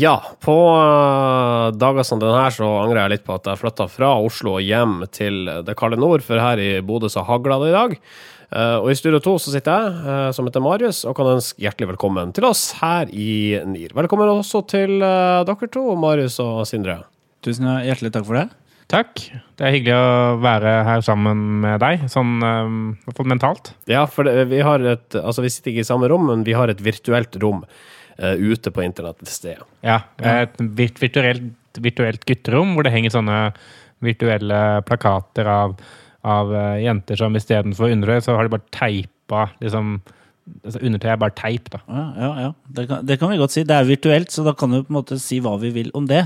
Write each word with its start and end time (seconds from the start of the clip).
Ja, 0.00 0.22
på 0.40 0.54
uh, 0.70 1.76
dager 1.76 2.06
som 2.06 2.20
denne 2.22 2.38
her 2.40 2.54
så 2.54 2.64
angrer 2.80 3.02
jeg 3.02 3.12
litt 3.12 3.24
på 3.26 3.34
at 3.36 3.48
jeg 3.50 3.60
flytta 3.60 3.84
fra 3.90 4.14
Oslo 4.22 4.54
og 4.56 4.64
hjem 4.64 5.02
til 5.12 5.42
det 5.66 5.74
kalde 5.76 5.98
nord, 6.00 6.24
for 6.24 6.40
her 6.40 6.62
i 6.62 6.70
Bodø 6.86 7.10
så 7.12 7.24
hagla 7.26 7.58
det 7.60 7.68
i 7.68 7.74
dag. 7.74 7.96
Uh, 8.50 8.78
og 8.80 8.88
i 8.90 8.96
Studio 8.96 9.20
2 9.22 9.34
så 9.44 9.52
sitter 9.52 9.76
jeg, 9.76 9.98
uh, 10.06 10.30
som 10.36 10.48
heter 10.48 10.64
Marius, 10.64 11.02
og 11.04 11.18
kan 11.18 11.28
ønske 11.34 11.60
hjertelig 11.66 11.90
velkommen 11.92 12.32
til 12.36 12.48
oss 12.48 12.70
her 12.80 13.12
i 13.12 13.60
NIR. 13.60 13.92
Velkommen 14.00 14.32
også 14.32 14.64
til 14.72 14.96
dere 15.02 15.70
to, 15.74 15.84
Marius 16.00 16.40
og 16.40 16.64
Sindre. 16.70 17.02
Tusen 17.44 17.68
hjertelig 17.84 18.14
takk 18.16 18.28
for 18.30 18.40
det. 18.40 18.48
Takk. 18.90 19.20
Det 19.60 19.68
er 19.68 19.76
hyggelig 19.76 20.00
å 20.00 20.40
være 20.42 20.80
her 20.88 21.04
sammen 21.06 21.44
med 21.62 21.78
deg, 21.84 22.08
sånn 22.10 22.40
um, 22.40 22.80
mentalt. 23.28 23.74
Ja, 23.90 24.08
for 24.10 24.26
det, 24.26 24.48
vi 24.50 24.64
har 24.64 24.82
et 24.82 25.14
Altså, 25.20 25.44
vi 25.44 25.52
sitter 25.52 25.74
ikke 25.74 25.84
i 25.84 25.92
samme 25.92 26.08
rom, 26.10 26.26
men 26.32 26.48
vi 26.48 26.56
har 26.56 26.72
et 26.72 26.80
virtuelt 26.82 27.36
rom 27.44 27.66
ute 28.20 28.72
på 28.74 28.82
internett 28.84 29.16
til 29.22 29.32
stede. 29.32 29.66
Ja. 29.86 30.02
Et 30.20 30.56
virtuelt, 30.76 31.52
virtuelt 31.80 32.26
gutterom 32.28 32.74
hvor 32.76 32.84
det 32.84 32.92
henger 32.92 33.14
sånne 33.14 33.38
virtuelle 34.04 34.60
plakater 34.88 35.48
av, 35.48 35.76
av 36.26 36.54
uh, 36.54 36.78
jenter 36.80 37.20
som 37.20 37.36
istedenfor 37.36 37.92
undertøy, 37.92 38.20
så 38.24 38.36
har 38.36 38.48
de 38.48 38.56
bare 38.56 38.72
teipa 38.74 39.50
liksom 39.62 40.00
altså 40.64 40.80
Undertøy 40.82 41.10
er 41.12 41.18
bare 41.20 41.34
teip, 41.36 41.68
da. 41.70 41.78
Ja, 41.86 42.04
ja, 42.16 42.28
ja. 42.42 42.48
Det, 42.74 42.84
kan, 42.88 43.04
det, 43.06 43.16
kan, 43.20 43.30
vi 43.30 43.38
godt 43.38 43.54
si. 43.54 43.62
Det 43.68 43.76
er 43.76 43.86
virtuelt, 43.86 44.32
så 44.34 44.42
da 44.42 44.54
kan 44.58 44.72
vi 44.72 44.80
på 44.82 44.90
en 44.90 44.96
måte 44.96 45.18
si 45.22 45.38
hva 45.44 45.52
vi 45.60 45.70
vil 45.74 45.92
om 45.94 46.08
det. 46.10 46.24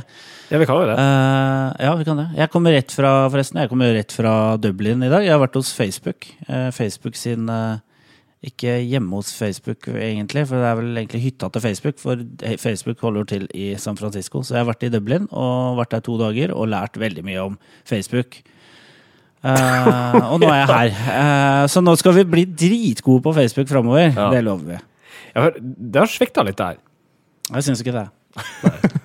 Ja, 0.49 0.61
vi 0.61 0.69
kan 0.69 0.81
jo 0.81 0.87
det. 0.89 0.95
Uh, 0.97 1.75
ja, 1.85 1.91
vi 1.99 2.07
kan 2.09 2.23
det. 2.23 2.29
Jeg 2.39 2.53
kommer 2.55 2.73
rett 2.73 2.95
fra 2.95 3.11
forresten, 3.33 3.61
jeg 3.61 3.73
kommer 3.73 3.93
rett 3.93 4.15
fra 4.15 4.35
Dublin 4.63 5.05
i 5.05 5.11
dag. 5.13 5.27
Jeg 5.27 5.35
har 5.35 5.43
vært 5.43 5.59
hos 5.59 5.75
Facebook. 5.77 6.31
Uh, 6.49 6.71
Facebook 6.73 7.19
sin 7.21 7.51
uh, 7.53 7.83
ikke 8.45 8.77
hjemme 8.85 9.19
hos 9.19 9.33
Facebook, 9.37 9.89
egentlig, 9.89 10.45
for 10.51 10.61
det 10.61 10.69
er 10.69 10.79
vel 10.79 10.99
egentlig 11.01 11.23
hytta 11.25 11.49
til 11.53 11.65
Facebook. 11.65 12.01
For 12.03 12.25
Facebook 12.61 13.05
holder 13.05 13.29
til 13.31 13.47
i 13.57 13.73
San 13.81 13.99
Francisco. 14.01 14.43
Så 14.43 14.57
jeg 14.57 14.65
har 14.65 14.71
vært 14.71 14.87
i 14.87 14.93
Dublin 14.93 15.29
og 15.31 15.79
vært 15.81 15.95
der 15.97 16.05
to 16.05 16.19
dager 16.21 16.55
og 16.55 16.69
lært 16.73 16.99
veldig 17.01 17.25
mye 17.27 17.45
om 17.45 17.57
Facebook. 17.89 18.41
Uh, 19.45 20.33
og 20.33 20.39
nå 20.41 20.49
er 20.49 20.63
jeg 20.63 20.71
her. 20.73 20.93
Uh, 21.05 21.65
så 21.69 21.83
nå 21.85 21.93
skal 22.01 22.17
vi 22.17 22.27
bli 22.29 22.45
dritgode 22.49 23.25
på 23.25 23.35
Facebook 23.37 23.69
framover. 23.69 24.09
Ja. 24.09 24.31
Det 24.33 24.45
lover 24.45 24.75
vi. 24.75 24.83
Ja, 25.35 25.51
det 25.57 26.01
har 26.01 26.11
svikta 26.11 26.45
litt 26.47 26.61
der. 26.61 26.79
Jeg 27.51 27.67
syns 27.67 27.85
ikke 27.85 27.97
det. 27.99 28.09
Nei, 28.65 29.01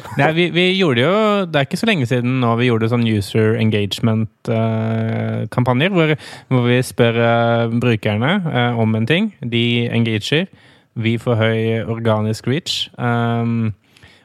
vi, 0.38 0.44
vi, 0.54 0.64
gjorde 0.78 1.00
jo 1.04 1.14
Det 1.48 1.56
er 1.58 1.64
ikke 1.66 1.80
så 1.80 1.88
lenge 1.88 2.06
siden 2.10 2.32
nå 2.42 2.50
vi 2.60 2.68
gjorde 2.70 2.92
sånn 2.92 3.08
user 3.08 3.48
engagement-kampanjer, 3.60 5.90
uh, 5.90 5.94
hvor, 5.96 6.08
hvor, 6.52 6.62
vi 6.68 6.78
spør 6.86 7.14
uh, 7.18 7.72
brukerne 7.82 8.32
uh, 8.46 8.72
om 8.80 8.90
en 8.98 9.08
ting. 9.08 9.24
De 9.40 9.88
engager. 9.92 10.44
Vi 10.92 11.18
får 11.20 11.34
høy 11.40 11.60
organisk 11.88 12.46
reach. 12.50 12.72
Um, 12.96 13.72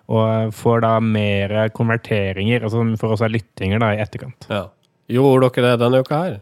og 0.07 0.53
får 0.55 0.77
da 0.85 0.93
mer 1.03 1.69
konverteringer, 1.75 2.63
altså 2.63 2.79
får 2.99 3.09
også 3.17 3.27
lyttinger 3.31 3.77
da 3.83 3.87
i 3.91 4.01
etterkant. 4.03 4.47
Ja. 4.47 4.63
Gjorde 5.11 5.49
dere 5.55 5.73
det 5.73 5.81
denne 5.83 5.99
uka 6.03 6.15
her? 6.23 6.35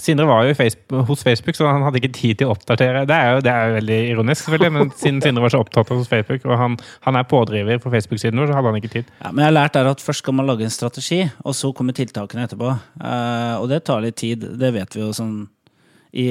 Sindre 0.00 0.24
var 0.24 0.46
jo 0.48 0.54
Facebook, 0.56 1.06
hos 1.06 1.22
Facebook, 1.22 1.56
så 1.56 1.66
han 1.68 1.82
hadde 1.84 2.00
ikke 2.00 2.12
tid 2.16 2.38
til 2.40 2.48
å 2.48 2.54
oppdatere. 2.54 3.02
Det 3.08 3.16
er 3.16 3.34
jo, 3.34 3.40
det 3.44 3.52
er 3.52 3.66
jo 3.68 3.74
veldig 3.76 3.98
ironisk, 4.14 4.46
selvfølgelig, 4.46 4.72
men 4.78 4.92
siden 5.02 5.20
Sindre 5.24 5.44
var 5.44 5.52
så 5.52 5.60
opptatt 5.60 5.92
av 5.92 6.04
Facebook, 6.08 6.46
og 6.48 6.56
han, 6.56 6.76
han 7.04 7.18
er 7.20 7.26
pådriver 7.28 7.82
på 7.82 7.92
Facebook-siden 7.92 8.40
vår, 8.40 8.48
så 8.48 8.56
hadde 8.56 8.72
han 8.72 8.80
ikke 8.80 8.92
tid. 8.94 9.10
Ja, 9.20 9.32
men 9.32 9.44
jeg 9.44 9.50
har 9.50 9.58
lært 9.58 9.76
der 9.76 9.90
at 9.92 10.04
først 10.04 10.24
skal 10.24 10.38
man 10.38 10.48
lage 10.48 10.64
en 10.64 10.72
strategi, 10.72 11.20
og 11.44 11.56
så 11.58 11.74
kommer 11.76 11.96
tiltakene 11.96 12.46
etterpå. 12.48 12.72
Uh, 13.02 13.58
og 13.58 13.68
det 13.72 13.82
tar 13.88 14.00
litt 14.04 14.16
tid. 14.22 14.48
Det 14.62 14.72
vet 14.72 14.96
vi 14.96 15.04
jo 15.04 15.12
sånn 15.16 15.36
i, 16.12 16.26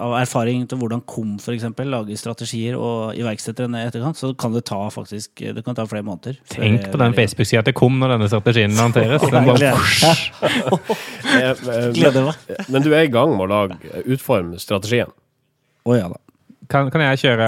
av 0.00 0.14
erfaring 0.16 0.62
til 0.68 0.78
hvordan 0.80 1.02
KOM 1.04 1.34
for 1.42 1.52
eksempel, 1.52 1.90
lager 1.92 2.16
strategier 2.16 2.78
og 2.80 3.18
iverksetter 3.18 3.66
den 3.66 3.76
i 3.76 3.84
etterkant, 3.84 4.16
så 4.16 4.32
kan 4.38 4.54
det 4.54 4.64
ta 4.70 4.80
faktisk 4.92 5.42
det 5.44 5.64
kan 5.66 5.76
ta 5.76 5.84
flere 5.88 6.06
måneder. 6.06 6.38
Tenk 6.48 6.88
på 6.88 7.00
den 7.00 7.16
Facebook-sida 7.16 7.64
til 7.66 7.76
KOM 7.76 8.00
når 8.00 8.14
denne 8.14 8.30
strategien 8.32 8.76
lanseres. 8.80 9.26
Den 9.28 9.44
Gleder 11.98 12.24
meg. 12.30 12.54
Men 12.72 12.86
du 12.86 12.92
er 12.94 13.04
i 13.04 13.12
gang 13.12 13.36
med 13.36 13.44
å 13.46 13.52
lage, 13.52 14.04
utforme 14.08 14.60
strategien? 14.62 15.12
Å 15.84 15.92
oh, 15.92 15.98
ja 15.98 16.08
da. 16.08 16.20
Kan, 16.70 16.88
kan, 16.88 17.02
jeg 17.04 17.20
kjøre 17.20 17.46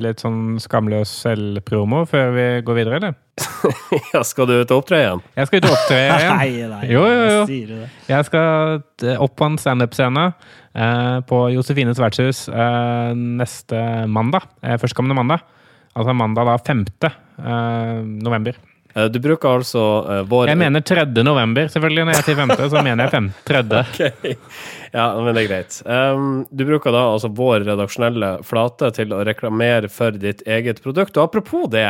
litt 0.00 0.22
sånn 0.22 0.56
skamløs 0.62 1.10
selvpromo 1.24 2.04
før 2.08 2.30
vi 2.32 2.46
går 2.64 2.78
videre, 2.78 3.00
eller? 3.00 3.16
ja, 4.14 4.22
skal 4.24 4.48
du 4.48 4.54
ut 4.56 4.72
og 4.72 4.80
opptre 4.80 5.00
igjen? 5.02 5.22
Jeg 5.36 5.50
skal 5.50 5.60
ut 5.60 5.68
og 5.68 5.74
opptre 5.76 5.98
igjen. 6.00 6.28
nei, 6.38 6.48
nei, 6.70 6.82
jo, 6.88 7.02
jo, 7.04 7.24
jo. 7.34 7.80
Jeg 8.08 8.28
skal 8.30 9.16
opp 9.20 9.34
på 9.36 9.48
en 9.50 9.58
standup-scene 9.60 10.26
eh, 10.30 11.18
på 11.28 11.40
Josefines 11.52 12.00
vertshus 12.00 12.46
eh, 12.48 13.10
neste 13.42 13.82
mandag. 14.08 14.48
Eh, 14.64 14.78
førstkommende 14.80 15.18
mandag. 15.18 15.44
Altså 15.94 16.16
mandag 16.16 16.48
da 16.48 16.56
5. 16.58 16.86
Eh, 17.04 17.98
november. 18.24 18.56
Eh, 18.94 19.04
du 19.04 19.18
bruker 19.20 19.58
altså 19.58 19.82
uh, 20.06 20.20
vår 20.30 20.52
Jeg 20.52 20.60
mener 20.60 20.84
3. 20.86 21.06
november, 21.26 21.68
selvfølgelig. 21.72 22.06
Når 22.06 22.18
jeg 22.18 22.26
sier 22.28 22.38
5., 22.38 22.54
så 22.70 22.84
mener 22.86 23.04
jeg 23.04 23.14
5. 23.16 23.28
3. 23.50 23.64
okay. 23.82 24.36
Ja, 24.94 25.08
men 25.18 25.34
det 25.34 25.44
er 25.44 25.50
greit. 25.50 25.80
Um, 25.82 26.30
du 26.50 26.64
bruker 26.68 26.94
da 26.94 27.02
altså 27.16 27.32
vår 27.34 27.66
redaksjonelle 27.66 28.32
flate 28.46 28.92
til 28.94 29.14
å 29.16 29.24
reklamere 29.26 29.90
for 29.92 30.14
ditt 30.14 30.44
eget 30.46 30.82
produkt. 30.84 31.18
Og 31.18 31.26
apropos 31.26 31.66
det. 31.72 31.88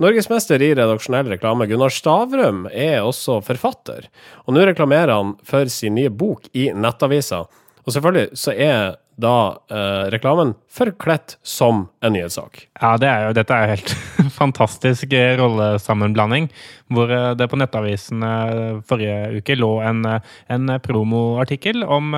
Norgesmester 0.00 0.62
i 0.64 0.70
redaksjonell 0.78 1.28
reklame, 1.28 1.66
Gunnar 1.68 1.92
Stavrum, 1.92 2.62
er 2.72 3.02
også 3.04 3.42
forfatter. 3.44 4.06
Og 4.46 4.54
nå 4.56 4.64
reklamerer 4.70 5.12
han 5.12 5.34
for 5.44 5.68
sin 5.72 5.98
nye 5.98 6.12
bok 6.14 6.46
i 6.56 6.70
Nettavisa. 6.72 7.42
Og 7.84 7.92
selvfølgelig 7.92 8.38
så 8.38 8.54
er 8.54 8.94
da 9.20 9.36
uh, 9.52 10.06
reklamen 10.12 10.54
forkledt 10.72 11.36
som 11.44 11.88
en 12.00 12.14
nyhetssak. 12.16 12.62
Ja, 12.80 12.94
det 13.00 13.08
er 13.10 13.26
jo, 13.26 13.32
dette 13.36 13.56
er 13.56 13.66
jo 13.66 13.74
helt 13.74 13.94
fantastisk 14.40 15.12
rollesammenblanding. 15.40 16.48
Hvor 16.90 17.12
eh, 17.12 17.32
det 17.38 17.46
på 17.52 17.58
Nettavisen 17.60 18.24
eh, 18.26 18.78
forrige 18.88 19.40
uke 19.40 19.56
lå 19.58 19.68
en, 19.84 20.00
eh, 20.08 20.30
en 20.50 20.72
promoartikkel 20.82 21.84
om 21.84 22.14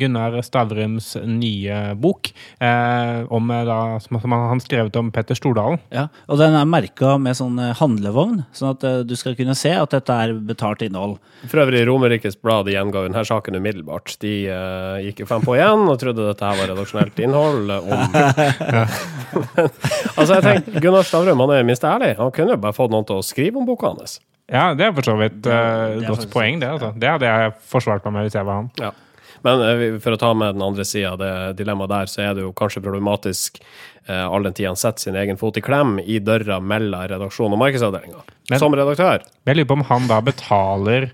Gunnar 0.00 0.40
Stavrums 0.44 1.14
nye 1.22 1.94
bok. 1.94 2.32
Eh, 2.58 3.22
om 3.32 3.52
da, 3.68 3.78
som 4.02 4.18
han 4.20 4.62
skrevet 4.62 4.96
om 4.98 5.12
Petter 5.14 5.38
Stordalen. 5.38 5.78
Ja, 5.94 6.08
og 6.26 6.42
den 6.42 6.56
er 6.58 6.68
merka 6.68 7.14
med 7.20 7.38
sånn 7.38 7.60
handlevogn, 7.78 8.42
sånn 8.56 8.74
at 8.74 8.86
du 9.06 9.14
skal 9.18 9.36
kunne 9.38 9.54
se 9.58 9.72
at 9.76 9.94
dette 9.94 10.18
er 10.24 10.34
betalt 10.34 10.82
innhold. 10.84 11.18
For 11.46 11.62
øvrig, 11.62 11.84
Romerikes 11.86 12.36
Blad 12.42 12.70
gjenga 12.70 13.06
denne 13.06 13.24
saken 13.26 13.58
umiddelbart. 13.58 14.16
De 14.22 14.34
uh, 14.50 14.98
gikk 15.02 15.22
jo 15.22 15.28
frem 15.30 15.44
på 15.44 15.56
igjen 15.56 15.86
og 15.86 15.98
trodde 16.00 16.28
dette 16.28 16.46
her 16.46 16.58
var 16.60 16.70
redaksjonelt 16.72 17.22
innhold 17.22 17.72
om 17.82 18.16
Altså, 20.18 20.36
jeg 20.36 20.42
tenker, 20.44 20.80
Gunnar 20.82 21.06
Stavrum 21.06 21.40
han 21.44 21.54
er 21.54 21.64
minst 21.66 21.84
ærlig. 21.86 22.14
Han 22.18 22.32
kunne 22.34 22.56
jo 22.56 22.62
bare 22.62 22.76
fått 22.76 22.92
noen 22.92 23.06
til 23.08 23.20
å 23.20 23.24
skrive 23.26 23.60
om 23.60 23.68
boka 23.68 23.92
hans. 23.92 24.18
Ja, 24.52 24.72
det 24.76 24.88
er 24.88 24.92
for 24.96 25.06
så 25.06 25.14
vidt 25.20 25.46
uh, 25.48 26.02
godt 26.04 26.28
poeng, 26.32 26.60
det. 26.60 26.68
Altså. 26.74 26.92
Det 26.98 27.08
hadde 27.08 27.30
jeg 27.30 27.54
forsvart 27.72 28.04
meg 28.08 28.16
med 28.16 28.28
hvis 28.28 28.36
jeg 28.36 28.48
var 28.48 28.60
han. 28.60 28.68
Ja. 28.80 28.90
Men 29.46 29.62
uh, 29.62 29.86
for 30.02 30.16
å 30.16 30.20
ta 30.20 30.32
med 30.36 30.58
den 30.58 30.66
andre 30.66 30.86
sida 30.88 31.14
av 31.14 31.22
det 31.22 31.32
dilemmaet 31.62 31.92
der, 31.94 32.12
så 32.12 32.24
er 32.26 32.36
det 32.36 32.44
jo 32.44 32.52
kanskje 32.56 32.82
problematisk 32.84 33.62
eh, 33.62 34.26
all 34.26 34.44
den 34.44 34.54
tid 34.58 34.68
han 34.70 34.78
setter 34.78 35.06
sin 35.06 35.18
egen 35.18 35.40
fot 35.40 35.56
i 35.58 35.64
klem 35.64 35.96
i 36.02 36.20
døra 36.22 36.60
mellom 36.60 37.08
redaksjon 37.14 37.54
og 37.54 37.62
markedsavdelinga. 37.62 38.22
Som 38.60 38.76
redaktør. 38.76 39.24
Jeg 39.48 39.58
lurer 39.58 39.70
på 39.70 39.78
om 39.80 39.88
han 39.88 40.08
da 40.10 40.22
betaler 40.24 41.12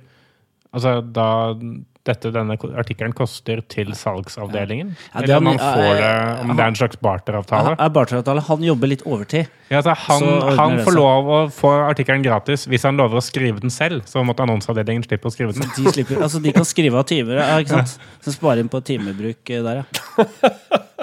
Altså 0.69 0.99
da 1.01 1.55
dette 2.09 2.33
denne 2.35 2.57
artikkelen 2.57 3.15
koster 3.17 3.61
til 3.71 3.93
salgsavdelingen? 3.97 4.95
Ja, 5.13 5.23
Eller 5.23 5.39
om 5.39 5.51
han 5.51 5.61
får 5.61 6.01
det, 6.01 6.13
om 6.43 6.53
det 6.55 6.65
er 6.65 6.73
en 6.73 6.79
slags 6.81 7.01
barteravtale? 7.05 7.77
Ja, 7.79 7.89
barteravtale. 7.93 8.45
Han 8.49 8.67
jobber 8.67 8.93
litt 8.93 9.05
overtid. 9.07 9.49
Ja, 9.69 9.83
altså 9.83 9.95
han, 10.07 10.27
han 10.59 10.79
får 10.87 10.97
lov 10.97 11.29
å 11.29 11.41
få 11.53 11.73
artikkelen 11.91 12.25
gratis 12.25 12.65
hvis 12.71 12.87
han 12.89 12.97
lover 13.01 13.21
å 13.21 13.25
skrive 13.25 13.61
den 13.63 13.73
selv. 13.73 14.07
Så 14.09 14.25
måtte 14.27 14.47
annonseavdelingen 14.47 15.05
slippe 15.07 15.29
å 15.29 15.35
skrive 15.35 15.57
den. 15.57 15.69
De, 15.77 15.87
slipper, 15.93 16.23
altså 16.25 16.41
de 16.45 16.55
kan 16.57 16.67
skrive 16.69 17.01
av 17.01 17.09
timer, 17.09 17.43
ikke 17.61 17.77
sant? 17.77 17.99
Så 18.25 18.35
spare 18.35 18.65
inn 18.65 18.73
på 18.73 18.81
timebruk 18.85 19.53
eh, 19.53 19.65
der, 19.65 19.83
ja. 19.85 20.25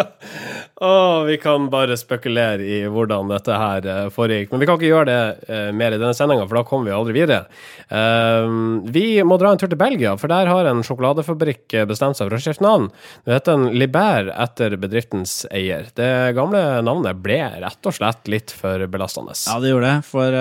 Oh, 0.84 1.24
vi 1.24 1.38
kan 1.40 1.70
bare 1.72 1.96
spekulere 1.96 2.66
i 2.68 2.82
hvordan 2.92 3.30
dette 3.32 3.56
her 3.56 3.86
uh, 3.88 4.08
foregikk. 4.12 4.50
Men 4.52 4.60
vi 4.60 4.68
kan 4.68 4.76
ikke 4.76 4.90
gjøre 4.90 5.08
det 5.08 5.48
uh, 5.48 5.70
mer 5.72 5.96
i 5.96 6.00
denne 6.00 6.12
sendinga, 6.18 6.44
for 6.50 6.60
da 6.60 6.64
kommer 6.68 6.90
vi 6.90 6.96
aldri 6.98 7.16
videre. 7.16 7.46
Uh, 7.88 8.84
vi 8.92 9.06
må 9.24 9.38
dra 9.40 9.54
en 9.54 9.62
tur 9.62 9.72
til 9.72 9.80
Belgia, 9.80 10.18
for 10.20 10.32
der 10.32 10.52
har 10.52 10.68
en 10.68 10.84
sjokoladefabrikk 10.84 11.78
bestemt 11.88 12.20
seg 12.20 12.28
for 12.28 12.36
å 12.36 12.42
skifte 12.44 12.66
navn. 12.66 12.90
Det 13.24 13.38
heter 13.38 13.56
en 13.56 13.70
Liber 13.80 14.34
etter 14.36 14.76
bedriftens 14.82 15.38
eier. 15.48 15.88
Det 15.96 16.12
gamle 16.36 16.66
navnet 16.84 17.24
ble 17.24 17.40
rett 17.64 17.88
og 17.88 17.96
slett 17.96 18.28
litt 18.32 18.52
for 18.52 18.84
belastende. 18.92 19.38
Ja, 19.48 19.62
det 19.64 19.72
gjorde 19.72 19.94
det. 19.94 20.10
For 20.10 20.40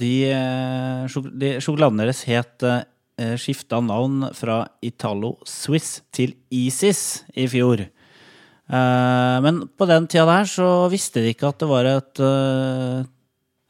de, 0.00 0.14
de 1.44 1.54
sjokoladen 1.60 2.00
deres 2.00 2.24
het 2.30 2.64
skifta 3.38 3.78
navn 3.84 4.24
fra 4.34 4.64
Italo 4.82 5.36
Swiss 5.46 6.00
til 6.14 6.34
Isis 6.50 7.22
i 7.38 7.46
fjor. 7.52 7.84
Eh, 8.64 9.38
men 9.44 9.64
på 9.76 9.88
den 9.88 10.06
tida 10.08 10.24
der 10.28 10.48
så 10.48 10.68
visste 10.92 11.20
de 11.20 11.34
ikke 11.34 11.50
at 11.50 11.60
det 11.60 11.68
var 11.68 11.88
et, 11.90 12.20
eh, 12.20 13.04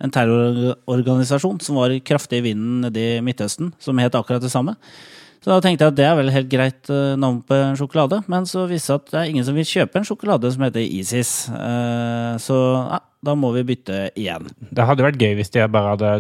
en 0.05 0.15
terrororganisasjon 0.15 1.59
som 1.61 1.81
var 1.81 1.97
kraftig 2.07 2.39
i 2.39 2.47
vinden 2.51 2.87
nede 2.87 3.19
i 3.19 3.25
Midtøsten, 3.25 3.73
som 3.79 3.99
het 3.99 4.15
akkurat 4.15 4.43
det 4.43 4.53
samme. 4.53 4.77
Så 5.43 5.51
da 5.51 5.61
tenkte 5.61 5.85
jeg 5.85 5.93
at 5.93 5.97
det 5.99 6.05
er 6.09 6.17
vel 6.17 6.31
helt 6.33 6.49
greit 6.49 6.89
eh, 6.89 7.17
navn 7.21 7.43
på 7.45 7.57
en 7.59 7.77
sjokolade. 7.77 8.23
Men 8.31 8.47
så 8.49 8.69
viste 8.71 8.87
det 8.87 8.87
seg 8.87 9.03
at 9.03 9.11
det 9.11 9.19
er 9.21 9.33
ingen 9.33 9.45
som 9.45 9.59
vil 9.59 9.69
kjøpe 9.69 10.01
en 10.01 10.07
sjokolade 10.09 10.53
som 10.55 10.63
heter 10.65 10.87
Isis. 10.87 11.33
Så 12.41 12.61
ja, 12.65 13.03
da 13.25 13.35
må 13.39 13.53
vi 13.57 13.65
bytte 13.75 14.09
igjen. 14.15 14.47
Det 14.71 14.87
hadde 14.89 15.07
vært 15.07 15.21
gøy 15.23 15.35
hvis 15.41 15.51
de 15.55 15.65
bare 15.73 15.97
hadde 15.97 16.13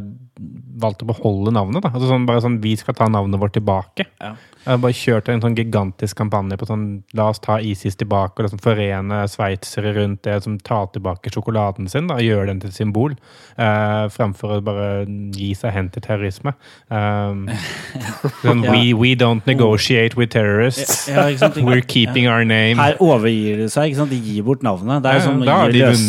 valgt 0.82 1.04
å 1.04 1.06
beholde 1.06 1.52
navnet. 1.54 1.84
da. 1.84 1.92
Altså 1.94 2.08
sånn, 2.10 2.24
bare 2.26 2.42
sånn, 2.42 2.56
Vi 2.64 2.72
skal 2.80 2.94
ta 2.98 3.06
navnet 3.08 3.38
vårt 3.38 3.54
tilbake. 3.54 4.06
Ja. 4.20 4.32
Bare 4.80 4.96
kjørt 4.96 5.28
en 5.28 5.42
sånn 5.44 5.54
gigantisk 5.54 6.16
kampanje 6.16 6.56
på 6.56 6.64
sånn 6.66 6.84
La 7.14 7.26
oss 7.28 7.38
ta 7.44 7.58
ISIS 7.60 7.98
tilbake 8.00 8.40
og 8.40 8.46
liksom 8.46 8.62
forene 8.64 9.18
sveitsere 9.28 9.92
rundt 9.94 10.22
det 10.24 10.38
som 10.42 10.56
tar 10.58 10.86
tilbake 10.94 11.28
sjokoladen 11.34 11.86
sin 11.92 12.08
og 12.10 12.22
gjøre 12.24 12.46
den 12.48 12.62
til 12.62 12.70
et 12.72 12.78
symbol, 12.78 13.12
eh, 13.60 14.06
fremfor 14.14 14.56
å 14.56 14.64
bare 14.64 14.88
gi 15.36 15.50
seg 15.58 15.70
hen 15.76 15.90
til 15.92 16.02
terrorisme. 16.06 16.54
Um, 16.90 17.44
sånn, 18.42 18.64
Ja. 18.64 18.72
we, 18.72 18.94
we 18.94 19.14
don't 19.14 19.44
negotiate 19.46 20.16
with 20.16 20.30
terrorists. 20.32 21.08
Ja? 21.08 21.28
We're 21.68 21.84
keeping 21.84 22.26
our 22.26 22.44
name. 22.44 22.80
Her 22.80 22.96
overgir 23.04 23.60
de 23.60 23.68
seg. 23.68 23.92
ikke 23.92 24.00
sant? 24.00 24.10
De 24.10 24.16
gir 24.18 24.42
bort 24.48 24.62
navnet. 24.64 25.02
Det 25.04 25.12
er 25.12 25.20
som 25.20 25.42
å 25.42 25.44
da 25.44 25.60
gi, 25.68 25.84
løs, 25.84 26.08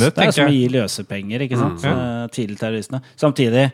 er 0.86 0.88
løsepenger 0.88 1.44
ikke 1.46 1.60
sant? 1.60 1.84
Mm, 1.84 2.00
eh, 2.06 2.28
til 2.36 2.56
terroristene. 2.60 3.02
Samtidig, 3.20 3.66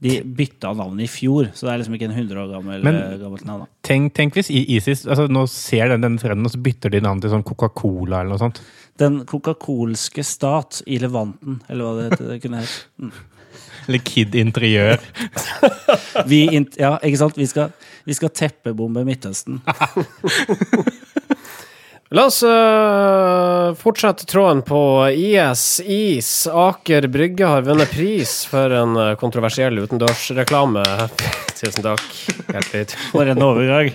de 0.00 0.14
bytta 0.24 0.70
navnet 0.72 1.04
i 1.04 1.10
fjor, 1.12 1.50
så 1.52 1.66
det 1.66 1.72
er 1.74 1.80
liksom 1.82 1.96
ikke 1.98 2.06
en 2.08 2.14
100 2.16 2.38
år 2.40 2.52
gammel, 2.54 2.82
Men- 2.82 2.96
eh, 2.96 3.18
gammelt 3.20 3.44
navn. 3.44 3.66
Tenk, 3.84 4.14
tenk 4.16 4.34
hvis 4.38 4.48
ISIS 4.50 5.04
altså 5.06 5.28
Nå 5.28 5.46
ser 5.48 5.88
den 5.92 6.00
denne 6.00 6.18
trenden, 6.18 6.46
og 6.46 6.52
så 6.54 6.62
bytter 6.62 6.90
de 6.90 7.00
navn 7.04 7.20
til 7.20 7.30
sånn 7.30 7.44
Coca-Cola 7.44 8.20
eller 8.22 8.30
noe 8.32 8.38
sånt. 8.40 8.62
Den 8.96 9.24
coca-colske 9.24 10.24
stat 10.24 10.82
i 10.86 10.98
Levanten, 10.98 11.60
eller 11.68 11.84
hva 11.84 11.92
det, 12.00 12.10
heter, 12.10 12.28
det 12.32 12.42
kunne 12.42 12.60
hett. 12.60 12.86
Mm. 13.00 13.12
Eller 13.88 13.98
Kid 14.04 14.34
Interiør. 14.34 15.00
Vi, 16.30 16.44
ja, 16.78 16.98
ikke 17.02 17.18
sant? 17.18 17.36
Vi 17.36 17.46
skal, 17.46 17.72
vi 18.06 18.12
skal 18.14 18.28
teppebombe 18.30 19.04
Midtøsten. 19.04 19.60
La 22.10 22.24
oss 22.26 22.40
uh, 22.42 23.70
fortsette 23.78 24.26
tråden 24.26 24.64
på 24.66 24.80
IS. 25.14 25.62
Is. 25.86 26.30
Aker 26.50 27.06
Brygge 27.06 27.46
har 27.46 27.62
vunnet 27.62 27.92
pris 27.94 28.32
for 28.50 28.74
en 28.74 28.98
øh, 28.98 29.12
kontroversiell 29.20 29.78
utendørsreklame. 29.78 30.82
Tusen 31.60 31.84
takk. 31.84 32.00
Hjertelig. 32.48 32.86
For 33.12 33.28
en 33.28 33.42
overgang! 33.44 33.90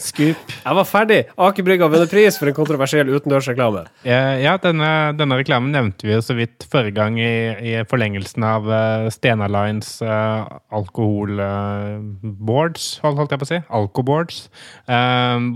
Skup. 0.00 0.36
Jeg 0.64 0.74
var 0.78 0.84
ferdig. 0.88 1.18
Aker 1.36 1.62
Brygge 1.66 1.84
har 1.84 1.90
vunnet 1.92 2.10
pris 2.10 2.38
for 2.40 2.48
en 2.48 2.54
kontroversiell 2.56 3.08
utendørsreklame. 3.12 3.84
Ja, 4.08 4.40
ja 4.40 4.56
denne, 4.62 5.12
denne 5.18 5.36
reklamen 5.36 5.72
nevnte 5.74 6.06
vi 6.08 6.14
jo 6.14 6.22
så 6.24 6.34
vidt 6.38 6.64
forrige 6.70 6.96
gang 6.96 7.18
i, 7.20 7.52
i 7.60 7.84
forlengelsen 7.90 8.42
av 8.48 8.64
uh, 8.70 9.10
Stena 9.12 9.48
Lines 9.52 10.00
uh, 10.00 10.48
alkoholboards, 10.72 13.00
holdt 13.04 13.32
jeg 13.36 13.40
på 13.42 13.44
å 13.44 13.52
si. 13.52 13.60
Alkoboards. 13.82 14.48
Uh, 14.88 15.03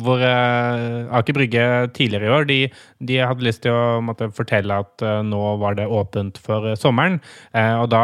hvor 0.03 0.23
uh, 0.23 1.09
Aker 1.19 1.37
Brygge 1.37 1.65
tidligere 1.97 2.29
i 2.29 2.35
år 2.35 2.49
de, 2.49 2.59
de 3.11 3.21
hadde 3.23 3.47
lyst 3.47 3.65
til 3.67 3.75
å 3.75 4.01
måtte, 4.05 4.31
fortelle 4.35 4.81
at 4.85 5.05
uh, 5.07 5.21
nå 5.27 5.43
var 5.63 5.79
det 5.79 5.89
åpent 5.89 6.41
for 6.43 6.73
sommeren. 6.79 7.21
Og 7.55 7.87
da 7.93 8.03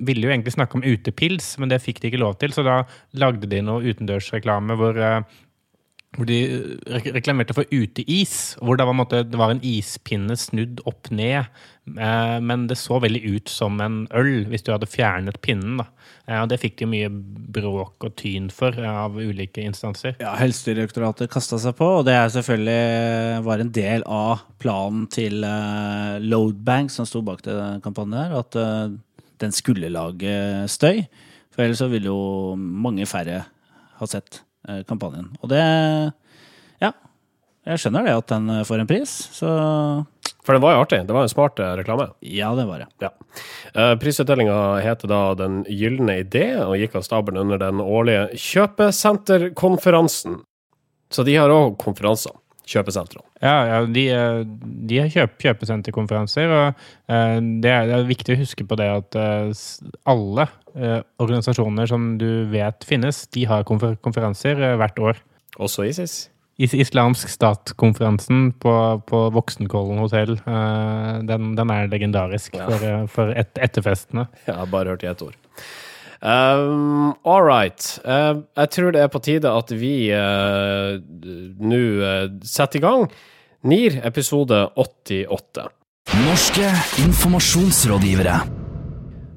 ville 0.00 0.26
jo 0.26 0.32
egentlig 0.32 0.54
snakke 0.54 0.78
om 0.78 0.84
utepils, 0.86 1.52
men 1.60 1.70
det 1.72 1.82
fikk 1.84 2.00
de 2.00 2.10
ikke 2.10 2.22
lov 2.22 2.38
til, 2.40 2.52
så 2.54 2.64
da 2.66 2.80
lagde 3.20 3.48
de 3.50 3.60
noe 3.64 3.84
utendørsreklame 3.84 4.76
hvor 4.80 4.98
hvor 6.18 6.26
de 6.26 6.38
reklamerte 7.14 7.54
for 7.54 7.68
uteis. 7.70 8.56
Hvor 8.58 8.78
det 8.78 8.86
var, 8.86 8.98
en 8.98 9.30
det 9.30 9.38
var 9.38 9.52
en 9.54 9.62
ispinne 9.62 10.34
snudd 10.38 10.82
opp 10.90 11.10
ned. 11.14 11.46
Eh, 11.90 12.36
men 12.42 12.66
det 12.70 12.78
så 12.78 12.98
veldig 13.02 13.22
ut 13.36 13.50
som 13.50 13.78
en 13.82 14.02
øl 14.18 14.44
hvis 14.50 14.66
du 14.66 14.72
hadde 14.74 14.90
fjernet 14.90 15.38
pinnen. 15.44 15.84
Eh, 16.26 16.40
og 16.40 16.50
det 16.50 16.60
fikk 16.62 16.80
de 16.80 16.88
mye 16.90 17.12
bråk 17.54 18.08
og 18.08 18.16
tyn 18.18 18.50
for 18.54 18.74
eh, 18.74 18.98
av 19.04 19.16
ulike 19.18 19.62
instanser. 19.62 20.18
Ja, 20.22 20.34
Helsedirektoratet 20.40 21.30
kasta 21.32 21.60
seg 21.62 21.78
på, 21.78 21.92
og 22.00 22.04
det 22.08 22.18
er 22.18 22.34
selvfølgelig 22.34 23.46
var 23.46 23.62
en 23.62 23.72
del 23.74 24.06
av 24.10 24.44
planen 24.60 25.06
til 25.10 25.40
Loadbank, 26.26 26.92
som 26.92 27.08
sto 27.08 27.22
bak 27.24 27.46
den 27.46 27.80
kampanjen 27.86 28.18
her, 28.18 28.38
at 28.42 28.58
eh, 28.58 28.98
den 29.40 29.54
skulle 29.56 29.94
lage 29.94 30.36
støy. 30.70 31.04
For 31.54 31.64
ellers 31.64 31.80
så 31.82 31.90
ville 31.90 32.10
jo 32.10 32.54
mange 32.58 33.06
færre 33.10 33.42
ha 34.00 34.08
sett 34.08 34.40
eh, 34.40 34.46
kampanjen. 34.88 35.28
Og 35.42 35.48
det 35.52 35.60
Ja. 36.80 36.92
Jeg 37.66 37.76
skjønner 37.78 38.04
det 38.06 38.14
at 38.16 38.26
den 38.32 38.48
eh, 38.50 38.64
får 38.64 38.80
en 38.80 38.86
pris, 38.88 39.10
så 39.36 39.48
For 40.44 40.52
det 40.56 40.62
var 40.62 40.72
jo 40.74 40.80
artig. 40.80 41.02
Det 41.06 41.12
var 41.12 41.22
en 41.26 41.32
smart 41.32 41.58
øh, 41.60 41.74
reklame. 41.76 42.06
ja, 42.24 42.54
det 42.56 42.64
var 42.66 42.78
det. 42.78 42.86
Ja. 43.04 43.10
Prisutdelinga 44.00 44.80
heter 44.80 45.08
da 45.08 45.34
Den 45.34 45.64
gylne 45.68 46.16
idé, 46.24 46.56
og 46.64 46.76
gikk 46.80 46.94
av 46.96 47.02
stabelen 47.04 47.40
under 47.44 47.58
den 47.60 47.80
årlige 47.80 48.30
kjøpesenterkonferansen. 48.36 50.40
Så 51.10 51.22
de 51.26 51.34
har 51.36 51.50
òg 51.52 51.76
konferanser. 51.78 52.32
Kjøpesentrene. 52.70 53.24
Ja, 53.42 53.54
ja 53.66 53.78
de, 53.90 54.04
eh, 54.14 54.40
de 54.86 55.00
har 55.02 55.10
kjøp, 55.10 55.32
kjøpesenterkonferanser, 55.42 56.52
og 56.54 56.82
eh, 57.10 57.38
det, 57.64 57.72
er, 57.72 57.88
det 57.90 57.96
er 57.96 58.10
viktig 58.10 58.36
å 58.36 58.40
huske 58.44 58.66
på 58.68 58.78
det 58.78 58.86
at 58.94 59.18
eh, 59.18 59.64
alle 60.10 60.46
organisasjoner 61.18 61.88
som 61.90 62.12
du 62.20 62.46
vet 62.52 62.86
finnes, 62.86 63.24
de 63.34 63.42
har 63.50 63.64
konfer 63.66 63.96
konferanser 64.06 64.60
hvert 64.78 65.00
år. 65.02 65.18
Også 65.58 65.82
ISIS. 65.88 66.28
Is 66.62 66.76
Islamsk 66.76 67.32
stat-konferansen 67.32 68.52
på, 68.62 68.72
på 69.08 69.20
Voksenkollen 69.34 69.98
hotell, 69.98 70.36
den, 71.26 71.54
den 71.58 71.72
er 71.74 71.90
legendarisk 71.90 72.54
Ja. 72.54 72.68
for, 72.68 73.06
for 73.10 73.34
et, 73.34 73.50
etterfestene. 73.58 74.28
Jeg 74.46 74.58
har 74.60 74.70
bare 74.70 74.92
hørt 74.94 75.02
i 75.02 75.10
ett 75.10 75.24
ord. 75.26 75.34
Um, 76.20 77.14
All 77.24 77.42
right. 77.42 77.80
Uh, 78.04 78.44
jeg 78.56 78.70
tror 78.76 78.92
det 78.92 79.00
er 79.00 79.12
på 79.12 79.22
tide 79.24 79.48
at 79.48 79.72
vi 79.72 80.12
uh, 80.12 81.00
nå 81.00 81.82
uh, 82.04 82.26
setter 82.44 82.80
i 82.80 82.84
gang 82.84 83.06
NIR 83.64 84.00
episode 84.04 84.66
88. 84.76 85.68
Norske 86.26 86.72
informasjonsrådgivere. 87.06 88.40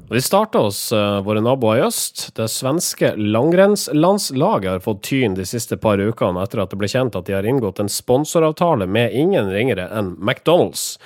Og 0.09 0.17
Vi 0.17 0.21
starter 0.21 0.65
hos 0.65 0.79
våre 1.25 1.41
naboer 1.41 1.79
i 1.79 1.83
øst. 1.87 2.27
Det 2.37 2.45
svenske 2.51 3.13
langrennslandslaget 3.17 4.69
har 4.69 4.83
fått 4.83 5.01
tyn 5.07 5.35
de 5.37 5.45
siste 5.47 5.77
par 5.81 5.97
ukene 5.97 6.43
etter 6.43 6.61
at 6.61 6.71
det 6.71 6.79
ble 6.79 6.89
kjent 6.91 7.15
at 7.17 7.25
de 7.27 7.35
har 7.35 7.47
inngått 7.47 7.81
en 7.81 7.89
sponsoravtale 7.91 8.85
med 8.85 9.15
ingen 9.17 9.49
ringere 9.51 9.87
enn 9.89 10.13
McDonald's. 10.19 10.99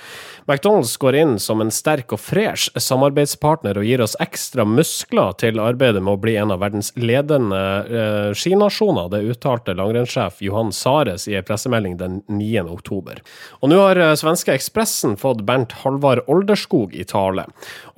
McDonald's 0.48 0.96
går 0.96 1.14
inn 1.14 1.34
som 1.38 1.60
en 1.60 1.70
sterk 1.74 2.14
og 2.16 2.22
fresh 2.24 2.72
samarbeidspartner 2.80 3.76
og 3.76 3.84
gir 3.84 4.00
oss 4.00 4.16
ekstra 4.24 4.64
muskler 4.64 5.34
til 5.36 5.60
arbeidet 5.60 6.00
med 6.00 6.14
å 6.14 6.20
bli 6.22 6.38
en 6.40 6.54
av 6.54 6.62
verdens 6.62 6.88
ledende 6.96 7.60
eh, 7.84 8.30
skinasjoner, 8.32 9.10
det 9.12 9.20
uttalte 9.28 9.76
langrennssjef 9.76 10.40
Johan 10.46 10.72
Sares 10.72 11.28
i 11.28 11.36
en 11.36 11.44
pressemelding 11.44 11.98
den 12.00 12.22
9. 12.32 12.64
oktober. 12.72 13.20
Og 13.60 13.74
nå 13.74 13.82
har 13.82 14.00
uh, 14.00 14.14
svenske 14.16 14.56
Ekspressen 14.56 15.18
fått 15.20 15.44
Bernt 15.44 15.76
Halvard 15.82 16.24
Olderskog 16.32 16.96
i 16.96 17.04
tale. 17.04 17.44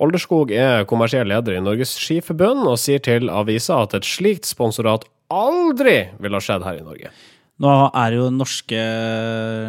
Olderskog 0.03 0.51
er 0.51 0.83
kommersiell 0.91 1.31
leder 1.31 1.55
i 1.55 1.63
Norges 1.63 1.95
Skiforbund 2.03 2.67
og 2.67 2.79
sier 2.83 2.99
til 2.99 3.31
avisa 3.31 3.79
at 3.85 3.95
et 3.95 4.07
slikt 4.07 4.49
sponsorat 4.49 5.07
aldri 5.31 6.01
ville 6.19 6.35
ha 6.35 6.43
skjedd 6.43 6.67
her 6.67 6.81
i 6.81 6.83
Norge. 6.83 7.15
Nå 7.61 7.71
er 7.93 8.15
jo 8.15 8.29
norske 8.33 8.77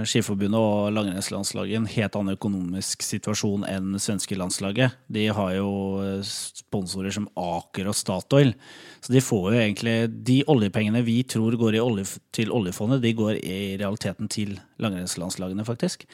skiforbundet 0.08 0.56
og 0.56 0.94
langrennslandslaget 0.96 1.74
i 1.74 1.76
en 1.76 1.88
helt 1.92 2.14
annen 2.16 2.38
økonomisk 2.38 3.04
situasjon 3.04 3.66
enn 3.68 3.98
svenske 4.00 4.38
landslaget. 4.38 4.96
De 5.12 5.26
har 5.28 5.50
jo 5.58 5.68
sponsorer 6.24 7.12
som 7.12 7.28
Aker 7.36 7.90
og 7.92 7.98
Statoil. 7.98 8.54
Så 9.02 9.12
de 9.12 9.22
får 9.24 9.48
jo 9.50 9.58
egentlig 9.58 9.96
De 10.26 10.36
oljepengene 10.50 11.02
vi 11.02 11.22
tror 11.26 11.56
går 11.58 11.80
olje, 11.82 12.06
til 12.34 12.52
oljefondet, 12.54 13.02
de 13.02 13.14
går 13.18 13.40
i 13.40 13.74
realiteten 13.80 14.30
til 14.30 14.54
langrennslandslagene, 14.82 15.66
faktisk. 15.66 16.06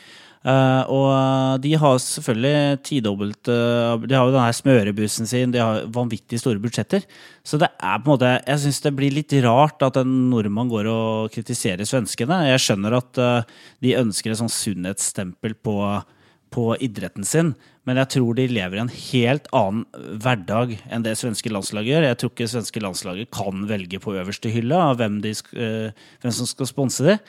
Uh, 0.47 0.87
og 0.95 1.61
de 1.65 1.73
har 1.75 1.97
selvfølgelig 1.99 2.79
tidobbelt 2.87 3.49
uh, 3.51 3.99
De 4.07 4.15
har 4.15 4.29
jo 4.29 4.35
denne 4.37 4.55
smørebussen 4.55 5.27
sin, 5.27 5.51
de 5.51 5.59
har 5.59 5.89
vanvittig 5.93 6.39
store 6.41 6.63
budsjetter. 6.63 7.03
Så 7.43 7.59
det 7.59 7.69
er 7.75 7.99
på 7.99 8.07
en 8.07 8.15
måte 8.15 8.31
Jeg 8.47 8.63
syns 8.63 8.79
det 8.85 8.95
blir 8.97 9.17
litt 9.17 9.35
rart 9.45 9.83
at 9.83 9.99
en 9.99 10.15
nordmann 10.31 10.71
går 10.71 10.89
og 10.93 11.35
kritiserer 11.35 11.83
svenskene. 11.89 12.45
Jeg 12.53 12.63
skjønner 12.65 13.01
at 13.01 13.21
uh, 13.21 13.59
de 13.85 13.97
ønsker 13.99 14.33
et 14.33 14.41
sånn 14.41 14.53
sunnhetsstempel 14.53 15.59
på, 15.59 15.77
på 16.55 16.71
idretten 16.87 17.27
sin, 17.27 17.53
men 17.89 17.97
jeg 18.03 18.13
tror 18.19 18.37
de 18.37 18.45
lever 18.53 18.77
i 18.77 18.83
en 18.83 18.91
helt 18.93 19.47
annen 19.57 19.85
hverdag 20.21 20.75
enn 20.93 21.05
det 21.07 21.15
svenske 21.17 21.49
landslaget 21.49 21.95
gjør. 21.95 22.05
Jeg 22.11 22.19
tror 22.21 22.33
ikke 22.35 22.49
svenske 22.53 22.83
landslaget 22.85 23.31
kan 23.33 23.63
velge 23.71 24.01
på 24.03 24.13
øverste 24.13 24.53
hylle 24.53 24.77
av 24.77 24.99
hvem, 25.01 25.23
de, 25.25 25.33
eh, 25.57 26.05
hvem 26.21 26.35
som 26.37 26.51
skal 26.51 26.69
sponse 26.69 27.07
dem. 27.07 27.23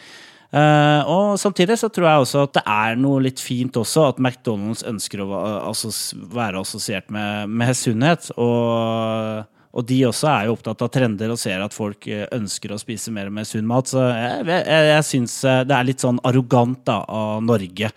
Eh, 0.50 1.01
og 1.08 1.39
samtidig 1.39 1.78
så 1.80 1.92
tror 1.94 2.10
jeg 2.10 2.25
også 2.25 2.44
at 2.48 2.58
det 2.58 2.66
er 2.74 3.00
noe 3.00 3.24
litt 3.24 3.39
fint 3.39 3.80
også 3.80 4.08
at 4.10 4.20
McDonald's 4.20 4.84
ønsker 4.89 5.24
å 5.24 5.30
være 5.30 6.60
assosiert 6.66 7.08
med, 7.13 7.48
med 7.48 7.72
sunnhet. 7.78 8.32
Og, 8.36 9.48
og 9.72 9.88
de 9.88 10.04
også 10.10 10.28
er 10.34 10.50
jo 10.50 10.60
opptatt 10.60 10.84
av 10.84 10.92
trender 10.92 11.32
og 11.32 11.39
ser 11.39 11.63
at 11.63 11.78
folk 11.78 12.10
eh, 12.12 12.28
ønsker 12.36 12.75
å 12.75 12.82
spise 12.84 13.16
mer 13.16 13.32
med 13.32 13.48
sunn 13.48 13.70
mat. 13.70 13.88
Så 13.94 14.04
jeg, 14.12 14.50
jeg, 14.51 14.89
jeg 14.92 15.12
syns 15.13 15.44
det 15.46 15.78
er 15.78 15.88
litt 15.88 16.04
sånn 16.04 16.20
arrogant 16.28 16.84
da, 16.89 17.06
av 17.08 17.46
Norge 17.48 17.96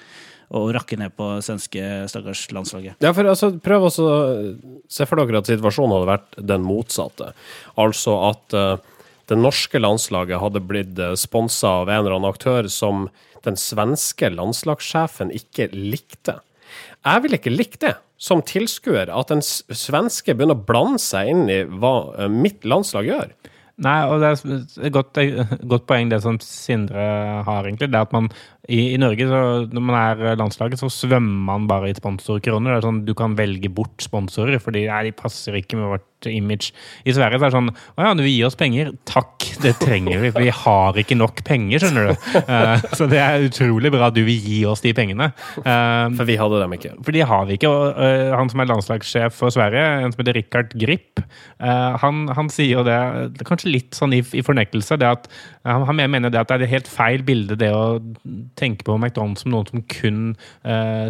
å 0.52 0.62
rakke 0.74 0.98
ned 1.00 1.14
på 1.16 1.28
svenske 1.44 2.04
stakkars 2.12 2.44
landslaget. 2.52 3.00
Ja, 3.02 3.14
for 3.16 3.28
altså, 3.30 3.50
prøv 3.64 3.88
å 3.88 3.92
se 3.92 5.08
for 5.08 5.20
dere 5.20 5.40
at 5.40 5.50
situasjonen 5.50 5.96
hadde 5.96 6.10
vært 6.12 6.40
den 6.52 6.66
motsatte. 6.66 7.32
Altså 7.80 8.18
at 8.28 8.56
uh, 8.56 8.76
det 9.32 9.38
norske 9.40 9.80
landslaget 9.80 10.42
hadde 10.42 10.64
blitt 10.68 11.00
sponsa 11.20 11.78
av 11.82 11.90
en 11.90 12.02
eller 12.02 12.18
annen 12.18 12.32
aktør 12.32 12.68
som 12.72 13.06
den 13.46 13.58
svenske 13.58 14.30
landslagssjefen 14.30 15.32
ikke 15.34 15.70
likte. 15.72 16.38
Jeg 17.02 17.22
ville 17.24 17.38
ikke 17.40 17.54
likt 17.54 17.80
det 17.84 17.96
som 18.22 18.42
tilskuer, 18.46 19.10
at 19.10 19.32
en 19.34 19.42
svenske 19.42 20.34
begynner 20.36 20.54
å 20.54 20.66
blande 20.66 21.00
seg 21.02 21.32
inn 21.32 21.48
i 21.50 21.62
hva 21.66 22.12
eh, 22.14 22.30
mitt 22.30 22.62
landslag 22.68 23.08
gjør. 23.10 23.32
Nei, 23.82 23.98
og 24.04 24.20
det 24.20 24.28
er 24.28 24.86
et 24.86 24.92
godt, 24.94 25.18
godt 25.72 25.86
poeng 25.88 26.10
det 26.12 26.20
som 26.24 26.36
Sindre 26.44 27.06
har, 27.46 27.64
egentlig. 27.64 27.88
Det 27.88 27.98
er 27.98 28.04
at 28.04 28.12
man 28.14 28.28
i, 28.68 28.92
i 28.92 29.00
Norge, 29.00 29.26
så, 29.30 29.40
når 29.72 29.86
man 29.88 29.98
er 29.98 30.38
landslaget, 30.38 30.80
så 30.82 30.90
svømmer 30.92 31.46
man 31.48 31.68
bare 31.70 31.90
i 31.90 31.96
sponsorkroner. 31.96 32.74
Det 32.74 32.78
er 32.80 32.88
sånn, 32.88 33.02
Du 33.08 33.14
kan 33.18 33.36
velge 33.38 33.72
bort 33.72 34.04
sponsorer, 34.04 34.60
fordi 34.62 34.84
nei, 34.90 35.06
de 35.08 35.16
passer 35.16 35.56
ikke 35.58 35.80
med 35.80 35.94
vårt 35.96 36.06
image. 36.30 36.70
I 37.04 37.14
Sverige 37.16 37.40
så 37.40 37.46
er 37.46 37.50
det 37.50 37.56
sånn 37.56 37.70
Å 37.72 38.06
ja, 38.06 38.12
du 38.14 38.22
vil 38.22 38.34
gi 38.34 38.44
oss 38.46 38.58
penger? 38.58 38.92
Takk, 39.08 39.46
det 39.62 39.74
trenger 39.80 40.22
vi. 40.22 40.30
For 40.34 40.44
vi 40.44 40.52
har 40.54 40.98
ikke 41.02 41.18
nok 41.18 41.42
penger, 41.46 41.82
skjønner 41.82 42.10
du. 42.10 42.26
Uh, 42.48 42.84
så 42.98 43.08
det 43.10 43.20
er 43.22 43.46
utrolig 43.48 43.92
bra 43.94 44.10
at 44.10 44.16
du 44.16 44.22
vil 44.26 44.38
gi 44.38 44.60
oss 44.68 44.84
de 44.84 44.92
pengene. 44.96 45.30
Uh, 45.62 46.12
For 46.18 46.28
vi 46.28 46.38
hadde 46.40 46.60
dem 46.62 46.76
ikke. 46.76 46.94
for 47.02 47.16
de 47.16 47.24
har 47.32 47.48
vi 47.48 47.58
ikke. 47.58 47.70
Og, 47.72 47.98
uh, 47.98 48.34
han 48.38 48.52
som 48.52 48.62
er 48.62 48.70
landslagssjef 48.70 49.36
for 49.36 49.54
Sverige, 49.54 49.82
en 50.02 50.14
som 50.14 50.22
heter 50.22 50.38
Richard 50.38 50.76
Grip, 50.78 51.22
han, 51.62 52.24
han 52.34 52.48
sier 52.52 52.80
jo 52.80 52.82
det, 52.86 52.96
kanskje 53.46 53.70
litt 53.70 53.96
sånn 53.96 54.12
i, 54.16 54.20
i 54.36 54.42
fornektelse, 54.44 54.96
det 55.00 55.06
at 55.06 55.28
han, 55.68 55.84
han 55.86 56.00
mener 56.10 56.32
det 56.32 56.40
at 56.40 56.50
det 56.50 56.56
er 56.56 56.64
et 56.66 56.72
helt 56.72 56.90
feil 56.90 57.22
bilde 57.26 57.56
det 57.58 57.70
å 57.72 58.00
tenke 58.58 58.84
på 58.86 58.96
McDonald's 58.98 59.44
som 59.44 59.52
noen 59.54 59.68
som 59.68 59.84
kun 59.92 60.20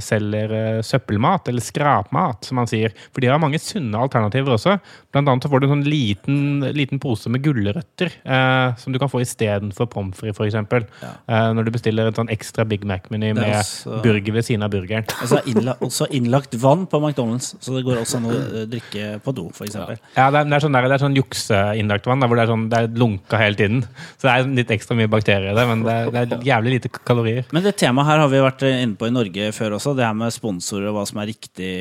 selger 0.04 0.82
søppelmat, 0.84 1.48
eller 1.48 1.64
skrapmat, 1.64 2.44
som 2.48 2.60
han 2.60 2.70
sier. 2.70 2.94
For 3.12 3.24
de 3.24 3.30
har 3.32 3.40
mange 3.42 3.60
sunne 3.62 3.98
alternativer 3.98 4.56
også. 4.56 4.76
Blant 5.12 5.28
annet 5.28 5.44
så 5.44 5.50
får 5.52 5.60
du 5.60 5.66
en 5.66 5.74
sånn 5.74 5.84
liten, 5.84 6.38
liten 6.72 7.00
pose 7.02 7.28
med 7.32 7.42
gulrøtter 7.44 8.14
eh, 8.24 8.76
som 8.80 8.94
du 8.94 8.98
kan 9.00 9.10
få 9.12 9.20
istedenfor 9.20 9.88
pommes 9.92 10.16
frites, 10.16 10.38
f.eks. 10.40 10.86
Uh, 11.28 11.50
når 11.52 11.66
du 11.68 11.72
bestiller 11.74 12.08
en 12.08 12.16
sånn 12.16 12.30
ekstra 12.32 12.64
Big 12.68 12.86
Mac-meny 12.88 13.34
med 13.36 13.58
også- 13.58 14.00
burger 14.04 14.38
ved 14.38 14.46
siden 14.46 14.64
av 14.64 14.72
burgeren. 14.72 15.04
Og 15.20 15.28
så 15.28 15.40
er 15.42 15.50
innla 15.52 15.74
også 15.84 16.08
innlagt 16.16 16.56
vann 16.62 16.86
på 16.88 17.00
McDonald's, 17.02 17.52
så 17.60 17.76
det 17.76 17.84
går 17.84 18.00
også 18.00 18.20
an 18.22 18.30
å 18.30 18.32
eh, 18.38 18.64
drikke 18.72 19.10
på 19.24 19.34
do, 19.36 19.48
f.eks. 19.52 19.74
eksempel 19.74 20.00
Ja, 20.16 20.30
det 20.32 20.40
er, 20.40 20.48
det 20.48 20.56
er 20.56 20.64
sånn, 20.64 20.78
der, 20.78 20.88
det 20.88 20.96
er 20.96 21.04
sånn 21.04 21.18
jukseinnlagt 21.20 22.08
vann, 22.08 22.24
der, 22.24 22.32
hvor 22.32 22.40
det 22.40 22.46
er, 22.46 22.52
sånn, 22.54 22.64
det 22.72 22.80
er 22.80 22.98
lunka 23.02 23.42
hele 23.42 23.60
tiden. 23.60 23.84
Så 24.16 24.28
det 24.28 24.32
er 24.32 24.50
litt 24.62 24.74
ekstra 24.78 24.96
mye 24.96 25.12
bakterier 25.12 25.52
i 25.52 25.56
det, 25.58 25.66
men 25.68 25.84
det 25.84 25.98
er, 25.98 26.10
det 26.14 26.24
er 26.38 26.48
jævlig 26.48 26.76
lite 26.78 26.92
kalorier. 26.96 27.44
Men 27.52 27.66
det 27.68 27.74
temaet 27.82 28.08
her 28.08 28.24
har 28.24 28.32
vi 28.32 28.42
vært 28.46 28.66
inne 28.70 28.96
på 28.96 29.10
i 29.10 29.14
Norge 29.14 29.52
før 29.56 29.76
også. 29.76 29.92
Det 29.98 30.08
her 30.08 30.16
med 30.16 30.32
sponsorer 30.32 30.88
og 30.88 30.96
hva 30.96 31.06
som 31.08 31.20
er 31.20 31.30
riktig 31.34 31.72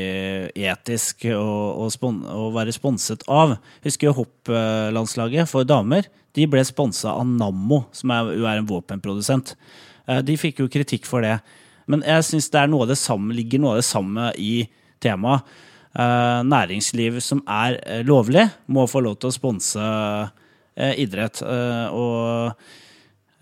etisk 0.72 1.30
å 1.32 1.88
være 2.52 2.76
sponset 2.76 3.21
av. 3.28 3.58
Husker 3.86 4.10
jo 4.10 4.18
hopplandslaget 4.22 5.50
for 5.50 5.68
damer. 5.68 6.08
De 6.38 6.46
ble 6.48 6.64
sponsa 6.66 7.12
av 7.18 7.28
Nammo, 7.28 7.84
som 7.96 8.14
er, 8.16 8.30
er 8.40 8.62
en 8.62 8.70
våpenprodusent. 8.70 9.56
Eh, 10.08 10.22
De 10.26 10.38
fikk 10.40 10.62
jo 10.64 10.70
kritikk 10.72 11.08
for 11.10 11.26
det. 11.26 11.40
Men 11.92 12.06
jeg 12.08 12.28
syns 12.28 12.50
det 12.54 12.68
noe 12.72 12.88
det 12.88 13.00
samme, 13.00 13.36
ligger 13.36 13.60
noe 13.60 13.76
av 13.76 13.82
det 13.82 13.88
samme 13.90 14.30
i 14.40 14.54
temaet. 15.04 15.44
Eh, 15.92 16.40
næringsliv 16.48 17.20
som 17.24 17.42
er 17.52 17.82
eh, 17.84 18.06
lovlig, 18.08 18.46
må 18.72 18.88
få 18.88 19.04
lov 19.04 19.18
til 19.20 19.32
å 19.32 19.36
sponse 19.36 19.90
idrett. 20.82 21.42
Og 21.44 22.54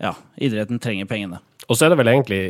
ja, 0.02 0.10
idretten 0.42 0.80
trenger 0.82 1.06
pengene. 1.08 1.38
Og 1.70 1.78
så 1.78 1.86
er 1.86 1.92
det 1.92 2.00
vel 2.00 2.10
egentlig 2.10 2.40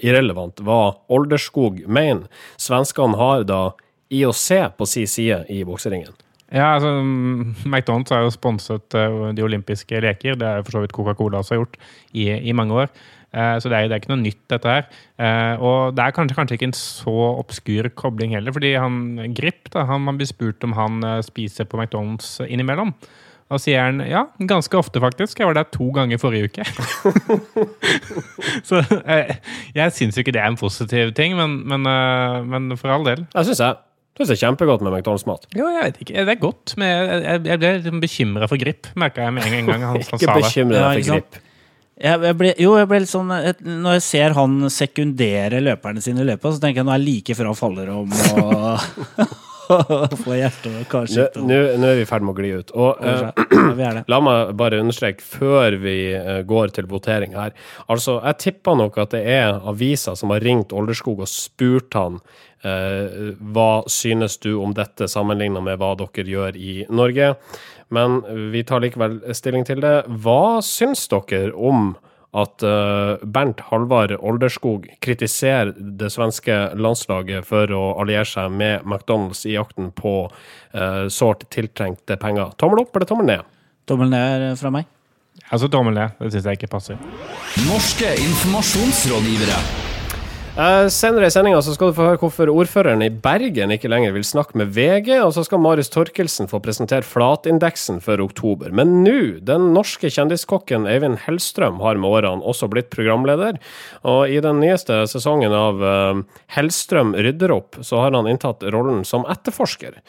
irrelevant 0.00 0.62
hva 0.64 0.78
Olderskog 1.12 1.82
mener. 1.84 2.24
Svenskene 2.58 3.20
har 3.20 3.44
da 3.46 3.60
IOC 4.08 4.78
på 4.80 4.88
si 4.88 5.04
side 5.06 5.42
i 5.52 5.60
bokseringen. 5.68 6.16
Ja, 6.48 6.74
altså, 6.74 6.88
mm, 7.04 7.54
McDonald's 7.68 8.14
har 8.14 8.24
jo 8.24 8.32
sponset 8.32 8.96
eh, 8.96 9.20
de 9.36 9.44
olympiske 9.44 10.00
leker. 10.00 10.38
Det 10.40 10.48
er 10.48 10.64
for 10.64 10.78
så 10.78 10.82
vidt 10.84 10.94
Coca-Cola 10.96 11.42
også 11.42 11.58
gjort 11.58 11.76
i, 12.16 12.30
i 12.32 12.52
mange 12.56 12.74
år. 12.74 12.88
Eh, 13.36 13.58
så 13.60 13.68
det 13.68 13.76
er, 13.76 13.88
det 13.90 13.96
er 13.96 14.00
ikke 14.00 14.14
noe 14.14 14.22
nytt, 14.22 14.40
dette 14.48 14.72
her. 14.72 14.86
Eh, 15.20 15.60
og 15.60 15.96
det 15.96 16.06
er 16.06 16.16
kanskje, 16.16 16.38
kanskje 16.38 16.56
ikke 16.56 16.70
en 16.70 16.78
så 16.78 17.16
obskur 17.34 17.90
kobling 18.00 18.32
heller, 18.32 18.54
fordi 18.56 18.72
han 18.80 19.34
Grip 19.36 19.68
da, 19.74 19.84
han, 19.90 20.06
man 20.06 20.16
blir 20.16 20.30
spurt 20.30 20.64
om 20.64 20.72
han 20.78 21.02
spiser 21.26 21.68
på 21.68 21.80
McDonald's 21.80 22.38
innimellom. 22.48 22.94
Og 23.48 23.60
sier 23.64 23.80
han 23.80 24.02
ja, 24.04 24.26
ganske 24.48 24.76
ofte 24.76 25.00
faktisk. 25.00 25.40
Jeg 25.40 25.48
var 25.48 25.56
der 25.56 25.68
to 25.72 25.86
ganger 25.96 26.20
forrige 26.20 26.50
uke. 26.50 26.64
så 28.68 28.82
eh, 29.04 29.36
jeg 29.76 29.96
syns 29.96 30.16
jo 30.16 30.24
ikke 30.24 30.36
det 30.36 30.42
er 30.44 30.52
en 30.52 30.60
positiv 30.60 31.12
ting, 31.16 31.36
men, 31.36 31.60
men, 31.68 31.92
men 32.48 32.76
for 32.80 32.92
all 32.92 33.04
del. 33.08 33.24
Jeg 33.36 33.48
syns 33.48 33.64
jeg. 33.64 33.80
Det 34.18 34.34
er 34.34 34.40
kjempegodt 34.40 34.82
med 34.82 34.92
McDonald's-mat. 34.98 35.44
Jo, 35.54 35.68
jeg 35.70 35.84
vet 35.88 36.00
ikke. 36.04 36.24
Det 36.26 36.32
er 36.34 36.40
godt, 36.42 36.72
men 36.80 36.88
jeg, 36.90 37.20
jeg, 37.22 37.42
jeg 37.52 37.60
ble 37.62 37.70
litt 37.78 38.00
bekymra 38.02 38.48
for 38.50 38.58
Grip, 38.60 38.88
merka 38.98 39.28
jeg 39.28 39.36
med 39.36 39.46
en 39.46 39.68
gang 39.70 39.84
han, 39.84 39.84
han 39.94 40.00
Ikke 40.02 40.18
sa 40.18 40.34
det. 40.34 40.40
deg 40.74 41.02
ikke 41.02 41.12
for 41.12 41.12
grip. 41.14 41.38
Jeg, 41.98 42.20
jeg 42.28 42.36
ble, 42.38 42.52
jo, 42.62 42.72
jeg 42.78 42.86
ble 42.92 42.98
litt 43.02 43.10
sånn 43.10 43.30
et, 43.34 43.58
Når 43.66 43.96
jeg 43.96 44.02
ser 44.06 44.34
han 44.36 44.52
sekundere 44.70 45.58
løperne 45.64 46.02
sine 46.04 46.22
i 46.22 46.28
løpet, 46.28 46.54
så 46.54 46.62
tenker 46.62 46.84
jeg 46.84 46.86
nå 46.86 46.92
er 46.94 47.00
jeg 47.00 47.06
like 47.08 47.34
før 47.38 47.48
han 47.50 47.58
faller 47.58 47.90
om 47.90 48.12
og 48.38 49.26
får 50.24 50.36
hjertet 50.38 50.66
og 50.80 50.86
karsykdom. 50.92 51.46
nå- 51.48 51.76
nå 51.82 51.90
er 51.92 51.98
vi 52.00 52.04
i 52.06 52.08
ferd 52.08 52.24
med 52.26 52.34
å 52.34 52.38
gli 52.40 52.50
ut. 52.58 52.72
Og 52.74 53.02
eh. 53.04 54.02
La 54.12 54.20
meg 54.24 54.52
bare 54.58 54.80
understreke 54.82 55.22
før 55.24 55.76
vi 55.82 55.96
eh, 56.16 56.42
går 56.48 56.74
til 56.76 56.88
votering 56.90 57.36
her. 57.38 57.52
Altså, 57.88 58.18
Jeg 58.24 58.38
tipper 58.46 58.78
nok 58.80 58.98
at 59.04 59.14
det 59.16 59.24
er 59.28 59.58
aviser 59.68 60.16
som 60.18 60.30
har 60.34 60.40
ringt 60.44 60.72
Olderskog 60.72 61.20
og 61.24 61.30
spurt 61.30 61.94
han 61.98 62.20
eh, 62.64 63.32
hva 63.54 63.70
synes 63.90 64.38
du 64.42 64.54
om 64.62 64.72
dette 64.76 65.08
sammenlignet 65.10 65.62
med 65.64 65.78
hva 65.80 65.92
dere 66.00 66.26
gjør 66.32 66.56
i 66.58 66.74
Norge. 66.90 67.34
Men 67.94 68.20
vi 68.52 68.60
tar 68.68 68.82
likevel 68.84 69.20
stilling 69.36 69.64
til 69.64 69.80
det. 69.80 69.94
Hva 70.24 70.58
syns 70.64 71.06
dere 71.08 71.54
om 71.56 71.94
at 72.36 72.62
eh, 72.62 73.24
Bernt 73.24 73.60
Halvard 73.70 74.12
Olderskog 74.18 74.86
kritiserer 75.00 75.72
det 75.78 76.10
svenske 76.12 76.56
landslaget 76.76 77.46
for 77.48 77.72
å 77.72 77.84
alliere 78.02 78.28
seg 78.28 78.52
med 78.52 78.84
McDonald's 78.84 79.46
i 79.48 79.56
jakten 79.56 79.90
på 79.96 80.14
eh, 80.72 81.06
sårt 81.08 81.48
tiltrengte 81.54 82.18
penger? 82.20 82.52
Tommel 82.60 82.84
opp 82.84 82.96
eller 82.96 83.08
tommel 83.08 83.30
ned? 83.32 83.50
Tommel 83.88 84.12
ned 84.12 84.48
fra 84.60 84.72
meg. 84.74 84.88
Altså 85.48 85.70
tommel 85.72 85.96
ned. 85.96 86.18
Det 86.20 86.34
syns 86.34 86.50
jeg 86.50 86.60
ikke 86.60 86.72
passer. 86.76 87.04
Norske 87.64 88.12
informasjonsrådgivere. 88.28 89.87
Eh, 90.58 90.88
senere 90.90 91.28
i 91.28 91.30
sendinga 91.30 91.60
skal 91.62 91.92
du 91.92 91.94
få 91.94 92.02
høre 92.08 92.18
hvorfor 92.18 92.50
ordføreren 92.50 93.04
i 93.04 93.12
Bergen 93.14 93.70
ikke 93.70 93.86
lenger 93.92 94.10
vil 94.16 94.24
snakke 94.26 94.58
med 94.58 94.72
VG, 94.74 95.12
og 95.22 95.30
så 95.36 95.44
skal 95.46 95.60
Marius 95.62 95.92
Torkelsen 95.94 96.50
få 96.50 96.58
presentere 96.64 97.06
flatindeksen 97.06 98.00
for 98.02 98.18
oktober. 98.24 98.72
Men 98.74 98.96
nå, 99.04 99.38
den 99.46 99.68
norske 99.76 100.10
kjendiskokken 100.10 100.88
Eivind 100.90 101.20
Hellstrøm 101.28 101.78
har 101.84 102.02
med 102.02 102.10
årene 102.10 102.42
også 102.42 102.66
blitt 102.72 102.90
programleder, 102.90 103.60
og 104.02 104.34
i 104.34 104.42
den 104.42 104.58
nyeste 104.64 105.04
sesongen 105.12 105.54
av 105.54 105.78
eh, 105.92 106.24
Hellstrøm 106.56 107.14
rydder 107.14 107.54
opp, 107.54 107.78
så 107.86 108.02
har 108.02 108.18
han 108.18 108.26
inntatt 108.26 108.66
rollen 108.74 109.06
som 109.06 109.30
etterforsker. 109.30 110.02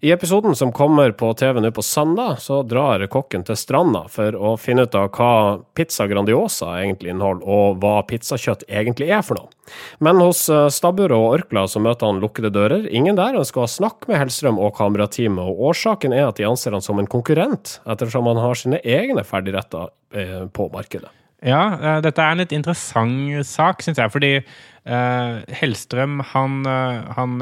I 0.00 0.10
episoden 0.10 0.56
som 0.56 0.72
kommer 0.72 1.10
på 1.10 1.34
TV 1.34 1.60
nå 1.60 1.70
på 1.70 1.82
søndag, 1.82 2.36
så 2.40 2.60
drar 2.62 3.06
kokken 3.08 3.46
til 3.48 3.56
stranda 3.56 4.04
for 4.12 4.36
å 4.36 4.52
finne 4.60 4.84
ut 4.84 4.94
av 4.98 5.08
hva 5.16 5.30
pizza 5.76 6.04
Grandiosa 6.10 6.74
egentlig 6.82 7.14
inneholder, 7.14 7.46
og 7.48 7.80
hva 7.80 8.02
pizzakjøtt 8.08 8.66
egentlig 8.68 9.08
er 9.08 9.24
for 9.24 9.40
noe. 9.40 9.52
Men 10.04 10.20
hos 10.22 10.44
eh, 10.52 10.68
Stabburet 10.70 11.16
og 11.16 11.38
Orkla 11.38 11.64
så 11.70 11.80
møter 11.82 12.10
han 12.10 12.20
lukkede 12.22 12.52
dører. 12.54 12.86
Ingen 12.92 13.16
der 13.18 13.40
ønsker 13.40 13.64
å 13.64 13.70
snakke 13.70 14.10
med 14.10 14.20
Hellstrøm 14.20 14.60
og 14.60 14.76
kamerateamet, 14.76 15.42
og 15.42 15.70
årsaken 15.72 16.14
er 16.14 16.28
at 16.28 16.40
de 16.40 16.48
anser 16.48 16.76
han 16.76 16.84
som 16.84 17.00
en 17.00 17.10
konkurrent, 17.10 17.78
ettersom 17.88 18.28
han 18.30 18.42
har 18.42 18.60
sine 18.60 18.82
egne 18.84 19.24
ferdigretter 19.26 19.88
eh, 20.12 20.42
på 20.52 20.68
markedet. 20.76 21.10
Ja, 21.44 21.60
eh, 21.76 21.98
dette 22.00 22.22
er 22.24 22.32
en 22.32 22.40
litt 22.40 22.52
interessant 22.56 23.44
sak, 23.46 23.82
syns 23.84 23.98
jeg. 24.00 24.10
Fordi 24.12 24.30
uh, 24.40 25.42
Hellstrøm 25.58 26.20
han, 26.32 26.54
eh, 26.70 27.10
han 27.18 27.34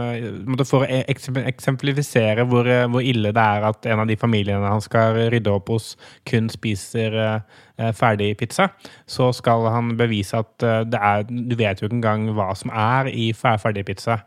måtte 0.51 0.67
For 0.67 0.83
å 0.83 0.89
eksemplifisere 1.07 2.47
hvor, 2.51 2.67
hvor 2.91 3.05
ille 3.07 3.31
det 3.37 3.45
er 3.45 3.69
at 3.71 3.87
en 3.87 4.03
av 4.03 4.11
de 4.11 4.17
familiene 4.19 4.67
han 4.73 4.83
skal 4.83 5.21
rydde 5.33 5.53
opp 5.55 5.71
hos, 5.71 5.93
kun 6.27 6.51
spiser 6.53 7.15
eh, 7.23 7.93
ferdig 7.95 8.33
pizza, 8.41 8.69
så 9.07 9.31
skal 9.35 9.69
han 9.71 9.95
bevise 10.01 10.43
at 10.43 10.67
uh, 10.67 10.81
det 10.87 10.99
er 11.01 11.25
Du 11.31 11.55
vet 11.59 11.81
jo 11.83 11.87
ikke 11.89 12.01
engang 12.01 12.27
hva 12.35 12.51
som 12.59 12.75
er 12.75 13.13
i 13.15 13.31
fer- 13.37 13.63
ferdig 13.63 13.87
pizza. 13.93 14.21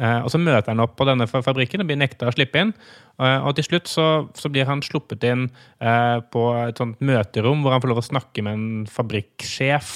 Eh, 0.00 0.18
og 0.24 0.30
så 0.32 0.40
møter 0.40 0.72
han 0.72 0.80
opp 0.80 0.94
på 0.96 1.04
denne 1.04 1.26
fabrikken 1.28 1.82
og 1.82 1.90
blir 1.90 2.00
nekta 2.00 2.30
å 2.30 2.34
slippe 2.34 2.62
inn. 2.62 2.72
Eh, 3.20 3.44
og 3.44 3.56
til 3.58 3.66
slutt 3.66 3.90
så, 3.90 4.06
så 4.38 4.50
blir 4.52 4.68
han 4.68 4.80
sluppet 4.84 5.24
inn 5.28 5.46
eh, 5.84 6.18
på 6.32 6.46
et 6.62 6.80
sånt 6.80 7.02
møterom 7.04 7.64
hvor 7.64 7.76
han 7.76 7.84
får 7.84 7.92
lov 7.92 8.02
å 8.02 8.08
snakke 8.08 8.44
med 8.46 8.56
en 8.56 8.90
fabrikksjef 8.90 9.94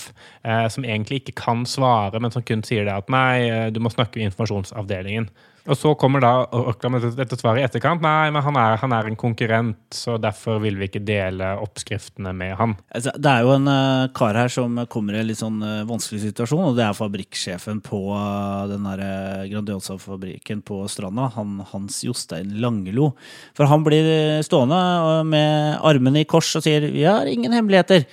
som 0.70 0.84
egentlig 0.86 1.18
ikke 1.18 1.40
kan 1.40 1.64
svare, 1.66 2.20
men 2.22 2.30
som 2.30 2.44
kun 2.46 2.60
sier 2.62 2.84
det 2.86 2.92
at 2.94 3.08
nei, 3.10 3.70
du 3.74 3.80
må 3.82 3.90
snakke 3.90 4.20
med 4.20 4.28
informasjonsavdelingen. 4.28 5.26
Og 5.66 5.78
så 5.78 5.92
kommer 5.98 6.22
da 6.22 6.32
Orkla 6.54 6.90
med 6.92 7.04
dette, 7.18 7.38
svaret 7.38 7.62
i 7.62 7.66
etterkant. 7.66 8.02
Nei, 8.04 8.30
men 8.34 8.44
han 8.44 8.58
er, 8.60 8.76
han 8.82 8.94
er 8.94 9.08
en 9.08 9.18
konkurrent, 9.18 9.80
så 9.94 10.16
derfor 10.22 10.60
vil 10.62 10.78
vi 10.78 10.88
ikke 10.90 11.02
dele 11.06 11.52
oppskriftene 11.62 12.32
med 12.36 12.54
han. 12.60 12.76
Altså, 12.94 13.14
Det 13.18 13.32
er 13.32 13.46
jo 13.46 13.54
en 13.56 13.70
uh, 13.70 14.06
kar 14.16 14.38
her 14.38 14.52
som 14.52 14.78
kommer 14.92 15.16
i 15.16 15.22
en 15.22 15.28
litt 15.30 15.40
sånn 15.40 15.58
uh, 15.64 15.86
vanskelig 15.88 16.22
situasjon, 16.28 16.70
og 16.70 16.78
det 16.78 16.86
er 16.86 16.96
fabrikksjefen 16.98 17.82
på 17.86 18.00
uh, 18.12 18.66
den 18.70 18.86
der 18.86 19.04
Grandiosa-fabrikken 19.50 20.62
på 20.66 20.84
Stranda, 20.92 21.30
han, 21.34 21.58
Hans 21.72 22.00
Jostein 22.06 22.56
Langelo. 22.62 23.12
For 23.56 23.70
han 23.70 23.84
blir 23.86 24.42
stående 24.46 24.80
med 25.26 25.78
armene 25.86 26.22
i 26.22 26.28
kors 26.28 26.54
og 26.58 26.66
sier 26.66 26.86
'vi 26.90 27.06
har 27.06 27.26
ingen 27.26 27.52
hemmeligheter'. 27.52 28.06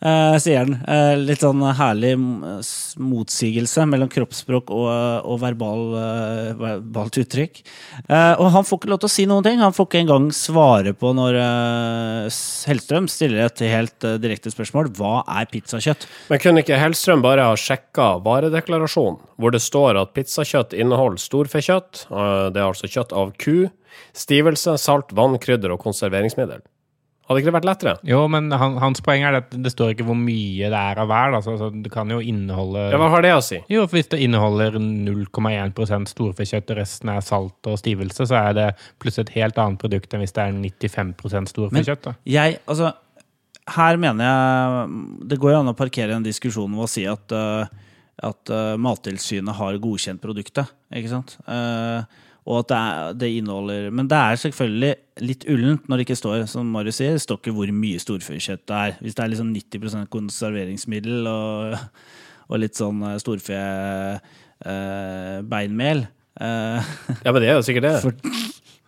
Eh, 0.00 0.36
sier 0.42 0.62
han. 0.62 0.74
Eh, 0.88 1.14
litt 1.20 1.44
sånn 1.44 1.62
herlig 1.78 2.14
motsigelse 2.18 3.84
mellom 3.90 4.10
kroppsspråk 4.12 4.72
og, 4.74 4.88
og 5.28 5.38
verbal, 5.42 5.84
eh, 6.00 6.50
verbalt 6.58 7.20
uttrykk. 7.22 7.62
Og 8.08 8.48
han 8.54 8.66
får 8.66 8.80
ikke 8.80 8.90
lov 8.92 9.02
til 9.02 9.10
å 9.10 9.14
si 9.14 9.26
noen 9.30 9.46
ting. 9.46 9.62
Han 9.62 9.74
får 9.76 9.88
ikke 9.88 10.02
engang 10.04 10.28
svare 10.34 10.94
på 10.98 11.12
når 11.16 11.38
Hellstrøm 12.34 13.08
stiller 13.10 13.46
et 13.46 13.64
helt 13.70 14.08
direkte 14.22 14.52
spørsmål. 14.52 14.90
Hva 14.98 15.22
er 15.38 15.48
pizzakjøtt? 15.52 16.08
Men 16.30 16.42
kunne 16.42 16.64
ikke 16.64 16.80
Hellstrøm 16.80 17.24
bare 17.24 17.46
ha 17.48 17.56
sjekka 17.58 18.14
varedeklarasjonen, 18.24 19.20
hvor 19.38 19.54
det 19.54 19.62
står 19.64 20.00
at 20.00 20.14
pizzakjøtt 20.16 20.76
inneholder 20.76 21.22
storfekjøtt, 21.22 22.06
det 22.10 22.60
er 22.60 22.66
altså 22.66 22.90
kjøtt 22.90 23.14
av 23.16 23.34
ku, 23.40 23.66
stivelse, 24.16 24.76
salt, 24.82 25.14
vann, 25.16 25.38
krydder 25.42 25.74
og 25.74 25.82
konserveringsmiddel? 25.84 26.64
Hadde 27.24 27.40
ikke 27.40 27.48
det 27.48 27.54
vært 27.56 27.66
lettere? 27.68 27.92
Jo, 28.04 28.18
men 28.28 28.50
han, 28.52 28.74
hans 28.82 29.00
poeng 29.04 29.22
er 29.24 29.38
at 29.38 29.52
det 29.52 29.70
står 29.72 29.94
ikke 29.94 30.04
hvor 30.04 30.16
mye 30.18 30.68
det 30.68 30.80
er 30.80 30.98
av 31.00 31.08
hver. 31.08 31.36
Altså, 31.38 31.54
Så, 31.56 31.70
så 31.70 31.84
det 31.84 31.92
kan 31.92 32.10
jo 32.12 32.18
inneholde 32.20 32.82
Ja, 32.92 32.98
hva 33.00 33.08
har 33.14 33.24
det 33.24 33.30
å 33.32 33.44
si? 33.44 33.60
Jo, 33.72 33.86
for 33.86 33.96
Hvis 33.96 34.10
det 34.12 34.20
inneholder 34.26 34.76
0,1% 34.76 36.12
storfekjøtt 36.12 36.74
og 36.74 36.80
resten 36.82 37.12
er 37.14 37.24
salt 37.24 37.70
og 37.70 37.78
stivelse, 37.80 38.28
så 38.28 38.42
er 38.42 38.58
det 38.58 38.66
plutselig 39.00 39.30
et 39.30 39.38
helt 39.38 39.62
annet 39.62 39.80
produkt 39.80 40.12
enn 40.12 40.24
hvis 40.24 40.36
det 40.36 40.44
er 40.44 40.58
95 40.58 41.48
storfekjøtt. 41.54 42.10
Jeg, 42.28 42.60
altså 42.68 42.92
Her 43.72 43.96
mener 43.96 44.28
jeg 44.28 45.00
Det 45.30 45.40
går 45.40 45.54
jo 45.54 45.62
an 45.62 45.72
å 45.72 45.78
parkere 45.78 46.18
en 46.18 46.26
diskusjon 46.26 46.76
ved 46.76 46.84
å 46.84 46.90
si 46.90 47.06
at, 47.08 47.32
uh, 47.32 47.64
at 48.20 48.52
uh, 48.52 48.76
Mattilsynet 48.76 49.56
har 49.56 49.80
godkjent 49.80 50.20
produktet. 50.20 50.68
Ikke 50.94 51.10
sant? 51.10 51.38
Eh, 51.48 52.20
og 52.44 52.58
at 52.60 52.68
det, 52.68 52.76
er, 52.76 53.12
det 53.20 53.28
inneholder 53.38 53.90
Men 53.90 54.08
det 54.10 54.18
er 54.18 54.36
selvfølgelig 54.42 54.94
litt 55.24 55.44
ullent 55.48 55.88
når 55.88 55.96
det 55.96 56.04
ikke 56.04 56.20
står 56.20 56.46
som 56.50 56.72
Marius 56.74 56.96
sier, 57.00 57.12
det 57.16 57.24
står 57.24 57.38
ikke 57.40 57.56
hvor 57.56 57.68
mye 57.72 57.98
storfekjøtt 58.02 58.64
det 58.68 58.76
er. 58.80 58.90
Hvis 59.00 59.14
det 59.16 59.22
er 59.24 59.30
liksom 59.32 59.50
90 59.54 60.10
konserveringsmiddel 60.12 61.16
og, 61.30 61.54
og 62.50 62.56
litt 62.60 62.76
sånn 62.76 63.00
storfebeinmel 63.22 65.98
eh, 66.04 66.80
Ja, 67.24 67.30
men 67.30 67.40
det 67.40 67.48
er 67.48 67.56
jo 67.56 67.64
sikkert 67.64 67.88
det. 67.88 67.96
for, 68.04 68.12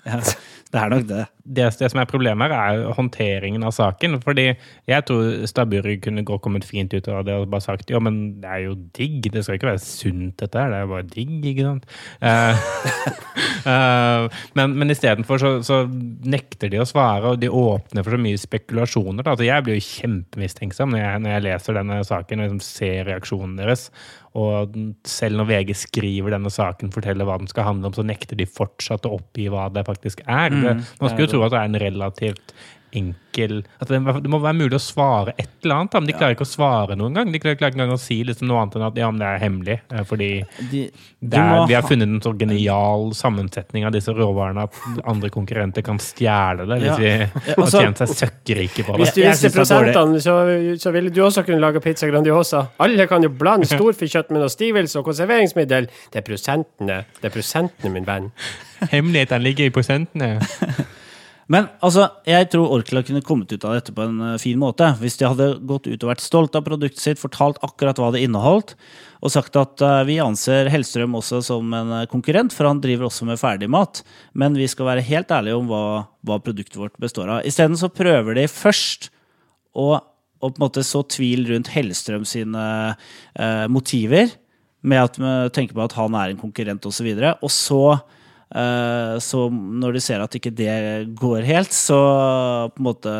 ja, 0.04 0.20
Det 0.66 0.80
er 0.82 0.90
nok 0.90 1.04
det. 1.06 1.24
Det, 1.46 1.66
det 1.78 1.88
som 1.92 2.00
er 2.02 2.08
problemet 2.10 2.50
her, 2.50 2.80
er 2.82 2.94
håndteringen 2.96 3.62
av 3.64 3.74
saken. 3.76 4.18
Fordi 4.24 4.48
jeg 4.50 5.04
tror 5.06 5.46
Stabburet 5.46 6.02
kunne 6.02 6.24
gå 6.26 6.38
kommet 6.42 6.66
fint 6.66 6.92
ut 6.94 7.06
av 7.12 7.22
det 7.28 7.36
og 7.38 7.46
bare 7.52 7.62
sagt 7.62 7.92
jo, 7.92 8.00
men 8.02 8.40
det 8.42 8.50
er 8.50 8.64
jo 8.64 8.74
digg. 8.98 9.28
Det 9.32 9.44
skal 9.46 9.60
ikke 9.60 9.70
være 9.70 9.82
sunt, 9.84 10.34
dette 10.42 10.58
her. 10.58 10.72
Det 10.72 10.80
er 10.80 10.84
jo 10.84 10.90
bare 10.90 11.06
digg, 11.12 11.36
ikke 11.52 11.68
sant. 11.68 11.86
Eh, 12.18 12.66
eh, 13.72 14.42
men 14.58 14.76
men 14.76 14.92
istedenfor 14.92 15.40
så, 15.40 15.54
så 15.66 15.80
nekter 15.86 16.72
de 16.72 16.82
å 16.82 16.88
svare, 16.88 17.36
og 17.36 17.40
de 17.40 17.52
åpner 17.52 18.02
for 18.02 18.16
så 18.16 18.22
mye 18.26 18.42
spekulasjoner. 18.42 19.22
Da. 19.22 19.36
Altså, 19.36 19.46
jeg 19.46 19.66
blir 19.66 19.78
jo 19.78 19.86
kjempemistenksom 19.86 20.92
når 20.92 21.04
jeg, 21.04 21.24
når 21.24 21.36
jeg 21.36 21.46
leser 21.46 21.78
denne 21.78 22.02
saken 22.10 22.42
og 22.42 22.50
liksom 22.50 22.64
ser 22.66 23.06
reaksjonen 23.12 23.58
deres. 23.62 23.88
Og 24.36 24.74
selv 25.08 25.38
når 25.40 25.48
VG 25.48 25.74
skriver 25.80 26.34
denne 26.34 26.50
saken, 26.52 26.92
forteller 26.92 27.28
hva 27.28 27.38
den 27.40 27.48
skal 27.48 27.70
handle 27.70 27.88
om, 27.88 27.96
så 27.96 28.04
nekter 28.04 28.36
de 28.36 28.48
fortsatt 28.48 29.08
å 29.08 29.14
oppgi 29.16 29.48
hva 29.52 29.70
det 29.72 29.86
faktisk 29.88 30.20
er. 30.26 30.52
det, 30.52 30.74
man 31.00 31.12
skulle 31.12 31.24
jo 31.24 31.32
tro 31.36 31.44
at 31.46 31.54
det 31.54 31.62
er 31.62 31.70
en 31.70 31.80
relativt 31.86 32.56
enkel 32.92 33.64
at 33.82 33.88
det, 33.90 33.98
det 34.22 34.30
må 34.32 34.38
være 34.40 34.56
mulig 34.56 34.76
å 34.78 34.80
svare 34.80 35.34
et 35.36 35.48
eller 35.64 35.74
annet, 35.80 35.90
da, 35.92 36.00
men 36.00 36.06
de 36.08 36.14
klarer 36.16 36.36
ikke 36.36 36.46
å 36.46 36.48
svare 36.48 36.96
noen 36.96 37.14
gang. 37.18 37.32
De 37.32 37.40
klarer 37.42 37.58
klarer 37.60 37.74
ikke 37.74 37.80
engang 37.82 37.96
å 37.96 38.00
si 38.00 38.20
liksom 38.24 38.48
noe 38.48 38.62
annet 38.62 38.76
enn 38.78 38.84
at 38.86 38.96
ja, 39.00 39.10
men 39.10 39.20
det 39.20 39.26
er 39.28 39.42
hemmelig. 39.42 39.76
eh, 39.92 40.04
Fordi 40.08 40.28
De, 40.70 40.82
de 41.20 41.36
er, 41.42 41.66
vi 41.68 41.74
har 41.76 41.82
funnet 41.84 42.08
en 42.08 42.22
så 42.24 42.32
genial 42.38 43.10
sammensetning 43.18 43.84
av 43.88 43.92
disse 43.96 44.14
råvarene 44.16 44.64
at 44.68 44.78
andre 45.04 45.30
konkurrenter 45.34 45.84
kan 45.86 45.98
stjele 46.00 46.66
det 46.70 46.78
hvis 46.84 46.90
Ja. 46.92 46.96
vi 46.96 47.10
har 47.10 47.54
altså- 47.56 47.82
tjent 47.82 47.98
seg 48.04 48.14
søkkrike 48.14 48.86
på 48.86 48.96
det. 48.96 49.00
Hvis 49.04 49.14
du 49.14 49.22
viser 49.22 49.50
er 49.50 49.56
prosentene, 49.58 50.20
så, 50.22 50.36
så 50.80 50.92
ville 50.94 51.10
du 51.10 51.20
også 51.26 51.44
kunne 51.44 51.60
lage 51.60 51.82
pizza 51.84 52.06
Grandiosa. 52.08 52.68
Alle 52.80 53.06
kan 53.10 53.22
jo 53.22 53.28
blande 53.28 53.66
storfekjøtt 53.74 54.30
med 54.30 54.40
noe 54.44 54.48
stivelse 54.52 54.96
og 55.02 55.04
konserveringsmiddel. 55.10 55.90
Det 56.12 56.22
er 56.22 56.26
prosentene. 56.26 57.02
Det 57.20 57.28
er 57.30 57.34
prosentene, 57.36 57.92
min 57.92 58.04
venn. 58.08 58.30
Hemmelighetene 58.92 59.42
ligger 59.42 59.66
i 59.68 59.74
prosentene. 59.74 60.36
Men 61.52 61.68
altså, 61.84 62.08
jeg 62.26 62.48
tror 62.50 62.72
Orkla 62.74 63.04
kunne 63.06 63.22
kommet 63.24 63.52
ut 63.54 63.64
av 63.66 63.76
dette 63.76 63.92
på 63.94 64.02
en 64.02 64.18
eh, 64.32 64.38
fin 64.42 64.58
måte. 64.58 64.88
Hvis 64.98 65.18
de 65.20 65.28
hadde 65.28 65.46
gått 65.68 65.86
ut 65.86 66.02
og 66.02 66.10
vært 66.10 66.24
stolt 66.24 66.58
av 66.58 66.64
produktet 66.66 67.02
sitt, 67.02 67.20
fortalt 67.22 67.60
akkurat 67.66 68.00
hva 68.02 68.10
det 68.14 68.24
inneholdt, 68.26 68.74
og 69.22 69.32
sagt 69.32 69.56
at 69.58 69.80
uh, 69.82 70.02
vi 70.06 70.18
anser 70.22 70.68
Hellstrøm 70.70 71.14
også 71.18 71.40
som 71.46 71.70
en 71.74 71.92
eh, 72.00 72.08
konkurrent, 72.10 72.54
for 72.54 72.68
han 72.68 72.82
driver 72.82 73.08
også 73.08 73.28
med 73.28 73.40
ferdigmat, 73.40 74.02
men 74.34 74.58
vi 74.58 74.66
skal 74.70 74.90
være 74.90 75.06
helt 75.06 75.30
ærlige 75.32 75.60
om 75.60 75.70
hva, 75.70 75.84
hva 76.26 76.40
produktet 76.42 76.80
vårt 76.82 76.98
består 77.02 77.30
av. 77.38 77.46
Isteden 77.48 77.78
så 77.78 77.92
prøver 77.94 78.40
de 78.40 78.48
først 78.50 79.08
å, 79.72 79.88
å 79.96 80.50
på 80.50 80.52
en 80.52 80.66
måte 80.66 80.84
så 80.86 81.04
tvil 81.06 81.46
rundt 81.52 81.70
Hellstrøm 81.72 82.26
sine 82.28 82.66
motiver, 83.72 84.34
med 84.86 85.02
at 85.02 85.18
vi 85.18 85.32
tenker 85.56 85.74
på 85.74 85.82
at 85.86 85.96
han 85.98 86.14
er 86.18 86.30
en 86.30 86.40
konkurrent 86.40 86.84
osv., 86.86 86.90
og, 86.90 86.98
så 86.98 87.06
videre, 87.06 87.34
og 87.40 87.52
så 87.52 87.82
Så 88.46 89.40
når 89.50 89.96
de 89.96 90.00
ser 90.04 90.22
at 90.22 90.34
ikke 90.38 90.52
det 90.54 90.74
går 91.18 91.42
helt, 91.48 91.72
så 91.74 91.96
på 92.70 92.78
en 92.82 92.86
måte 92.86 93.14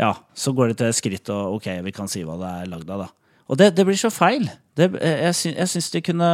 Ja, 0.00 0.12
så 0.34 0.50
går 0.56 0.72
de 0.72 0.80
til 0.80 0.94
skritt 0.96 1.30
og 1.30 1.60
ok, 1.60 1.68
vi 1.86 1.92
kan 1.94 2.08
si 2.10 2.24
hva 2.26 2.34
det 2.40 2.48
er 2.64 2.70
lagd 2.72 2.88
av, 2.90 3.04
da. 3.04 3.12
Og 3.52 3.58
det, 3.60 3.68
det 3.76 3.84
blir 3.86 3.98
så 4.00 4.08
feil. 4.10 4.46
Det, 4.74 4.86
jeg, 4.98 5.34
sy- 5.36 5.52
jeg 5.52 5.68
syns 5.70 5.90
de 5.92 6.00
kunne 6.02 6.28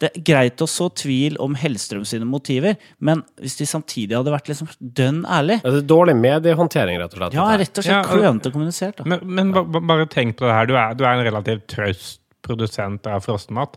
Det 0.00 0.08
er 0.08 0.22
greit 0.26 0.62
å 0.64 0.66
så 0.66 0.86
tvil 0.96 1.36
om 1.44 1.52
Hellstrøm 1.60 2.06
sine 2.08 2.26
motiver, 2.26 2.74
men 3.04 3.20
hvis 3.38 3.54
de 3.60 3.66
samtidig 3.68 4.16
hadde 4.16 4.32
vært 4.34 4.48
liksom 4.50 4.70
dønn 4.80 5.20
ærlig 5.28 5.60
Det 5.62 5.74
er 5.84 5.86
dårlig 5.92 6.16
mediehåndtering, 6.18 6.98
rett 7.02 7.14
og 7.14 7.20
slett. 7.20 7.36
Ja, 7.38 7.44
rett 7.60 7.78
og 7.78 7.84
slett 7.86 7.94
Ja, 7.94 8.00
klønete 8.08 8.50
kommunisert, 8.54 8.98
da. 8.98 9.06
Men, 9.12 9.22
men 9.38 9.52
ba, 9.54 9.62
ba, 9.62 9.84
bare 9.92 10.08
tenk 10.10 10.38
på 10.40 10.48
det 10.48 10.56
her. 10.56 10.66
Du 10.66 10.74
er, 10.74 10.96
du 10.98 11.04
er 11.06 11.12
en 11.20 11.26
relativt 11.28 11.68
traust 11.76 12.18
produsent 12.48 13.06
av 13.12 13.22
frossenmat. 13.28 13.76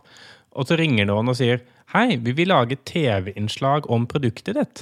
Og 0.56 0.66
så 0.66 0.80
ringer 0.80 1.06
noen 1.12 1.28
og 1.30 1.36
sier 1.38 1.60
Hei, 1.92 2.16
vi 2.16 2.32
vil 2.32 2.48
lage 2.48 2.78
TV-innslag 2.88 3.84
om 3.90 4.06
produktet 4.08 4.56
ditt. 4.56 4.80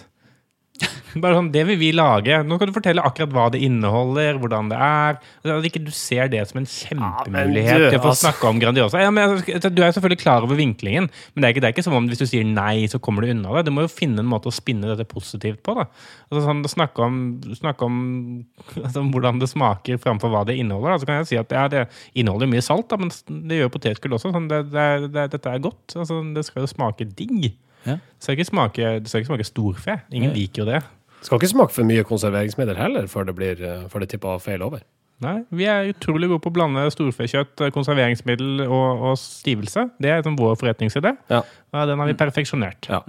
Bare 1.23 1.37
sånn, 1.37 1.51
Det 1.53 1.63
vil 1.69 1.79
vi 1.81 1.91
lage. 1.97 2.41
Nå 2.47 2.57
kan 2.61 2.71
du 2.71 2.75
fortelle 2.75 3.03
akkurat 3.05 3.33
hva 3.35 3.47
det 3.53 3.61
inneholder, 3.67 4.39
hvordan 4.41 4.71
det 4.71 4.79
er. 4.79 5.19
Altså, 5.41 5.57
At 5.57 5.69
ikke 5.69 5.83
du 5.85 5.91
ser 5.95 6.31
det 6.33 6.43
som 6.49 6.61
en 6.61 6.69
kjempemulighet 6.69 7.87
til 7.89 7.99
å 7.99 8.03
få 8.05 8.13
altså. 8.13 8.29
snakke 8.29 8.51
om 8.51 8.61
Grandiosa. 8.63 9.03
Ja, 9.03 9.11
men, 9.15 9.37
altså, 9.41 9.73
du 9.73 9.83
er 9.83 9.95
selvfølgelig 9.97 10.23
klar 10.23 10.47
over 10.47 10.59
vinklingen, 10.59 11.09
men 11.11 11.43
det 11.43 11.49
er, 11.49 11.55
ikke, 11.55 11.65
det 11.65 11.71
er 11.71 11.77
ikke 11.77 11.87
som 11.87 11.99
om 11.99 12.09
hvis 12.11 12.23
du 12.23 12.27
sier 12.31 12.47
nei, 12.47 12.87
så 12.91 13.01
kommer 13.03 13.27
du 13.27 13.33
unna 13.35 13.57
det. 13.59 13.67
Du 13.69 13.75
må 13.75 13.87
jo 13.87 13.93
finne 13.93 14.23
en 14.23 14.31
måte 14.31 14.51
å 14.51 14.55
spinne 14.55 14.91
dette 14.93 15.09
positivt 15.11 15.63
på. 15.67 15.77
da. 15.79 15.89
Altså, 16.31 16.45
sånn, 16.47 16.63
snakke 16.71 17.07
om, 17.07 17.23
snakke 17.59 17.89
om 17.89 17.97
altså, 18.85 19.05
hvordan 19.11 19.43
det 19.43 19.51
smaker 19.51 20.01
framfor 20.03 20.33
hva 20.33 20.45
det 20.49 20.59
inneholder. 20.61 20.95
Da. 20.95 21.01
Så 21.03 21.11
kan 21.11 21.21
jeg 21.21 21.33
si 21.33 21.41
at 21.41 21.57
ja, 21.57 21.67
det 21.73 21.87
inneholder 22.15 22.51
mye 22.51 22.65
salt, 22.65 22.89
da, 22.93 23.01
men 23.01 23.13
det 23.51 23.61
gjør 23.61 23.75
potetgull 23.75 24.19
også. 24.19 24.33
Sånn, 24.35 24.51
det, 24.51 24.65
det, 24.75 24.87
det, 25.11 25.31
dette 25.35 25.57
er 25.57 25.67
godt. 25.67 25.99
Altså, 25.99 26.23
det 26.37 26.47
skal 26.47 26.65
jo 26.65 26.71
smake 26.71 27.09
digg. 27.19 27.51
Ja. 27.87 27.97
Det 27.97 28.25
skal 28.27 28.39
ikke 28.39 28.49
smake, 28.51 28.95
det 29.01 29.11
skal 29.11 29.23
ikke 29.23 29.33
smake 29.33 29.49
storfe. 29.49 29.99
Ingen 30.13 30.35
liker 30.37 30.65
jo 30.65 30.71
det. 30.71 30.81
Skal 31.21 31.41
ikke 31.41 31.53
smake 31.53 31.75
for 31.75 31.89
mye 31.89 32.05
konserveringsmiddel 32.09 32.79
heller, 32.81 33.09
før 33.13 33.29
det, 33.29 33.37
blir, 33.37 33.61
eh, 33.61 33.87
før 33.93 34.05
det 34.05 34.11
tipper 34.15 34.41
feil 34.41 34.65
over. 34.65 34.85
Nei, 35.21 35.43
Vi 35.53 35.67
er 35.69 35.91
utrolig 35.91 36.31
gode 36.31 36.41
på 36.41 36.49
å 36.49 36.55
blande 36.57 36.87
storfekjøtt, 36.95 37.61
konserveringsmiddel 37.75 38.63
og, 38.65 39.03
og 39.11 39.19
stivelse. 39.21 39.91
Det 40.01 40.09
er 40.09 40.23
liksom 40.23 40.39
vår 40.41 40.57
forretningsidé. 40.57 41.13
Ja. 41.29 41.43
Den 41.77 42.01
har 42.01 42.09
vi 42.09 42.17
perfeksjonert. 42.17 42.89
Ja. 42.89 43.03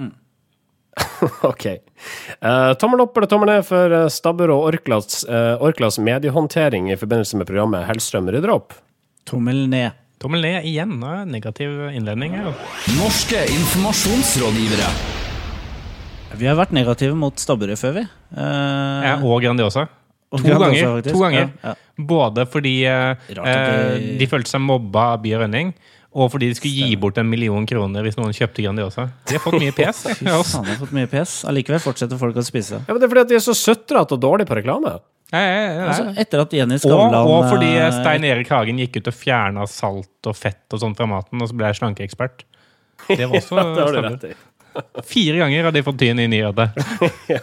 OK. 1.52 1.66
Uh, 2.44 2.74
tommel 2.82 3.06
opp 3.06 3.16
eller 3.16 3.32
tommel 3.32 3.54
ned 3.54 3.64
for 3.64 3.96
Stabber 4.12 4.52
og 4.52 4.68
Orklas, 4.74 5.22
uh, 5.24 5.56
Orklas 5.64 6.02
mediehåndtering 6.04 6.92
i 6.92 7.00
forbindelse 7.00 7.40
med 7.40 7.48
programmet 7.48 7.88
Hellstrøm 7.88 8.28
rydder 8.28 8.52
opp? 8.58 8.76
Tommel 9.30 9.64
ned. 9.72 9.96
Tommel 10.22 10.44
ned 10.46 10.66
igjen. 10.70 10.92
Negativ 11.32 11.72
innledning 11.96 12.36
her. 12.38 12.52
Norske 13.00 13.40
informasjonsrådgivere. 13.56 14.90
Vi 16.40 16.48
har 16.48 16.56
vært 16.56 16.72
negative 16.76 17.16
mot 17.20 17.42
Stabburet 17.42 17.80
før, 17.82 17.96
vi. 18.00 18.04
Uh, 18.38 19.02
Ja, 19.04 19.16
og 19.20 19.42
Grandiosa. 19.44 19.88
To 20.32 20.40
Grandiosa, 20.46 20.86
ganger. 20.94 21.08
To 21.12 21.20
ganger. 21.26 21.50
Ja, 21.64 21.72
ja. 21.74 22.06
Både 22.08 22.46
fordi 22.48 22.76
uh, 22.88 23.16
de- 23.28 23.42
eh, 23.44 24.18
de 24.22 24.28
følte 24.32 24.48
seg 24.54 24.62
mobba 24.64 25.10
av 25.18 25.22
By 25.26 25.34
og 25.36 25.42
Rønning, 25.44 25.74
og 26.12 26.28
fordi 26.34 26.50
de 26.52 26.58
skulle 26.58 26.90
gi 26.90 26.98
bort 27.00 27.20
en 27.22 27.30
million 27.32 27.64
kroner 27.68 28.04
hvis 28.04 28.18
noen 28.20 28.34
kjøpte 28.36 28.66
Grandiosa. 28.66 29.08
De 29.30 29.38
har 29.38 29.44
fått 29.44 29.62
mye 29.62 29.76
pes. 29.76 30.02
Fy 30.10 30.26
faen, 30.28 30.66
jeg 30.68 30.74
har 30.74 30.82
fått 30.82 30.94
mye 30.98 31.08
pes. 31.12 31.38
Allikevel 31.48 31.80
fortsetter 31.84 32.20
folk 32.20 32.36
å 32.36 32.44
spise. 32.44 32.82
Ja, 32.84 32.92
men 32.92 33.00
Det 33.00 33.08
er 33.08 33.14
fordi 33.14 33.24
at 33.24 33.32
de 33.32 33.40
er 33.40 33.46
så 33.46 33.56
sutrete 33.56 34.18
og 34.18 34.24
dårlige 34.24 34.52
på 34.52 34.60
reklame. 34.60 34.98
Nei, 35.32 35.40
nei, 35.40 35.60
ja, 35.64 35.72
ja. 35.72 35.88
Altså, 35.88 36.08
etter 36.20 36.44
at 36.44 36.54
Jenny 36.58 36.76
Og, 36.76 36.84
Skavlan 36.84 37.30
og 37.32 37.46
fordi 37.48 37.70
eh, 37.80 37.90
Stein 37.96 38.28
Erik 38.28 38.52
Hagen 38.52 38.82
gikk 38.84 39.00
ut 39.00 39.10
og 39.14 39.16
fjerna 39.16 39.64
salt 39.72 40.28
og 40.28 40.36
fett 40.36 40.76
og 40.76 40.82
sånt 40.84 41.00
fra 41.00 41.08
maten, 41.08 41.40
og 41.40 41.48
så 41.48 41.56
ble 41.56 41.70
jeg 41.72 41.80
slankeekspert. 41.80 42.44
Det 43.08 43.24
var 43.24 43.38
også 43.40 43.56
Det 43.78 43.86
har 43.86 43.96
du 43.96 44.02
rett 44.10 44.32
i. 44.34 44.38
Fire 45.08 45.40
ganger 45.40 45.68
har 45.68 45.76
de 45.76 45.84
fått 45.84 46.00
tyn 46.00 46.20
i 46.20 46.28
nyheter. 46.32 46.76
ja. 47.32 47.40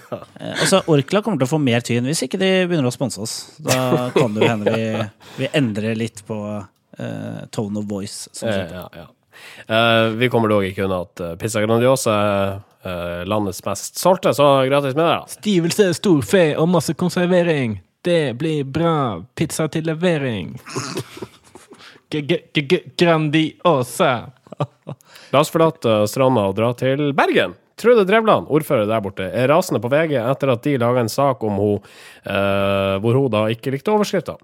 altså, 0.53 0.83
Orkla 0.89 1.25
kommer 1.25 1.41
til 1.41 1.49
å 1.49 1.55
få 1.57 1.61
mer 1.61 1.85
tyn 1.85 2.09
hvis 2.09 2.27
ikke 2.29 2.41
de 2.41 2.51
begynner 2.69 2.89
å 2.89 2.93
sponse 2.93 3.25
oss. 3.25 3.39
Da 3.65 4.11
kan 4.13 4.37
det 4.37 4.49
hende 4.49 4.77
vi, 4.77 5.09
vi 5.41 5.51
endrer 5.57 5.97
litt 5.97 6.21
på 6.29 6.39
eh, 6.99 7.47
tone 7.51 7.79
of 7.79 7.85
voice. 7.91 8.29
Sånn 8.33 8.49
Eh, 8.49 8.55
sett. 8.55 8.73
ja, 8.73 8.89
ja. 8.95 9.07
Uh, 9.71 10.09
vi 10.19 10.29
kommer 10.29 10.49
dog 10.51 10.65
ikke 10.67 10.83
unna 10.89 11.03
at 11.05 11.21
uh, 11.23 11.35
Pizza 11.39 11.61
Grandiosa 11.63 12.15
eh, 12.83 13.25
landets 13.25 13.61
mest 13.65 13.99
solgte, 13.99 14.33
så 14.35 14.65
gratis 14.67 14.97
med 14.97 15.05
det. 15.05 15.13
da. 15.13 15.27
Stivelse, 15.29 15.95
storfe 15.95 16.43
og 16.59 16.69
masse 16.69 16.95
konservering. 16.99 17.79
Det 18.03 18.35
blir 18.39 18.65
bra. 18.65 19.23
Pizza 19.39 19.69
til 19.69 19.87
levering. 19.87 20.59
G 22.11 22.21
-g 22.21 22.39
-g 22.55 22.81
Grandiosa. 22.99 24.31
La 25.31 25.41
oss 25.41 25.51
forlate 25.51 26.07
stranda 26.09 26.41
og 26.49 26.57
dra 26.57 26.73
til 26.75 27.13
Bergen. 27.13 27.55
Trude 27.79 28.03
Drevland, 28.09 28.49
ordfører 28.51 28.89
der 28.91 29.03
borte, 29.05 29.29
er 29.31 29.47
rasende 29.53 29.79
på 29.83 29.91
VG 29.93 30.17
etter 30.19 30.51
at 30.51 30.65
de 30.65 30.75
laga 30.83 31.05
en 31.05 31.13
sak 31.13 31.45
om 31.47 31.61
hun, 31.61 31.85
eh, 32.27 32.95
hvor 32.99 33.15
hun 33.15 33.31
da 33.31 33.45
ikke 33.53 33.71
likte 33.71 33.93
overskrifta. 33.95 34.35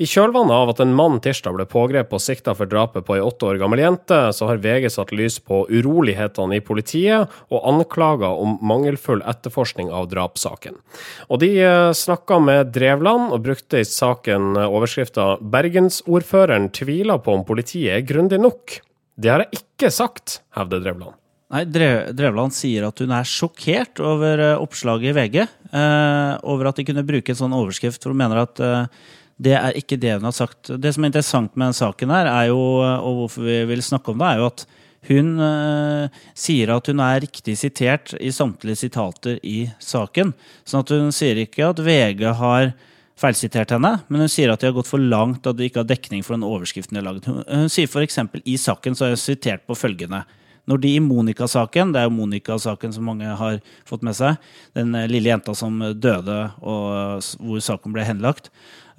I 0.00 0.08
kjølvannet 0.08 0.56
av 0.56 0.72
at 0.72 0.80
en 0.80 0.94
mann 0.96 1.18
tirsdag 1.20 1.56
ble 1.56 1.66
pågrepet 1.68 2.16
og 2.16 2.24
sikta 2.24 2.54
for 2.56 2.70
drapet 2.70 3.04
på 3.04 3.18
ei 3.18 3.24
åtte 3.24 3.50
år 3.50 3.60
gammel 3.60 3.82
jente, 3.84 4.20
så 4.32 4.48
har 4.48 4.62
VG 4.64 4.88
satt 4.94 5.12
lys 5.12 5.36
på 5.44 5.66
urolighetene 5.68 6.56
i 6.56 6.64
politiet 6.64 7.28
og 7.52 7.68
anklager 7.74 8.40
om 8.40 8.56
mangelfull 8.64 9.20
etterforskning 9.20 9.92
av 9.92 10.08
drapssaken. 10.08 10.80
Og 11.28 11.44
de 11.44 11.52
eh, 11.60 11.92
snakka 11.92 12.40
med 12.40 12.72
Drevland 12.72 13.36
og 13.36 13.44
brukte 13.44 13.84
i 13.84 13.88
saken 13.88 14.56
eh, 14.56 14.64
overskrifta 14.64 15.36
'Bergensordføreren 15.44 16.72
tviler 16.72 17.20
på 17.20 17.36
om 17.36 17.44
politiet 17.44 17.98
er 18.00 18.08
grundig 18.08 18.40
nok'. 18.40 18.80
Det 19.18 19.28
har 19.28 19.44
jeg 19.44 19.60
ikke 19.60 19.90
sagt, 19.92 20.40
hevder 20.56 20.80
Drevland. 20.80 21.18
Nei, 21.48 21.62
Drevland 21.64 22.52
sier 22.52 22.84
at 22.90 23.00
hun 23.00 23.12
er 23.16 23.28
sjokkert 23.28 24.02
over 24.04 24.40
eh, 24.44 24.58
oppslaget 24.60 25.14
i 25.14 25.14
VG. 25.16 25.36
eh, 25.72 26.32
over 26.44 26.68
at 26.68 26.76
de 26.76 26.84
kunne 26.84 27.06
bruke 27.08 27.32
en 27.32 27.38
sånn 27.38 27.56
overskrift, 27.56 28.02
for 28.02 28.12
hun 28.12 28.20
mener 28.20 28.42
at 28.42 28.60
eh, 28.60 29.06
det 29.40 29.54
er 29.56 29.78
ikke 29.78 29.96
det 30.00 30.16
hun 30.18 30.26
har 30.28 30.34
sagt. 30.36 30.68
Det 30.76 30.92
som 30.92 31.04
er 31.06 31.12
interessant 31.12 31.56
med 31.56 31.76
saken 31.78 32.12
her, 32.12 32.28
er 32.28 32.50
jo, 32.50 32.60
eh, 32.84 32.98
og 33.00 33.22
hvorfor 33.22 33.48
vi 33.48 33.62
vil 33.70 33.84
snakke 33.86 34.12
om 34.12 34.20
det, 34.20 34.28
er 34.28 34.42
jo 34.42 34.50
at 34.50 34.66
hun 35.08 35.30
eh, 35.40 36.20
sier 36.36 36.74
at 36.74 36.90
hun 36.90 37.00
er 37.00 37.22
riktig 37.24 37.54
sitert 37.56 38.12
i 38.20 38.32
samtlige 38.34 38.82
sitater 38.82 39.38
i 39.46 39.70
saken. 39.80 40.34
Sånn 40.68 40.84
at 40.84 40.92
hun 40.92 41.14
sier 41.16 41.40
ikke 41.46 41.70
at 41.70 41.80
VG 41.80 42.26
har 42.42 42.74
feilsitert 43.18 43.72
henne, 43.72 43.94
men 44.10 44.26
hun 44.26 44.30
sier 44.30 44.52
at 44.52 44.60
de 44.60 44.68
har 44.68 44.76
gått 44.76 44.90
for 44.90 45.00
langt, 45.00 45.46
at 45.48 45.56
de 45.56 45.70
ikke 45.70 45.80
har 45.80 45.88
dekning 45.88 46.20
for 46.26 46.36
den 46.36 46.44
overskriften 46.46 46.98
de 46.98 47.00
har 47.00 47.08
laget. 47.08 47.30
Hun, 47.30 47.40
hun 47.46 47.72
sier 47.72 47.88
f.eks. 47.88 48.20
i 48.44 48.58
saken 48.60 48.98
så 48.98 49.08
er 49.08 49.16
hun 49.16 49.22
sitert 49.22 49.64
på 49.64 49.78
følgende. 49.78 50.26
Når 50.68 50.82
de 50.82 50.90
i 50.98 51.00
Monica-saken, 51.00 51.94
det 51.94 52.02
er 52.02 52.08
jo 52.08 52.16
Monica-saken 52.18 52.92
som 52.92 53.06
mange 53.08 53.30
har 53.40 53.60
fått 53.88 54.04
med 54.04 54.16
seg, 54.18 54.36
den 54.76 54.92
eh, 54.98 55.08
lille 55.10 55.30
jenta 55.32 55.54
som 55.56 55.80
døde 55.96 56.40
og 56.60 57.24
hvor 57.40 57.62
saken 57.64 57.94
ble 57.94 58.04
henlagt, 58.04 58.50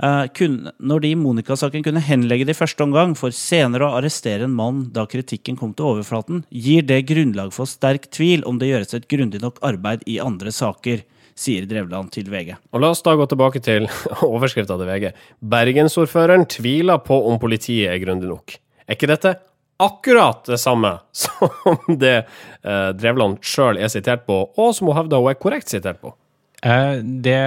eh, 0.01 0.41
når 0.79 1.03
de 1.03 1.11
i 1.13 1.19
Monica-saken 1.19 1.85
kunne 1.85 2.03
henlegge 2.03 2.47
det 2.49 2.55
i 2.57 2.59
første 2.59 2.85
omgang, 2.85 3.13
for 3.19 3.35
senere 3.35 3.85
å 3.85 3.99
arrestere 3.99 4.47
en 4.49 4.57
mann 4.57 4.87
da 4.95 5.05
kritikken 5.09 5.59
kom 5.59 5.75
til 5.77 5.91
overflaten, 5.93 6.43
gir 6.49 6.87
det 6.89 7.03
grunnlag 7.11 7.53
for 7.53 7.69
sterk 7.69 8.09
tvil 8.15 8.45
om 8.49 8.57
det 8.61 8.71
gjøres 8.71 8.97
et 8.97 9.09
grundig 9.11 9.43
nok 9.43 9.61
arbeid 9.65 10.05
i 10.09 10.17
andre 10.23 10.53
saker, 10.55 11.05
sier 11.39 11.67
Drevland 11.69 12.09
til 12.11 12.27
VG. 12.31 12.55
Og 12.73 12.81
La 12.83 12.89
oss 12.91 13.03
da 13.05 13.13
gå 13.15 13.27
tilbake 13.29 13.61
til 13.63 13.85
overskrifta 14.27 14.75
til 14.79 14.89
VG. 14.89 15.13
Bergensordføreren 15.53 16.49
tviler 16.49 16.99
på 17.05 17.21
om 17.29 17.37
politiet 17.39 17.93
er 17.93 18.01
grundig 18.01 18.27
nok. 18.31 18.57
Er 18.89 18.97
ikke 18.97 19.11
dette 19.11 19.37
akkurat 19.79 20.45
det 20.49 20.59
samme 20.61 20.95
som 21.23 21.99
det 22.01 22.15
eh, 22.19 22.89
Drevland 22.99 23.39
sjøl 23.45 23.79
er 23.79 23.91
sitert 23.91 24.25
på, 24.27 24.41
og 24.59 24.73
som 24.75 24.89
hun 24.91 24.97
hevder 24.99 25.23
hun 25.23 25.31
er 25.33 25.39
korrekt 25.41 25.71
sitert 25.71 26.01
på? 26.03 26.13
Eh, 26.59 26.97
det, 27.23 27.39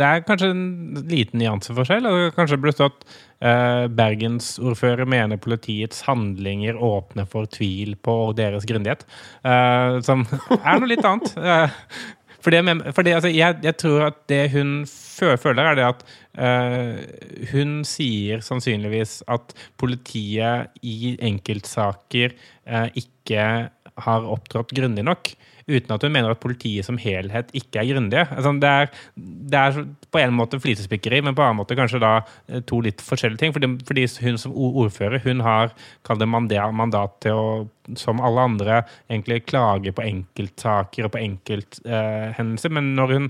det 0.00 0.06
er 0.08 0.22
kanskje 0.24 0.48
en 0.54 0.68
liten 1.10 1.36
nyanseforskjell. 1.42 2.06
Altså, 2.08 2.30
kanskje 2.38 2.56
burde 2.62 2.76
stått 2.78 3.02
eh, 3.44 3.84
Bergensordfører 3.92 5.04
mener 5.08 5.36
politiets 5.44 6.00
handlinger 6.06 6.78
åpner 6.80 7.28
for 7.28 7.44
tvil 7.52 7.92
på 8.00 8.14
deres 8.38 8.64
grundighet. 8.68 9.04
Eh, 9.44 9.98
som 10.06 10.24
er 10.62 10.80
noe 10.80 10.88
litt 10.94 11.04
annet. 11.04 11.28
for, 11.36 11.76
fordi, 12.46 12.56
jeg 12.62 12.66
men- 12.70 12.84
fordi 12.96 13.12
altså, 13.18 13.34
jeg, 13.36 13.60
jeg 13.68 13.76
tror 13.84 14.06
at 14.08 14.18
det 14.32 14.42
hun 14.56 14.72
føler, 14.88 15.64
er 15.72 15.74
det 15.76 15.84
at 15.90 16.02
eh, 16.08 16.27
hun 16.38 17.80
sier 17.88 18.42
sannsynligvis 18.44 19.22
at 19.30 19.54
politiet 19.80 20.78
i 20.86 21.16
enkeltsaker 21.26 22.34
eh, 22.34 22.88
ikke 22.98 23.46
har 23.98 24.28
opptrådt 24.30 24.74
grundig 24.76 25.04
nok. 25.06 25.32
Uten 25.68 25.94
at 25.94 26.04
hun 26.04 26.14
mener 26.14 26.32
at 26.32 26.40
politiet 26.42 26.86
som 26.86 26.98
helhet 27.00 27.50
ikke 27.56 27.82
er 27.82 27.90
grundige. 27.92 28.24
Altså, 28.34 28.52
det, 28.62 28.74
det 29.52 29.60
er 29.60 29.80
på 30.08 30.20
en 30.22 30.36
måte 30.36 30.60
flisespikkeri, 30.62 31.20
men 31.24 31.36
på 31.36 31.44
en 31.44 31.50
annen 31.50 31.60
måte 31.60 31.76
kanskje 31.78 32.00
da 32.02 32.12
eh, 32.48 32.62
to 32.68 32.80
litt 32.84 33.02
forskjellige 33.04 33.42
ting. 33.42 33.56
Fordi, 33.56 33.70
fordi 33.88 34.06
hun 34.24 34.40
som 34.40 34.54
ordfører 34.56 35.22
hun 35.26 35.44
har 35.44 35.74
mandat, 36.28 37.18
til 37.24 37.36
å, 37.36 37.48
som 38.00 38.22
alle 38.24 38.46
andre, 38.50 38.82
egentlig 39.10 39.44
klage 39.48 39.92
på 39.92 40.04
enkeltsaker 40.04 41.08
og 41.08 41.14
på 41.14 41.22
enkelthendelser. 41.24 42.72
men 42.74 42.94
når 42.96 43.14
hun 43.14 43.28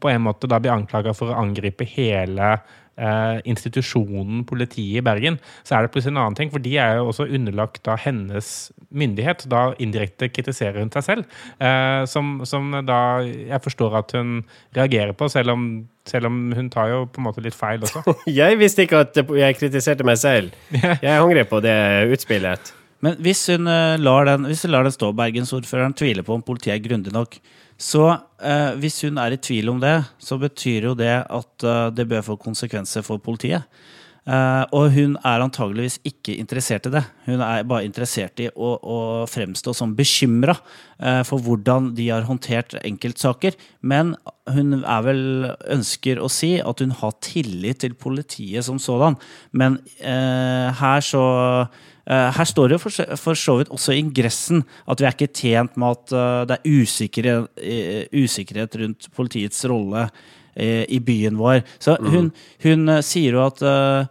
på 0.00 0.12
en 0.12 0.24
måte 0.28 0.50
da 0.50 0.60
blir 0.62 0.74
anklaga 0.74 1.14
for 1.16 1.32
å 1.32 1.40
angripe 1.42 1.86
hele 1.88 2.58
eh, 3.00 3.40
institusjonen 3.48 4.44
politiet 4.48 5.00
i 5.00 5.04
Bergen, 5.04 5.38
så 5.64 5.76
er 5.76 5.86
det 5.86 5.92
plutselig 5.94 6.14
en 6.14 6.22
annen 6.24 6.38
ting. 6.38 6.52
For 6.52 6.62
de 6.62 6.76
er 6.78 6.98
jo 6.98 7.08
også 7.10 7.28
underlagt 7.28 7.82
da 7.88 7.96
hennes 8.00 8.70
myndighet. 8.90 9.46
Da 9.50 9.70
indirekte 9.82 10.30
kritiserer 10.32 10.82
hun 10.82 10.92
seg 10.94 11.06
selv. 11.06 11.38
Eh, 11.58 12.02
som, 12.10 12.40
som 12.48 12.72
da 12.86 13.00
jeg 13.24 13.62
forstår 13.64 13.96
at 14.02 14.16
hun 14.16 14.40
reagerer 14.76 15.14
på, 15.16 15.30
selv 15.32 15.54
om, 15.54 15.70
selv 16.08 16.30
om 16.30 16.42
hun 16.56 16.70
tar 16.72 16.92
jo 16.92 17.04
på 17.10 17.22
en 17.22 17.28
måte 17.30 17.44
litt 17.44 17.56
feil 17.56 17.82
også. 17.86 18.04
Jeg 18.40 18.58
visste 18.60 18.84
ikke 18.84 19.04
at 19.04 19.16
jeg 19.16 19.56
kritiserte 19.58 20.04
meg 20.06 20.18
selv. 20.20 20.54
Jeg 21.04 21.16
angrer 21.16 21.48
på 21.48 21.60
det 21.64 21.76
utspillet. 22.14 22.74
Men 23.04 23.16
hvis 23.24 23.46
hun, 23.48 23.68
eh, 23.70 23.96
lar 24.00 24.28
den, 24.28 24.44
hvis 24.50 24.66
hun 24.66 24.74
lar 24.74 24.84
den 24.84 24.94
stå, 24.94 25.12
bergensordføreren 25.16 25.96
tviler 25.96 26.26
på 26.26 26.36
om 26.36 26.44
politiet 26.44 26.74
er 26.76 26.84
grundig 26.84 27.14
nok, 27.14 27.38
så 27.80 28.04
eh, 28.12 28.74
hvis 28.80 29.00
hun 29.06 29.18
er 29.22 29.32
i 29.32 29.40
tvil 29.40 29.72
om 29.72 29.80
det, 29.80 29.96
så 30.20 30.36
betyr 30.40 30.90
jo 30.90 30.98
det 30.98 31.14
at 31.24 31.64
eh, 31.64 31.86
det 31.96 32.08
bør 32.10 32.26
få 32.26 32.36
konsekvenser 32.42 33.06
for 33.06 33.22
politiet. 33.24 33.64
Eh, 34.28 34.64
og 34.76 34.90
hun 34.92 35.14
er 35.24 35.40
antageligvis 35.40 35.96
ikke 36.06 36.36
interessert 36.36 36.86
i 36.90 36.92
det. 36.92 37.02
Hun 37.24 37.40
er 37.40 37.64
bare 37.68 37.86
interessert 37.88 38.42
i 38.44 38.50
å, 38.52 38.74
å 38.76 38.98
fremstå 39.30 39.72
som 39.76 39.94
bekymra 39.96 40.58
eh, 41.00 41.22
for 41.26 41.40
hvordan 41.42 41.94
de 41.96 42.10
har 42.12 42.28
håndtert 42.28 42.76
enkeltsaker. 42.82 43.56
Men 43.80 44.12
hun 44.50 44.82
er 44.82 45.06
vel 45.06 45.22
ønsker 45.72 46.20
å 46.20 46.28
si 46.32 46.58
at 46.60 46.84
hun 46.84 46.92
har 47.00 47.16
tillit 47.24 47.80
til 47.86 47.96
politiet 47.96 48.66
som 48.68 48.80
sådan. 48.82 49.16
Men 49.56 49.80
eh, 49.98 50.68
her 50.82 51.06
så 51.06 51.24
her 52.10 52.48
står 52.48 52.68
det 52.72 52.76
jo 52.78 52.82
for, 53.16 53.34
så- 53.38 53.56
vidt 53.60 53.70
også 53.70 53.92
i 53.94 54.00
ingressen 54.02 54.64
at 54.90 54.98
vi 55.00 55.06
er 55.06 55.14
ikke 55.14 55.30
tjent 55.36 55.76
med 55.78 55.94
at 55.98 56.12
eh, 56.16 56.40
det 56.50 56.56
er 56.58 56.70
usikkerhet, 56.82 57.48
eh, 57.62 58.04
usikkerhet 58.16 58.74
rundt 58.82 59.08
politiets 59.14 59.60
rolle 59.70 60.08
eh, 60.56 60.84
i 60.90 60.98
byen 60.98 61.38
vår. 61.38 61.62
Så 61.78 61.94
hun, 62.02 62.32
hun 62.64 62.88
eh, 62.96 63.02
sier 63.06 63.36
jo 63.38 63.44
at, 63.46 63.62
eh, 63.62 64.06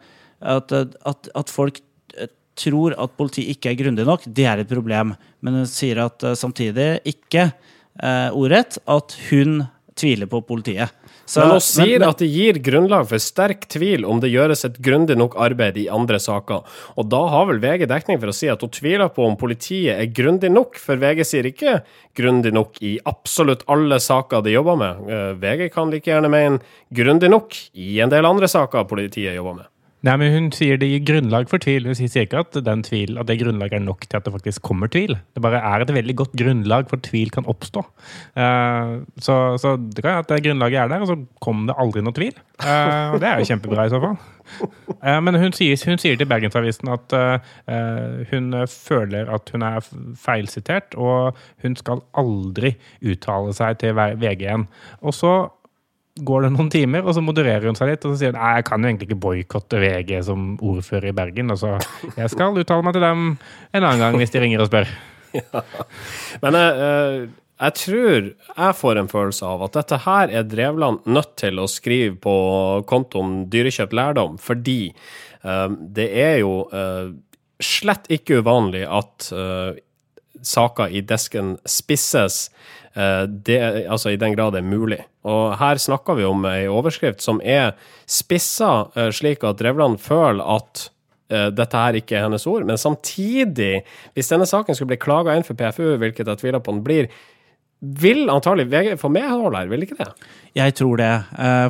at, 0.55 0.71
at, 1.11 1.29
at 1.35 1.51
folk 1.51 1.81
eh, 2.15 2.29
tror 2.55 2.95
at 2.95 3.17
politiet 3.19 3.55
ikke 3.57 3.73
er 3.73 3.79
grundig 3.83 4.05
nok. 4.07 4.23
Det 4.27 4.45
er 4.47 4.63
et 4.63 4.71
problem. 4.71 5.15
Men 5.41 5.59
hun 5.61 5.67
sier 5.67 5.99
at 6.05 6.23
eh, 6.23 6.37
samtidig 6.39 6.87
ikke 7.11 7.49
eh, 7.49 8.29
ordrett 8.31 8.79
at 8.87 9.17
hun 9.29 9.65
tviler 9.99 10.29
på 10.31 10.39
politiet. 10.47 10.93
Så- 11.29 11.45
Men 11.45 11.59
sier 11.61 11.99
men- 11.99 12.09
at 12.09 12.17
det 12.17 12.27
gir 12.27 12.53
grunnlag 12.57 13.07
for 13.07 13.21
sterk 13.21 13.67
tvil 13.69 14.03
om 14.03 14.19
det 14.19 14.31
gjøres 14.31 14.65
et 14.65 14.81
grundig 14.81 15.15
nok 15.15 15.35
arbeid 15.37 15.77
i 15.77 15.87
andre 15.87 16.17
saker. 16.17 16.63
Og 16.97 17.09
da 17.09 17.27
har 17.29 17.45
vel 17.45 17.59
VG 17.59 17.85
dekning 17.87 18.19
for 18.19 18.27
å 18.27 18.33
si 18.33 18.47
at 18.49 18.61
hun 18.61 18.69
tviler 18.71 19.09
på 19.13 19.27
om 19.27 19.37
politiet 19.37 19.99
er 19.99 20.07
grundig 20.07 20.49
nok, 20.51 20.75
for 20.81 20.97
VG 20.97 21.21
sier 21.23 21.43
ikke 21.45 21.83
grundig 22.17 22.51
nok 22.51 22.81
i 22.81 22.97
absolutt 23.05 23.61
alle 23.69 23.99
saker 23.99 24.41
de 24.41 24.55
jobber 24.57 24.75
med. 24.81 25.09
Eh, 25.09 25.33
VG 25.35 25.69
kan 25.71 25.91
like 25.91 26.05
gjerne 26.09 26.29
mene 26.31 26.59
grundig 26.91 27.29
nok 27.29 27.53
i 27.75 27.99
en 28.01 28.09
del 28.09 28.25
andre 28.25 28.47
saker 28.47 28.85
politiet 28.85 29.35
jobber 29.35 29.57
med. 29.57 29.65
Nei, 30.07 30.15
men 30.15 30.31
Hun 30.31 30.47
sier 30.55 30.79
det 30.79 30.87
gir 30.87 31.01
grunnlag 31.03 31.49
for 31.51 31.59
tvil. 31.59 31.87
Hun 31.89 31.97
sier 31.97 32.23
ikke 32.23 32.39
at, 32.45 32.55
tvil, 32.87 33.17
at 33.19 33.27
det 33.27 33.39
grunnlaget 33.41 33.81
er 33.81 33.83
nok 33.83 34.05
til 34.05 34.19
at 34.19 34.25
det 34.25 34.31
faktisk 34.31 34.63
kommer 34.63 34.87
tvil. 34.87 35.17
Det 35.35 35.43
bare 35.43 35.59
er 35.59 35.83
et 35.83 35.91
veldig 35.91 36.15
godt 36.21 36.37
grunnlag 36.39 36.87
for 36.87 37.01
at 37.01 37.07
tvil 37.09 37.31
kan 37.35 37.47
oppstå. 37.51 37.83
Uh, 38.39 39.03
så, 39.19 39.57
så 39.59 39.75
det 39.75 39.99
kan 39.99 40.13
være 40.13 40.23
at 40.23 40.31
det 40.31 40.43
grunnlaget 40.47 40.79
er 40.85 40.93
der, 40.93 41.03
og 41.03 41.11
så 41.11 41.19
kom 41.43 41.67
det 41.67 41.75
aldri 41.75 42.05
noe 42.05 42.15
tvil. 42.15 42.39
Uh, 42.63 43.15
og 43.15 43.19
det 43.19 43.27
er 43.27 43.43
jo 43.43 43.49
kjempebra 43.51 43.89
i 43.89 43.91
så 43.91 44.01
fall. 44.05 44.17
Uh, 45.03 45.19
men 45.25 45.41
hun 45.43 45.55
sier, 45.57 45.75
hun 45.91 45.99
sier 45.99 46.15
til 46.15 46.31
Bergensavisen 46.31 46.89
at 46.95 47.19
hun 48.31 48.55
føler 48.71 49.29
at 49.35 49.51
hun 49.51 49.67
er 49.67 49.83
feilsitert, 50.17 50.95
og 50.95 51.37
hun 51.63 51.75
skal 51.79 52.05
aldri 52.17 52.77
uttale 53.03 53.51
seg 53.57 53.83
til 53.83 53.99
VG 53.99 54.47
igjen. 54.47 54.69
Og 55.03 55.15
så 55.17 55.33
går 56.15 56.45
det 56.45 56.51
noen 56.53 56.69
timer, 56.73 57.05
og 57.05 57.15
så 57.15 57.23
modererer 57.23 57.69
hun 57.69 57.77
seg 57.77 57.91
litt. 57.91 58.05
Og 58.05 58.13
så 58.13 58.21
sier 58.21 58.33
hun 58.33 58.39
nei, 58.39 58.55
jeg 58.59 58.67
kan 58.69 58.81
jo 58.81 58.91
egentlig 58.91 59.09
ikke 59.09 59.21
boikotte 59.25 59.81
VG 59.81 60.15
som 60.27 60.49
ordfører 60.57 61.11
i 61.11 61.15
Bergen. 61.15 61.53
Altså, 61.53 61.77
jeg 62.15 62.33
skal 62.33 62.57
uttale 62.59 62.85
meg 62.85 62.97
til 62.97 63.05
dem 63.05 63.27
en 63.37 63.83
annen 63.83 64.03
gang 64.03 64.17
hvis 64.19 64.33
de 64.33 64.43
ringer 64.43 64.65
og 64.65 64.71
spør. 64.71 64.91
Men 66.43 66.57
jeg, 66.57 66.89
eh, 66.89 67.17
jeg 67.59 67.75
tror 67.75 68.29
jeg 68.31 68.77
får 68.81 68.99
en 68.99 69.11
følelse 69.11 69.47
av 69.47 69.65
at 69.67 69.75
dette 69.77 69.97
her 70.05 70.35
er 70.39 70.47
Drevland 70.47 71.09
nødt 71.11 71.35
til 71.39 71.59
å 71.59 71.67
skrive 71.69 72.15
på 72.23 72.35
kontoen 72.89 73.43
Dyrekjøpt 73.51 73.95
lærdom, 73.99 74.37
fordi 74.41 74.81
eh, 74.89 75.67
det 75.99 76.07
er 76.23 76.39
jo 76.41 76.63
eh, 76.71 77.11
slett 77.59 78.07
ikke 78.15 78.39
uvanlig 78.39 78.85
at 78.87 79.29
eh, 79.35 79.79
saker 80.41 80.95
i 80.95 81.01
desken 81.03 81.57
spisses, 81.67 82.47
eh, 82.47 82.55
det, 82.93 83.57
altså 83.87 84.09
i 84.13 84.19
den 84.19 84.33
grad 84.35 84.55
det 84.55 84.63
er 84.63 84.69
mulig. 84.69 84.99
Og 85.27 85.57
her 85.59 85.79
snakker 85.81 86.17
vi 86.17 86.27
om 86.27 86.45
ei 86.47 86.67
overskrift 86.71 87.23
som 87.23 87.41
er 87.43 87.73
spissa 88.09 88.89
eh, 88.95 89.11
slik 89.15 89.43
at 89.47 89.59
Drevland 89.59 89.99
føler 90.01 90.45
at 90.57 90.85
eh, 91.31 91.49
dette 91.51 91.83
her 91.83 91.99
ikke 91.99 92.17
er 92.17 92.25
hennes 92.27 92.47
ord, 92.49 92.65
men 92.67 92.79
samtidig, 92.79 93.83
hvis 94.15 94.31
denne 94.31 94.47
saken 94.49 94.77
skulle 94.77 94.93
bli 94.93 95.01
klaga 95.01 95.35
inn 95.35 95.45
for 95.47 95.59
PFU, 95.59 95.97
hvilket 95.99 96.31
jeg 96.31 96.41
tviler 96.41 96.63
på 96.63 96.75
den 96.75 96.85
blir, 96.85 97.11
vil 97.79 98.25
antagelig 98.31 98.67
VG 98.71 98.95
få 98.99 99.11
medhold 99.11 99.55
her, 99.55 99.69
vil 99.71 99.85
ikke 99.85 99.99
det? 100.01 100.09
Jeg 100.57 100.75
tror 100.75 100.99
det. 100.99 101.13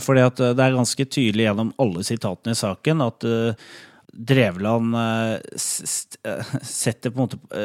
For 0.01 0.17
det 0.17 0.49
er 0.49 0.73
ganske 0.73 1.05
tydelig 1.05 1.45
gjennom 1.45 1.69
alle 1.77 2.01
sitatene 2.07 2.55
i 2.55 2.57
saken 2.57 3.03
at 3.05 3.27
eh, 3.29 3.67
Drevland 4.29 4.97
eh, 4.97 5.35
eh, 5.35 6.55
setter 6.65 7.13
på 7.13 7.19
en 7.19 7.27
måte 7.27 7.59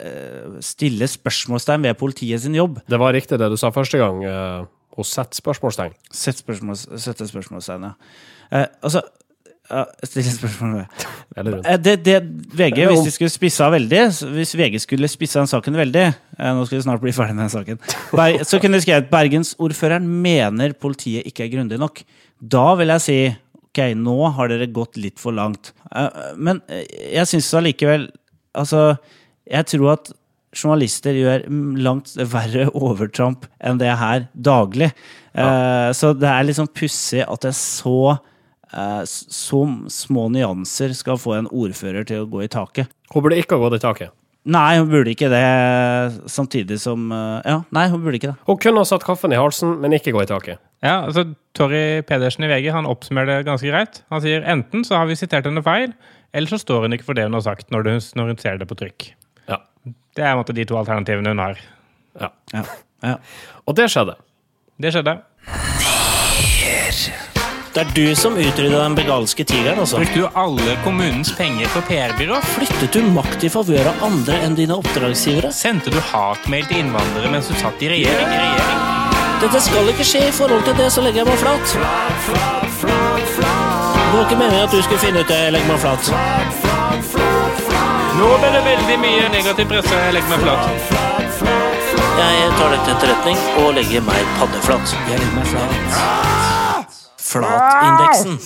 eh, 0.00 0.58
eh, 0.58 1.06
spørsmålstegn 1.14 1.82
ved 1.88 1.98
politiet 2.00 2.42
sin 2.42 2.54
jobb. 2.54 2.80
Det 2.88 2.98
var 3.00 3.12
riktig 3.16 3.38
det 3.38 3.50
du 3.52 3.56
sa 3.60 3.70
første 3.74 3.98
gang. 4.00 4.24
å 5.00 5.04
sette 5.06 5.38
spørsmålstegn. 5.38 5.92
Sett 6.12 6.40
spørsmål, 6.42 6.76
sette 7.00 7.26
spørsmålstegn, 7.28 7.84
ja. 7.88 7.92
Eh, 8.50 8.66
altså 8.82 9.02
ja, 9.70 9.84
Stille 10.02 10.32
spørsmål 10.34 10.72
ved. 10.80 11.04
Eh, 11.38 11.76
Det, 11.78 11.92
det 12.04 12.16
VG, 12.58 12.80
hvis 12.90 13.04
de 13.06 13.12
skulle 13.14 13.30
spissa 13.30 13.68
veldig 13.70 14.00
Hvis 14.34 14.56
VG 14.58 14.80
skulle 14.82 15.08
spissa 15.08 15.38
den 15.38 15.50
saken 15.50 15.78
veldig 15.78 16.02
eh, 16.08 16.48
Nå 16.56 16.64
skal 16.66 16.80
vi 16.80 16.82
snart 16.82 17.04
bli 17.04 17.14
ferdig 17.14 17.36
med 17.36 17.46
den 17.46 17.52
saken. 17.54 17.78
Ber, 18.10 18.40
så 18.44 18.58
kunne 18.58 18.80
de 18.80 18.84
skrevet 18.84 19.10
Bergensordføreren 19.12 20.08
mener 20.24 20.74
politiet 20.74 21.28
ikke 21.30 21.46
er 21.46 21.52
grundig 21.54 21.78
nok. 21.78 22.02
Da 22.40 22.74
vil 22.80 22.90
jeg 22.96 23.04
si 23.06 23.18
ok, 23.70 23.82
nå 23.94 24.16
har 24.34 24.50
dere 24.50 24.66
gått 24.74 24.98
litt 24.98 25.22
for 25.22 25.36
langt. 25.38 25.70
Eh, 25.94 26.34
Men 26.36 26.62
eh, 26.68 26.84
jeg 27.14 27.30
syns 27.30 27.52
allikevel 27.54 28.10
Altså, 28.50 28.96
jeg 29.48 29.68
tror 29.72 29.92
at 29.94 30.10
journalister 30.56 31.14
gjør 31.14 31.44
langt 31.78 32.12
verre 32.32 32.66
overtramp 32.74 33.46
enn 33.62 33.78
det 33.78 33.92
her 34.00 34.26
daglig. 34.34 34.90
Eh, 35.34 35.90
Så 35.94 36.12
det 36.18 36.28
er 36.28 36.46
liksom 36.48 36.70
pussig 36.74 37.22
at 37.22 37.44
det 37.44 37.52
er 37.52 37.58
så 37.58 38.18
uh, 38.74 39.02
så 39.06 39.60
små 39.90 40.28
nyanser 40.34 40.94
skal 40.96 41.20
få 41.20 41.36
en 41.38 41.50
ordfører 41.50 42.06
til 42.06 42.24
å 42.24 42.30
gå 42.30 42.44
i 42.44 42.50
taket. 42.50 42.90
Hun 43.14 43.22
burde 43.24 43.38
ikke 43.38 43.58
ha 43.58 43.68
gått 43.68 43.78
i 43.78 43.84
taket. 43.86 44.16
Nei, 44.50 44.78
hun 44.80 44.88
burde 44.88 45.12
ikke 45.12 45.28
det, 45.28 45.44
samtidig 46.32 46.78
som 46.80 47.10
eh, 47.12 47.42
Ja, 47.44 47.58
nei, 47.76 47.82
hun 47.92 48.00
burde 48.00 48.16
ikke 48.16 48.30
det. 48.30 48.38
Hun 48.48 48.56
kunne 48.62 48.80
ha 48.80 48.88
satt 48.88 49.04
kaffen 49.04 49.34
i 49.36 49.38
halsen, 49.38 49.74
men 49.82 49.92
ikke 49.92 50.14
gå 50.16 50.22
i 50.22 50.30
taket. 50.30 50.62
Ja, 50.80 51.02
altså 51.04 51.26
Torry 51.52 52.00
Pedersen 52.08 52.46
i 52.46 52.48
VG 52.48 52.70
han 52.72 52.88
oppsummerer 52.88 53.42
det 53.42 53.50
ganske 53.50 53.68
greit. 53.68 54.00
Han 54.08 54.22
sier 54.24 54.46
enten 54.48 54.86
så 54.88 54.96
har 54.96 55.10
vi 55.10 55.18
sitert 55.20 55.44
henne 55.44 55.60
feil, 55.66 55.92
eller 56.32 56.48
så 56.48 56.60
står 56.62 56.86
hun 56.86 56.96
ikke 56.96 57.10
for 57.10 57.18
det 57.18 57.28
hun 57.28 57.36
har 57.36 57.44
sagt 57.44 57.68
når, 57.74 57.90
hun, 57.92 58.06
når 58.16 58.32
hun 58.32 58.40
ser 58.40 58.56
det 58.56 58.70
på 58.70 58.78
trykk. 58.80 59.10
Ja. 59.50 59.60
Det 60.16 60.24
er 60.24 60.32
en 60.32 60.40
måte 60.40 60.54
de 60.56 60.64
to 60.68 60.78
alternativene 60.80 61.34
hun 61.34 61.42
har. 61.42 61.60
ja. 62.20 62.30
Ja. 62.54 62.64
Ja. 63.00 63.14
Og 63.64 63.76
det 63.78 63.86
skjedde. 63.88 64.14
Det 64.80 64.90
skjedde. 64.92 65.14
Det 67.70 67.80
er 67.84 67.90
du 67.94 68.16
som 68.18 68.34
utrydda 68.34 68.80
den 68.82 68.96
begalske 68.98 69.44
tigeren, 69.46 69.78
altså. 69.78 70.00
Brukte 70.00 70.24
du 70.24 70.26
alle 70.42 70.74
kommunens 70.84 71.30
penger 71.38 71.70
på 71.70 71.80
PR-byrå? 71.86 72.40
Flyttet 72.56 72.96
du 72.96 73.04
makt 73.14 73.44
i 73.46 73.50
favør 73.52 73.92
av 73.92 74.02
andre 74.08 74.40
enn 74.42 74.56
dine 74.58 74.74
oppdragsgivere? 74.74 75.52
Sendte 75.54 75.92
du 75.94 76.00
hatmail 76.10 76.66
til 76.66 76.82
innvandrere 76.82 77.30
mens 77.30 77.46
du 77.48 77.54
satt 77.60 77.78
i 77.86 77.92
regjering? 77.92 78.26
I 78.26 78.40
regjering? 78.42 78.80
Dette 79.40 79.62
skal 79.64 79.92
ikke 79.94 80.04
skje 80.04 80.24
i 80.28 80.32
forhold 80.36 80.66
til 80.66 80.74
det, 80.82 80.90
så 80.92 81.04
legger 81.06 81.22
jeg 81.22 81.30
meg 81.30 81.38
flat. 81.40 81.76
Det 82.82 84.16
var 84.18 84.26
ikke 84.26 84.40
meningen 84.42 84.66
at 84.66 84.74
du 84.74 84.82
skulle 84.82 85.00
finne 85.06 85.22
ut 85.22 85.30
det, 85.30 85.38
jeg 85.46 85.54
legger 85.54 85.70
meg 85.70 85.80
flat. 85.86 86.59
Nå 88.20 88.26
ble 88.36 88.50
det 88.52 88.60
veldig 88.66 88.96
mye 89.00 89.28
negativ 89.32 89.64
presse. 89.70 89.96
Jeg 89.96 90.12
legger 90.12 90.28
meg 90.34 90.42
flat. 90.44 90.64
Jeg 92.20 92.50
tar 92.58 92.68
dette 92.74 92.84
til 92.84 92.92
etterretning 92.92 93.38
og 93.62 93.68
legger 93.78 94.02
meg 94.04 94.20
paddeflat. 94.36 94.92
Jeg 95.08 95.16
legger 95.22 95.36
meg 95.38 95.46
flat. 95.54 95.78
Flatindeksen. 97.30 98.34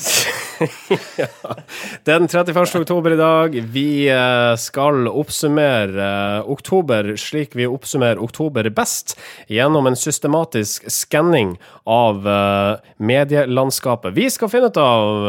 Det 2.04 2.12
er 2.12 2.20
den 2.20 2.28
31. 2.28 2.84
oktober 2.84 3.10
i 3.16 3.18
dag. 3.18 3.56
Vi 3.74 4.06
eh, 4.12 4.52
skal 4.60 5.08
oppsummere 5.10 6.04
eh, 6.04 6.50
oktober 6.54 7.16
slik 7.18 7.56
vi 7.58 7.66
oppsummerer 7.66 8.22
oktober 8.22 8.68
best, 8.76 9.16
gjennom 9.50 9.86
en 9.90 9.98
systematisk 9.98 10.86
skanning 10.92 11.56
av 11.90 12.28
eh, 12.28 12.76
medielandskapet. 13.02 14.14
Vi 14.14 14.30
skal 14.30 14.52
finne 14.52 14.70
ut 14.70 14.78
av 14.78 15.26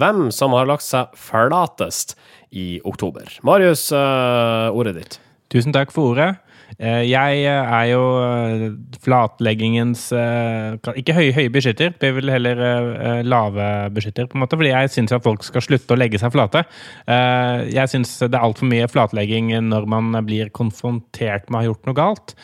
hvem 0.00 0.32
som 0.34 0.56
har 0.58 0.66
lagt 0.66 0.82
seg 0.88 1.06
flatest 1.14 2.18
i 2.50 2.80
oktober. 2.84 3.28
Marius, 3.42 3.90
eh, 3.92 4.68
ordet 4.74 4.94
ditt. 4.98 5.18
Tusen 5.52 5.72
takk 5.72 5.92
for 5.94 6.12
ordet. 6.12 6.36
Eh, 6.78 7.06
Jeg 7.08 7.44
eh, 7.48 7.70
er 7.72 7.84
jo 7.88 8.02
flatleggingens 9.00 10.02
Ikke 11.00 11.14
høye, 11.16 11.32
høye 11.32 11.52
beskytter, 11.52 11.94
blir 11.96 12.12
vel 12.18 12.32
heller 12.34 13.22
lave 13.24 13.68
beskytter, 13.96 14.28
på 14.28 14.36
en 14.36 14.44
måte, 14.44 14.58
fordi 14.60 14.74
jeg 14.74 14.92
syns 14.92 15.14
at 15.16 15.24
folk 15.24 15.46
skal 15.46 15.64
slutte 15.64 15.96
å 15.96 15.98
legge 15.98 16.20
seg 16.20 16.34
flate. 16.34 16.64
Jeg 17.08 17.88
syns 17.88 18.18
det 18.20 18.34
er 18.34 18.44
altfor 18.44 18.68
mye 18.68 18.88
flatlegging 18.90 19.54
når 19.70 19.88
man 19.88 20.12
blir 20.26 20.52
konfrontert 20.52 21.48
med 21.48 21.56
å 21.56 21.62
ha 21.62 21.68
gjort 21.70 21.88
noe 21.88 21.96
galt. 21.96 22.36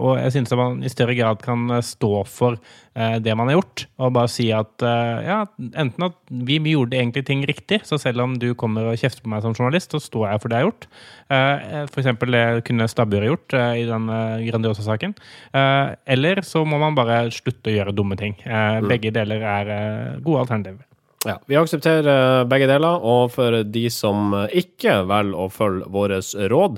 Og 0.00 0.16
jeg 0.22 0.36
syns 0.38 0.56
man 0.56 0.80
i 0.84 0.92
større 0.92 1.16
grad 1.18 1.44
kan 1.44 1.68
stå 1.84 2.24
for 2.30 2.56
det 2.94 3.34
man 3.34 3.48
har 3.50 3.56
gjort, 3.58 3.86
og 3.98 4.12
bare 4.14 4.30
si 4.30 4.44
at 4.54 4.84
eh, 4.86 5.24
ja, 5.26 5.38
enten 5.82 6.06
at 6.06 6.14
vi, 6.30 6.60
vi 6.62 6.76
gjorde 6.76 6.94
egentlig 6.94 7.24
ting 7.26 7.42
riktig, 7.48 7.80
så 7.88 7.98
selv 7.98 8.22
om 8.22 8.36
du 8.38 8.52
kommer 8.54 8.86
og 8.92 9.00
kjefter 9.00 9.24
på 9.24 9.32
meg 9.32 9.42
som 9.42 9.56
journalist, 9.56 9.90
så 9.90 9.98
står 10.02 10.28
jeg 10.30 10.42
for 10.44 10.52
det 10.52 10.60
jeg 10.60 10.64
har 10.64 10.70
gjort. 10.70 10.86
F.eks. 11.34 11.90
For 11.94 12.04
eksempel 12.04 12.36
det 12.36 12.44
kunne 12.68 12.86
Stabburet 12.90 13.30
gjort 13.32 13.56
eh, 13.58 13.82
i 13.82 13.84
den 13.88 14.06
eh, 14.14 14.46
Grandiosa-saken. 14.46 15.14
Eh, 15.54 15.94
Eller 16.14 16.42
så 16.46 16.62
må 16.68 16.78
man 16.82 16.94
bare 16.98 17.24
slutte 17.34 17.72
å 17.72 17.76
gjøre 17.78 17.96
dumme 17.96 18.18
ting. 18.20 18.36
Eh, 18.46 18.80
Begge 18.86 19.10
deler 19.14 19.42
er 19.42 19.74
eh, 19.74 20.20
gode 20.24 20.44
alternativer. 20.44 20.84
Ja, 21.24 21.38
Vi 21.46 21.56
aksepterer 21.56 22.06
eh, 22.40 22.44
begge 22.48 22.68
deler, 22.68 23.00
og 23.00 23.32
for 23.32 23.62
de 23.64 23.84
som 23.92 24.34
eh, 24.36 24.58
ikke 24.60 24.98
velger 25.08 25.40
å 25.40 25.48
følge 25.52 25.88
våre 25.92 26.20
råd, 26.52 26.76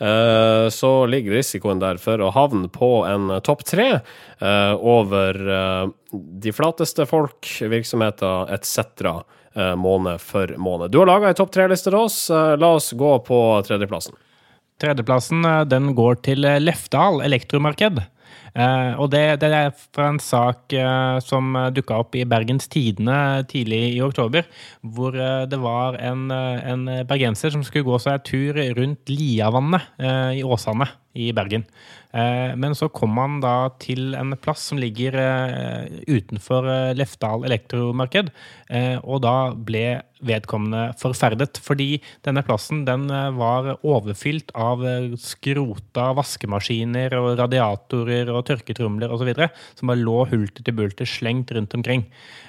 eh, 0.00 0.66
så 0.72 0.92
ligger 1.10 1.36
risikoen 1.36 1.82
der 1.82 2.00
for 2.00 2.22
å 2.24 2.32
havne 2.32 2.70
på 2.72 2.92
en 3.08 3.38
topp 3.44 3.66
tre 3.68 3.90
over 4.42 5.36
de 6.10 6.52
flateste 6.52 7.04
folk, 7.06 7.46
virksomheter 7.70 8.50
etc. 8.56 9.22
måned 9.78 10.18
for 10.18 10.50
måned. 10.58 10.90
Du 10.90 10.98
har 10.98 11.06
laga 11.06 11.30
ei 11.30 11.36
topp 11.38 11.52
tre-liste 11.54 11.92
til 11.92 12.00
oss. 12.00 12.16
La 12.32 12.72
oss 12.74 12.90
gå 12.98 13.12
på 13.22 13.38
tredjeplassen. 13.68 14.16
Tredjeplassen 14.82 15.46
den 15.70 15.92
går 15.94 16.18
til 16.26 16.42
Lefdal 16.64 17.22
elektromarked. 17.22 18.02
Eh, 18.52 18.92
og 19.00 19.08
det, 19.12 19.40
det 19.40 19.48
er 19.56 19.70
fra 19.72 20.10
en 20.12 20.20
sak 20.20 20.74
eh, 20.76 21.18
som 21.24 21.56
dukka 21.72 22.02
opp 22.04 22.16
i 22.18 22.26
Bergens 22.28 22.68
Tidende 22.72 23.44
tidlig 23.48 23.82
i 23.94 24.02
oktober, 24.04 24.48
hvor 24.94 25.16
eh, 25.16 25.44
det 25.48 25.60
var 25.62 25.96
en, 26.00 26.28
en 26.30 26.84
bergenser 27.08 27.54
som 27.54 27.64
skulle 27.64 27.88
gå 27.88 28.00
seg 28.02 28.24
tur 28.28 28.60
rundt 28.76 29.12
Liavannet 29.12 29.88
i 30.36 30.44
Åsane 30.44 30.88
i 31.12 31.32
Bergen. 31.36 31.64
Eh, 32.12 32.52
men 32.60 32.74
så 32.76 32.90
kom 32.92 33.16
han 33.16 33.38
da 33.40 33.72
til 33.80 34.12
en 34.18 34.34
plass 34.40 34.66
som 34.68 34.80
ligger 34.80 35.16
eh, 35.16 36.00
utenfor 36.12 36.68
eh, 36.68 36.94
Lefdal 36.98 37.46
elektromarked, 37.48 38.32
og 39.02 39.18
da 39.20 39.52
ble 39.52 40.00
vedkommende 40.24 40.94
forferdet, 40.96 41.58
fordi 41.60 41.98
denne 42.24 42.40
plassen 42.46 42.86
den 42.86 43.04
var 43.36 43.66
overfylt 43.84 44.48
av 44.56 44.80
skrota 45.20 46.06
vaskemaskiner 46.16 47.12
og 47.18 47.34
radiatorer 47.42 48.30
og 48.32 48.46
tørketromler 48.48 49.12
osv. 49.12 49.28
som 49.76 49.92
bare 49.92 50.00
lå 50.00 50.22
hulter 50.30 50.64
til 50.64 50.78
bulter 50.78 51.10
slengt 51.10 51.52
rundt 51.52 51.76
omkring. 51.76 52.06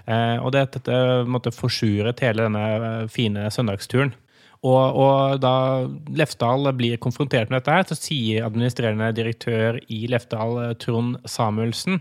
Og 0.08 0.54
dette 0.56 1.04
måtte 1.28 1.52
forsuret 1.52 2.24
hele 2.24 2.48
denne 2.48 3.10
fine 3.12 3.50
søndagsturen. 3.52 4.16
Og, 4.64 4.96
og 4.96 5.42
da 5.44 5.56
Lefdal 6.16 6.70
blir 6.78 7.00
konfrontert 7.04 7.52
med 7.52 7.60
dette, 7.60 7.74
her, 7.76 7.88
så 7.88 7.98
sier 8.00 8.46
administrerende 8.48 9.10
direktør 9.16 9.82
i 9.92 10.06
Lefdal, 10.12 10.60
eh, 10.64 10.76
Trond 10.80 11.18
Samuelsen, 11.28 12.00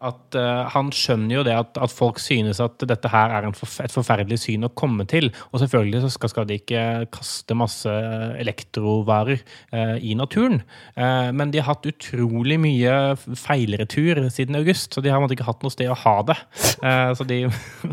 at 0.00 0.36
uh, 0.38 0.64
han 0.72 0.88
skjønner 0.94 1.34
jo 1.34 1.44
det 1.44 1.54
at, 1.56 1.76
at 1.80 1.92
folk 1.92 2.20
synes 2.22 2.60
at 2.64 2.80
dette 2.88 3.10
her 3.12 3.34
er 3.36 3.48
forf 3.56 3.78
et 3.84 3.92
forferdelig 3.92 4.40
syn 4.46 4.64
å 4.64 4.72
komme 4.72 5.04
til. 5.10 5.28
Og 5.52 5.60
selvfølgelig 5.62 6.02
så 6.04 6.12
skal, 6.14 6.32
skal 6.32 6.48
de 6.48 6.56
ikke 6.60 6.84
kaste 7.12 7.56
masse 7.58 7.92
elektrovarer 8.40 9.42
uh, 9.74 9.96
i 10.00 10.14
naturen. 10.18 10.62
Uh, 10.96 11.28
men 11.36 11.52
de 11.52 11.60
har 11.60 11.68
hatt 11.72 11.90
utrolig 11.90 12.56
mye 12.62 12.96
feilretur 13.38 14.24
siden 14.32 14.58
august, 14.60 14.94
så 14.94 15.04
de 15.04 15.12
har 15.12 15.28
ikke 15.30 15.48
hatt 15.48 15.64
noe 15.66 15.74
sted 15.74 15.92
å 15.92 15.98
ha 16.06 16.16
det. 16.26 16.38
Så 17.16 17.24
de 17.28 17.42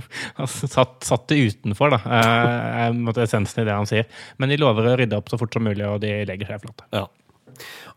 satt, 0.75 0.97
satt 1.05 1.27
det 1.29 1.41
utenfor, 1.51 1.93
da. 1.93 2.01
Uh, 2.07 3.13
essensen 3.23 3.63
i 3.63 3.67
det 3.67 3.75
han 3.75 3.89
sier. 3.89 4.07
Men 4.39 4.51
de 4.51 4.59
lover 4.61 4.93
å 4.93 4.97
rydde 4.99 5.19
opp 5.19 5.31
så 5.31 5.39
fort 5.39 5.53
som 5.53 5.65
mulig, 5.67 5.85
og 5.85 6.01
de 6.03 6.21
legger 6.29 6.53
seg 6.53 6.63
flate. 6.63 6.87
Ja. 6.95 7.07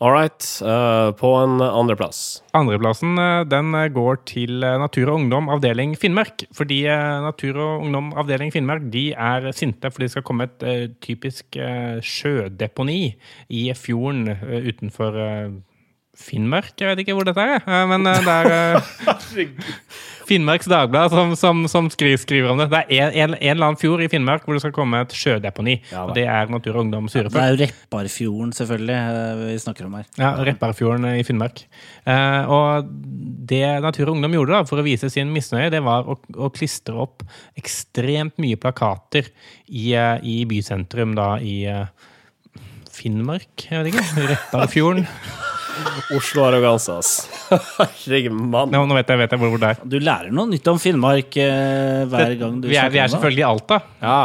All 0.00 0.12
right. 0.14 0.44
Uh, 0.62 1.12
på 1.16 1.32
en 1.40 1.60
andreplass. 1.60 2.40
Andreplassen 2.56 3.18
eh, 3.20 3.42
den 3.48 3.74
eh, 3.76 3.88
går 3.92 4.22
til 4.28 4.60
Natur 4.60 5.12
og 5.12 5.20
Ungdom 5.20 5.50
avdeling 5.52 5.94
Finnmark. 5.98 6.46
Fordi 6.56 6.82
Natur 7.24 7.58
og 7.60 7.84
Ungdom 7.84 8.12
avdeling 8.18 8.52
Finnmark 8.54 8.88
de 8.92 9.10
er 9.12 9.50
sinte 9.56 9.90
fordi 9.92 10.08
det 10.08 10.14
skal 10.16 10.26
komme 10.26 10.48
et 10.48 10.96
typisk 11.04 11.58
sjødeponi 12.02 13.00
i 13.54 13.64
fjorden 13.76 14.32
utenfor 14.40 15.18
Finnmark. 16.20 16.74
Jeg 16.80 16.90
vet 16.90 17.04
ikke 17.04 17.16
hvor 17.16 17.28
dette 17.28 17.44
er, 17.44 17.86
men 17.90 18.08
det 18.08 18.34
er 18.34 18.80
Finnmarks 20.30 20.68
Dagblad 20.70 21.10
som, 21.10 21.32
som, 21.38 21.62
som 21.70 21.88
skriver, 21.90 22.20
skriver 22.22 22.52
om 22.52 22.60
det. 22.60 22.68
Det 22.70 22.80
er 22.86 23.08
en, 23.10 23.10
en, 23.10 23.34
en 23.34 23.52
eller 23.52 23.66
annen 23.66 23.80
fjord 23.80 24.04
i 24.04 24.08
Finnmark 24.12 24.44
hvor 24.46 24.54
det 24.54 24.62
skal 24.62 24.74
komme 24.76 25.00
et 25.02 25.14
sjødeponi. 25.16 25.76
Ja, 25.90 26.04
og 26.06 26.14
det 26.14 26.26
er 26.30 26.52
Natur 26.52 26.76
og 26.76 26.84
Ungdom 26.84 27.08
sure 27.10 27.32
Det 27.32 27.42
er 27.42 27.54
jo 27.54 27.58
Repparfjorden, 27.64 28.52
selvfølgelig, 28.54 28.98
eh, 29.00 29.42
vi 29.48 29.58
snakker 29.64 29.88
om 29.88 29.98
her. 29.98 30.06
Ja, 30.20 30.32
Repparfjorden 30.46 31.08
i 31.10 31.24
Finnmark. 31.26 31.64
Eh, 32.06 32.52
og 32.54 32.92
det 33.50 33.64
Natur 33.82 34.06
og 34.06 34.14
Ungdom 34.14 34.38
gjorde 34.38 34.54
da, 34.54 34.62
for 34.70 34.82
å 34.82 34.86
vise 34.86 35.10
sin 35.12 35.34
misnøye, 35.34 35.70
det 35.74 35.82
var 35.86 36.06
å, 36.06 36.18
å 36.38 36.52
klistre 36.54 36.94
opp 37.02 37.26
ekstremt 37.58 38.38
mye 38.42 38.60
plakater 38.60 39.32
i, 39.66 39.90
eh, 39.98 40.16
i 40.22 40.42
bysentrum 40.50 41.18
da 41.18 41.32
i 41.42 41.62
eh, 41.70 41.86
Finnmark, 42.94 43.66
jeg 43.66 43.82
vet 43.82 43.94
ikke. 43.94 44.28
Repparfjorden. 44.34 45.08
Oslo-arroganse, 46.16 46.96
ass. 47.00 47.12
Herregud, 47.78 48.32
mann. 48.34 48.70
Nå, 48.74 48.82
nå 48.90 48.96
vet 48.98 49.10
jeg, 49.12 49.20
vet 49.22 49.34
jeg 49.36 49.40
hvor, 49.42 49.52
hvor 49.54 49.62
det 49.62 49.70
er. 49.74 49.80
Du 49.92 49.96
lærer 50.02 50.32
noe 50.34 50.50
nytt 50.50 50.66
om 50.72 50.78
Finnmark 50.82 51.36
eh, 51.40 52.02
hver 52.10 52.34
gang 52.40 52.60
du 52.62 52.68
Vi 52.70 52.76
er, 52.78 52.90
vi 52.92 52.98
snakker 52.98 52.98
er 52.98 53.06
om 53.06 53.08
det. 53.08 53.14
selvfølgelig 53.16 53.44
i 53.44 53.48
Alta. 53.50 53.80
Ja. 54.02 54.18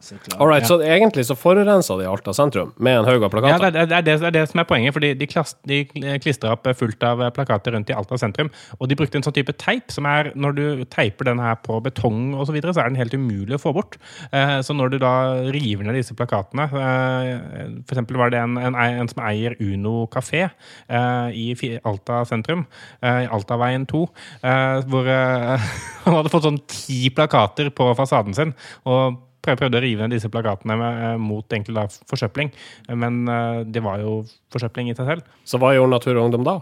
Så, 0.00 0.14
så. 0.22 0.36
All 0.38 0.46
right, 0.46 0.62
Så 0.66 0.76
egentlig 0.80 1.24
så 1.26 1.34
forurensa 1.34 1.96
de 1.98 2.04
Alta 2.06 2.30
sentrum 2.32 2.68
med 2.78 3.00
en 3.00 3.04
haug 3.08 3.16
av 3.18 3.24
Ja, 3.24 3.28
plakater? 3.32 3.70
det, 3.74 3.80
er- 3.82 3.86
det, 3.90 3.96
er 3.96 4.02
det, 4.06 4.12
det 4.20 4.26
er 4.28 4.34
det 4.36 4.42
som 4.52 4.60
er 4.62 4.66
poenget. 4.70 4.94
fordi 4.94 5.08
De, 5.18 5.26
klas- 5.26 5.56
de 5.66 5.80
klistra 6.22 6.52
opp 6.54 6.68
fullt 6.78 7.02
av 7.02 7.24
plakater 7.34 7.74
rundt 7.74 7.90
i 7.90 7.96
Alta 7.98 8.14
sentrum. 8.18 8.50
Og 8.78 8.86
de 8.88 8.94
brukte 8.94 9.18
en 9.18 9.26
sånn 9.26 9.34
type 9.34 9.52
teip 9.58 9.90
som 9.90 10.06
er 10.06 10.30
Når 10.38 10.54
du 10.54 10.84
teiper 10.86 11.24
den 11.32 11.42
her 11.42 11.56
på 11.66 11.80
betong, 11.82 12.34
og 12.38 12.46
så, 12.46 12.54
videre, 12.54 12.72
så 12.76 12.84
er 12.84 12.92
den 12.92 13.00
helt 13.02 13.14
umulig 13.18 13.58
å 13.58 13.62
få 13.62 13.74
bort. 13.74 13.98
Eh, 14.30 14.60
så 14.62 14.72
når 14.78 14.94
du 14.94 14.98
da 15.02 15.12
river 15.50 15.84
ned 15.88 15.98
disse 15.98 16.14
plakatene 16.14 16.68
eh, 16.70 17.76
For 17.82 17.96
eksempel 17.98 18.16
var 18.22 18.30
det 18.30 18.38
en, 18.44 18.56
en, 18.56 18.74
en 18.78 19.08
som 19.10 19.22
eier 19.26 19.56
Uno 19.60 20.06
kafé 20.14 20.44
eh, 20.46 21.28
i 21.34 21.78
Alta 21.82 22.22
sentrum, 22.28 22.66
eh, 23.02 23.24
i 23.26 23.30
Altaveien 23.34 23.86
2, 23.90 24.04
eh, 24.42 24.80
hvor 24.88 25.10
eh, 25.10 25.70
han 26.06 26.18
hadde 26.20 26.30
fått 26.32 26.46
sånn 26.46 26.62
ti 26.70 27.08
plakater 27.10 27.70
på 27.74 27.90
fasaden 27.98 28.34
sin. 28.38 28.54
og 28.86 29.24
prøvde 29.44 29.78
å 29.78 29.82
rive 29.82 30.04
ned 30.04 30.16
disse 30.16 30.30
plakatene 30.32 30.76
med, 30.78 31.04
eh, 31.04 31.16
mot 31.20 31.46
egentlig 31.46 31.76
da 31.76 31.86
forsøpling. 32.10 32.52
Men 32.98 33.22
eh, 33.28 33.62
det 33.64 33.82
var 33.84 34.02
jo 34.02 34.20
forsøpling 34.54 34.90
i 34.90 34.96
seg 34.98 35.06
selv. 35.12 35.38
Så 35.44 35.60
hva 35.60 35.74
gjorde 35.76 35.94
Natur 35.94 36.16
og 36.16 36.28
Ungdom 36.28 36.46
da? 36.48 36.58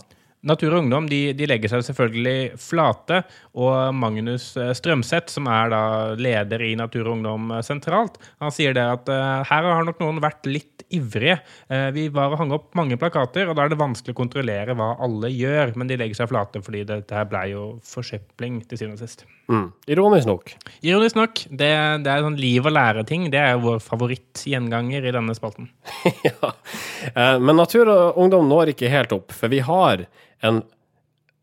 Natur 0.46 0.76
og 0.76 0.84
Ungdom 0.84 1.08
de, 1.10 1.20
de 1.36 1.48
legger 1.48 1.72
seg 1.72 1.84
selvfølgelig 1.88 2.56
flate, 2.62 3.22
og 3.58 3.94
Magnus 3.96 4.52
eh, 4.60 4.72
Strømseth, 4.76 5.32
som 5.34 5.48
er 5.50 5.72
da 5.72 5.82
leder 6.18 6.62
i 6.62 6.74
Natur 6.78 7.08
og 7.08 7.16
Ungdom 7.16 7.50
eh, 7.56 7.64
sentralt, 7.66 8.20
han 8.42 8.54
sier 8.54 8.76
det 8.76 8.84
at 8.86 9.10
eh, 9.12 9.42
her 9.50 9.70
har 9.72 9.86
nok 9.86 10.02
noen 10.02 10.22
vært 10.22 10.46
litt 10.46 10.72
ivrige. 10.94 11.40
Vi 11.96 12.04
var 12.14 12.30
og 12.30 12.38
hang 12.38 12.52
opp 12.54 12.76
mange 12.78 12.94
plakater, 12.94 13.48
og 13.50 13.56
da 13.58 13.64
er 13.64 13.72
det 13.72 13.78
vanskelig 13.80 14.14
å 14.14 14.18
kontrollere 14.20 14.76
hva 14.78 14.92
alle 15.02 15.32
gjør, 15.34 15.72
men 15.74 15.88
de 15.90 15.96
legger 15.98 16.20
seg 16.20 16.28
flate 16.30 16.60
fordi 16.62 16.84
dette 16.86 17.16
her 17.16 17.26
blei 17.26 17.48
jo 17.50 17.64
forsøpling 17.82 18.60
til 18.70 18.78
syvende 18.78 18.94
og 18.94 19.02
sist. 19.02 19.24
Mm. 19.50 19.64
Ironisk 19.90 20.30
nok. 20.30 20.52
Ironisk 20.86 21.18
nok, 21.18 21.42
det, 21.50 21.72
det 22.06 22.12
er 22.12 22.22
sånn 22.22 22.38
liv 22.38 22.70
og 22.70 22.76
lære-ting. 22.76 23.26
Det 23.34 23.40
er 23.40 23.56
jo 23.56 23.64
vår 23.64 23.82
favorittgjenganger 23.82 25.10
i 25.10 25.14
denne 25.16 25.34
spalten. 25.34 25.72
ja. 26.28 26.52
Men 27.42 27.58
Natur 27.58 27.90
og 27.90 28.22
Ungdom 28.22 28.46
når 28.46 28.76
ikke 28.76 28.92
helt 28.92 29.16
opp, 29.18 29.34
for 29.34 29.50
vi 29.50 29.64
har 29.66 30.06
en 30.44 30.62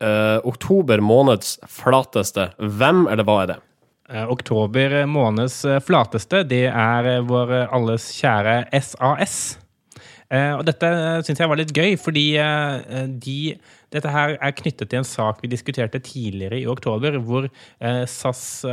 uh, 0.04 0.38
oktober 0.46 1.02
måneds 1.04 1.56
flateste. 1.70 2.50
Hvem 2.58 3.06
eller 3.10 3.26
hva 3.26 3.38
er 3.42 3.52
det? 3.54 3.60
Eh, 4.04 4.24
Oktober 4.28 4.98
måneds 5.08 5.62
eh, 5.64 5.80
flateste, 5.80 6.42
det 6.44 6.66
er 6.68 7.22
vår 7.24 7.54
alles 7.72 8.10
kjære 8.12 8.66
SAS. 8.84 9.36
Uh, 10.34 10.56
og 10.58 10.62
dette 10.66 10.88
syns 11.24 11.40
jeg 11.40 11.48
var 11.48 11.58
litt 11.60 11.72
gøy, 11.76 11.94
fordi 12.00 12.24
uh, 12.40 13.04
de, 13.22 13.54
dette 13.94 14.12
her 14.12 14.34
er 14.34 14.54
knyttet 14.56 14.90
til 14.90 15.00
en 15.00 15.06
sak 15.06 15.40
vi 15.44 15.50
diskuterte 15.52 16.00
tidligere 16.02 16.58
i 16.58 16.68
oktober, 16.68 17.16
hvor 17.22 17.46
SAS 18.10 18.64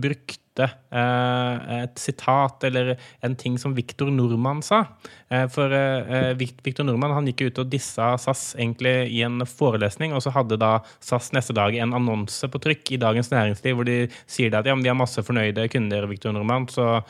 brukte 0.00 0.39
eh, 0.66 1.72
et 1.80 2.00
sitat 2.00 2.64
eller 2.68 2.92
en 3.24 3.36
ting 3.38 3.56
som 3.60 3.74
Viktor 3.76 4.10
Nordmann 4.12 4.62
sa. 4.64 4.82
Eh, 5.30 5.46
for 5.52 5.72
eh, 5.74 6.32
Viktor 6.38 6.86
Nordmann 6.86 7.14
han 7.16 7.28
gikk 7.30 7.46
ut 7.46 7.60
og 7.62 7.70
dissa 7.72 8.12
SAS 8.20 8.54
egentlig 8.58 8.94
i 9.14 9.22
en 9.26 9.44
forelesning, 9.46 10.14
og 10.16 10.24
så 10.24 10.32
hadde 10.34 10.60
da 10.60 10.72
SAS 11.04 11.30
neste 11.36 11.56
dag 11.56 11.76
en 11.76 11.96
annonse 11.96 12.50
på 12.50 12.62
trykk 12.62 12.94
i 12.96 13.00
Dagens 13.02 13.32
Næringsliv 13.32 13.78
hvor 13.78 13.88
de 13.88 13.98
sier 14.24 14.54
at 14.56 14.68
ja, 14.68 14.76
men 14.76 14.84
vi 14.86 14.92
har 14.92 14.98
masse 14.98 15.24
fornøyde 15.26 15.68
kunder, 15.72 16.08
Viktor 16.10 16.34
Nordmann, 16.36 16.68
så 16.70 17.00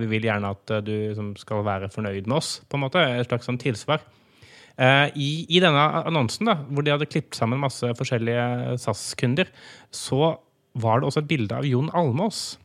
vi 0.00 0.08
vil 0.08 0.24
gjerne 0.26 0.52
at 0.54 0.70
du 0.86 1.34
skal 1.40 1.64
være 1.66 1.90
fornøyd 1.92 2.28
med 2.28 2.38
oss, 2.38 2.60
på 2.68 2.78
en 2.78 2.84
måte. 2.86 3.02
Et 3.02 3.26
slags 3.28 3.48
sånn 3.48 3.58
tilsvar. 3.60 4.04
I, 4.76 5.28
I 5.48 5.60
denne 5.62 5.84
annonsen, 6.02 6.48
da, 6.48 6.58
hvor 6.68 6.84
de 6.84 6.92
hadde 6.92 7.08
klippet 7.08 7.38
sammen 7.38 7.60
masse 7.62 7.90
forskjellige 7.98 8.76
SAS-kunder, 8.82 9.50
så 9.94 10.36
var 10.76 11.00
det 11.00 11.08
også 11.08 11.24
et 11.24 11.30
bilde 11.30 11.56
av 11.56 11.66
Jon 11.66 11.90
Almås. 11.96 12.56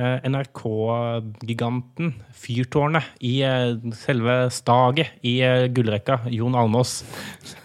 Eh, 0.00 0.22
NRK-giganten, 0.30 2.14
fyrtårnet 2.32 3.04
i 3.20 3.34
eh, 3.44 3.74
selve 3.92 4.36
staget 4.54 5.18
i 5.28 5.34
eh, 5.44 5.66
gullrekka. 5.68 6.22
Jon 6.32 6.56
Almås. 6.56 7.02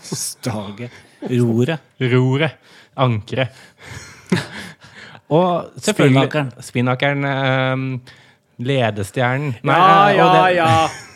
Staget. 0.04 0.91
Roret. 1.32 1.80
Roret. 2.02 2.58
Ankeret. 3.00 3.56
Og 5.36 5.71
selvfølgelig. 5.80 6.52
Spinnakeren. 6.60 7.24
eh, 7.32 8.13
ledestjernen. 8.67 9.56
Nei, 9.63 9.80
Ja, 9.80 10.12
ja, 10.19 10.45
ja. 10.60 10.69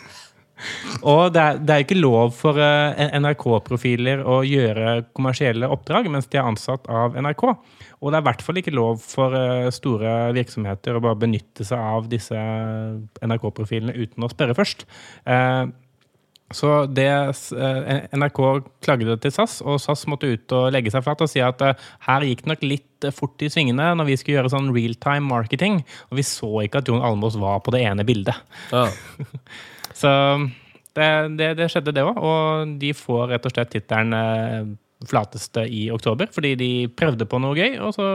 Og 1.08 1.34
det 1.34 1.42
er, 1.42 1.60
det 1.64 1.76
er 1.76 1.86
ikke 1.86 2.00
lov 2.00 2.34
for 2.38 2.60
eh, 2.62 3.16
NRK-profiler 3.20 4.24
å 4.28 4.42
gjøre 4.48 5.00
kommersielle 5.16 5.70
oppdrag 5.72 6.10
mens 6.12 6.30
de 6.30 6.40
er 6.40 6.48
ansatt 6.48 6.88
av 6.92 7.18
NRK. 7.18 7.46
Og 8.00 8.12
det 8.12 8.20
er 8.20 8.24
i 8.24 8.30
hvert 8.30 8.46
fall 8.46 8.62
ikke 8.62 8.76
lov 8.76 9.04
for 9.04 9.36
eh, 9.38 9.70
store 9.76 10.32
virksomheter 10.36 10.96
å 10.96 11.04
bare 11.04 11.20
benytte 11.20 11.68
seg 11.68 11.80
av 11.80 12.10
disse 12.12 12.40
NRK-profilene 13.20 13.96
uten 13.96 14.26
å 14.26 14.32
spørre 14.32 14.58
først. 14.58 14.86
Eh, 15.26 15.64
så 16.50 16.70
det, 16.90 17.06
NRK 18.18 18.40
klagde 18.82 19.06
det 19.06 19.20
til 19.22 19.34
SAS, 19.36 19.60
og 19.62 19.78
SAS 19.84 20.08
måtte 20.10 20.32
ut 20.32 20.56
og 20.58 20.72
legge 20.74 20.90
seg 20.90 21.04
flat 21.06 21.22
og 21.22 21.30
si 21.30 21.44
at 21.46 21.62
her 22.08 22.26
gikk 22.26 22.42
det 22.42 22.50
nok 22.50 22.64
litt 22.66 23.10
fort 23.14 23.46
i 23.46 23.52
svingene 23.54 23.92
når 23.94 24.08
vi 24.08 24.16
skulle 24.18 24.40
gjøre 24.40 24.52
sånn 24.56 24.72
realtime 24.74 25.30
marketing, 25.30 25.84
og 26.10 26.18
vi 26.18 26.26
så 26.26 26.50
ikke 26.66 26.82
at 26.82 26.90
Jon 26.90 27.06
Almås 27.06 27.38
var 27.38 27.62
på 27.62 27.76
det 27.78 27.86
ene 27.86 28.08
bildet. 28.08 28.42
ja. 28.74 28.88
Så 29.98 30.12
det, 30.98 31.10
det, 31.40 31.54
det 31.60 31.70
skjedde, 31.72 31.96
det 31.96 32.06
òg. 32.06 32.20
Og 32.20 32.78
de 32.82 32.94
får 32.98 33.34
rett 33.34 33.50
og 33.50 33.56
slett 33.56 33.74
tittelen 33.74 34.16
eh, 34.18 34.70
flateste 35.08 35.64
i 35.72 35.86
oktober, 35.96 36.28
fordi 36.36 36.54
de 36.60 36.70
prøvde 37.00 37.28
på 37.30 37.40
noe 37.40 37.56
gøy, 37.56 37.78
og 37.80 37.94
så 37.96 38.08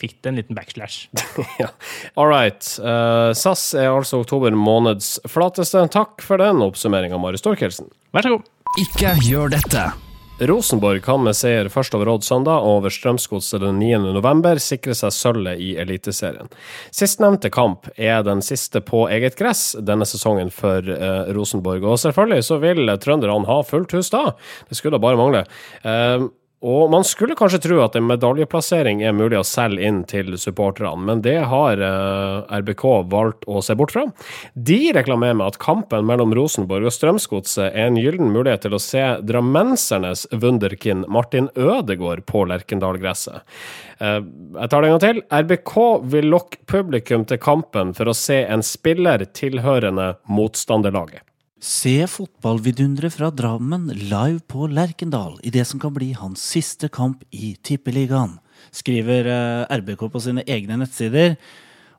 fikk 0.00 0.20
det 0.22 0.30
en 0.30 0.40
liten 0.40 0.56
backslash. 0.56 1.10
ja. 1.62 1.68
All 2.16 2.30
right. 2.32 2.64
Uh, 2.80 3.36
SAS 3.36 3.70
er 3.76 3.90
altså 3.92 4.22
oktober 4.24 4.56
måneds 4.56 5.18
flateste. 5.28 5.84
Takk 5.92 6.24
for 6.24 6.40
den 6.40 6.64
oppsummeringa, 6.64 7.20
Marius 7.20 7.44
Storkelsen. 7.44 7.92
Vær 8.16 8.26
så 8.26 8.38
god. 8.38 8.54
Ikke 8.80 9.18
gjør 9.26 9.52
dette. 9.58 9.90
Rosenborg 10.40 11.02
kan 11.04 11.20
med 11.20 11.36
seier 11.36 11.68
først 11.68 11.92
over 11.92 12.08
Odd 12.14 12.24
søndag 12.24 12.64
og 12.64 12.78
over 12.78 12.92
Strømsgodset 12.94 13.60
den 13.60 13.76
9. 13.82 13.90
november 14.16 14.56
sikre 14.62 14.94
seg 14.96 15.12
sølvet 15.12 15.60
i 15.60 15.74
Eliteserien. 15.82 16.48
Sistnevnte 16.96 17.50
kamp 17.52 17.90
er 18.00 18.22
den 18.24 18.40
siste 18.44 18.80
på 18.80 19.02
eget 19.12 19.36
gress 19.36 19.74
denne 19.84 20.08
sesongen 20.08 20.48
for 20.54 20.80
eh, 20.80 21.28
Rosenborg. 21.36 21.84
Og 21.84 22.00
selvfølgelig 22.00 22.46
så 22.48 22.56
vil 22.62 22.88
trønderne 23.04 23.44
ha 23.50 23.58
fullt 23.68 23.92
hus 23.98 24.08
da. 24.14 24.30
Det 24.70 24.80
skulle 24.80 24.96
da 24.96 25.04
bare 25.04 25.20
mangle. 25.20 25.44
Eh, 25.84 26.24
og 26.60 26.90
man 26.92 27.06
skulle 27.08 27.36
kanskje 27.38 27.62
tro 27.64 27.78
at 27.80 27.94
en 27.96 28.04
medaljeplassering 28.04 29.00
er 29.00 29.14
mulig 29.16 29.38
å 29.38 29.46
selge 29.48 29.86
inn 29.88 30.02
til 30.08 30.34
supporterne, 30.36 30.92
men 31.08 31.22
det 31.24 31.38
har 31.48 31.80
eh, 31.80 32.58
RBK 32.60 32.84
valgt 33.08 33.46
å 33.48 33.62
se 33.64 33.76
bort 33.80 33.94
fra. 33.94 34.04
De 34.52 34.78
reklamerer 34.92 35.38
med 35.40 35.54
at 35.54 35.60
kampen 35.62 36.04
mellom 36.08 36.34
Rosenborg 36.36 36.90
og 36.90 36.92
Strømsgodset 36.92 37.70
er 37.70 37.88
en 37.88 37.96
gyllen 37.96 38.28
mulighet 38.34 38.66
til 38.66 38.76
å 38.76 38.82
se 38.82 39.06
drammensernes 39.24 40.26
wunderkind 40.36 41.08
Martin 41.08 41.48
Ødegaard 41.56 42.26
på 42.28 42.44
Lerkendal-gresset. 42.52 43.40
Eh, 44.04 44.20
jeg 44.60 44.68
tar 44.68 44.84
det 44.84 44.90
en 44.90 44.98
gang 44.98 45.04
til. 45.06 45.24
RBK 45.40 45.74
vil 46.12 46.30
lokke 46.36 46.60
publikum 46.68 47.24
til 47.24 47.40
kampen 47.40 47.96
for 47.96 48.12
å 48.12 48.16
se 48.16 48.42
en 48.44 48.64
spiller 48.66 49.24
tilhørende 49.32 50.12
motstanderlaget. 50.28 51.24
Se 51.60 52.06
fotballvidunderet 52.08 53.12
fra 53.12 53.28
Drammen 53.30 53.90
live 53.92 54.40
på 54.48 54.64
Lerkendal 54.72 55.34
i 55.44 55.50
det 55.52 55.66
som 55.68 55.80
kan 55.80 55.92
bli 55.92 56.14
hans 56.16 56.40
siste 56.54 56.88
kamp 56.88 57.20
i 57.36 57.52
Tippeligaen, 57.60 58.38
skriver 58.72 59.28
eh, 59.28 59.74
RBK 59.76 60.06
på 60.08 60.22
sine 60.24 60.44
egne 60.48 60.78
nettsider. 60.80 61.36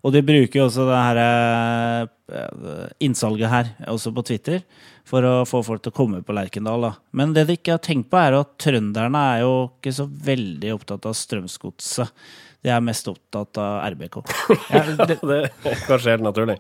Og 0.02 0.16
de 0.16 0.24
bruker 0.26 0.64
også 0.64 0.88
det 0.90 0.98
her 0.98 1.20
eh, 1.22 2.88
innsalget 3.06 3.54
her, 3.54 3.70
også 3.94 4.10
på 4.18 4.26
Twitter, 4.32 4.64
for 5.06 5.30
å 5.30 5.36
få 5.46 5.62
folk 5.68 5.86
til 5.86 5.94
å 5.94 6.00
komme 6.00 6.24
på 6.26 6.34
Lerkendal. 6.34 6.88
Da. 6.88 6.96
Men 7.14 7.38
det 7.38 7.46
de 7.46 7.60
ikke 7.60 7.78
har 7.78 7.86
tenkt 7.86 8.10
på, 8.10 8.18
er 8.18 8.40
at 8.40 8.58
trønderne 8.66 9.26
er 9.36 9.44
jo 9.46 9.54
ikke 9.68 9.94
så 9.94 10.10
veldig 10.10 10.74
opptatt 10.74 11.06
av 11.06 11.14
Strømsgodset. 11.22 12.18
De 12.62 12.70
er 12.70 12.82
mest 12.86 13.08
opptatt 13.10 13.58
av 13.62 13.80
RBK. 13.96 14.20
Ja, 14.74 14.84
det, 14.86 15.18
Det 15.22 15.38
er 15.72 15.86
kanskje 15.88 16.14
helt 16.14 16.26
naturlig. 16.26 16.58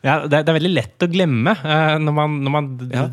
ja, 0.00 0.20
det, 0.24 0.38
er, 0.38 0.44
det 0.44 0.52
er 0.52 0.58
veldig 0.58 0.74
lett 0.74 1.04
å 1.04 1.10
glemme 1.10 1.52
uh, 1.60 1.96
når, 2.00 2.14
man, 2.16 2.38
når, 2.44 2.54
man, 2.54 2.70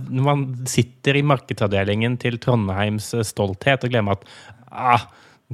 når 0.07 0.27
man 0.29 0.45
sitter 0.69 1.19
i 1.19 1.25
markedsavdelingen 1.27 2.15
til 2.21 2.39
Trondheims 2.41 3.13
eh, 3.17 3.25
stolthet 3.27 3.83
og 3.87 3.91
glemmer 3.91 4.19
at 4.19 4.29
ah, 4.71 5.09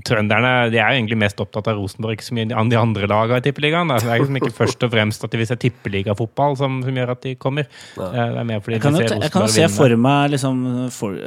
Trønderne 0.05 0.67
de 0.69 0.77
er 0.77 0.91
jo 0.93 0.99
egentlig 0.99 1.17
mest 1.17 1.39
opptatt 1.41 1.71
av 1.71 1.79
Rosenborg 1.79 2.21
som 2.21 2.37
de 2.37 2.77
andre 2.77 3.07
lagene 3.09 3.39
i 3.41 3.45
Tippeligaen. 3.47 3.89
Altså, 3.89 4.05
Det 4.05 4.13
er 4.13 4.21
liksom 4.21 4.37
ikke 4.37 4.53
først 4.59 4.85
og 4.85 4.91
fremst 4.93 5.25
at 5.25 5.33
de 5.33 5.39
vil 5.41 5.49
se 5.49 5.57
tippeligafotball 5.63 6.57
som, 6.59 6.75
som 6.85 6.99
gjør 7.01 7.15
at 7.15 7.23
de 7.25 7.33
kommer. 7.41 7.65
Eh, 7.97 8.11
Det 8.13 8.27
er 8.43 8.45
mer 8.45 8.61
fordi 8.61 8.77
Jeg 8.77 8.83
kan, 8.85 8.93
de 8.93 9.07
ser 9.07 9.25
jeg 9.25 9.33
kan 9.33 9.47
jo 9.47 9.55
se 9.55 9.65
for 9.73 9.97
meg 10.05 10.35
liksom, 10.35 10.61
for, 10.93 11.17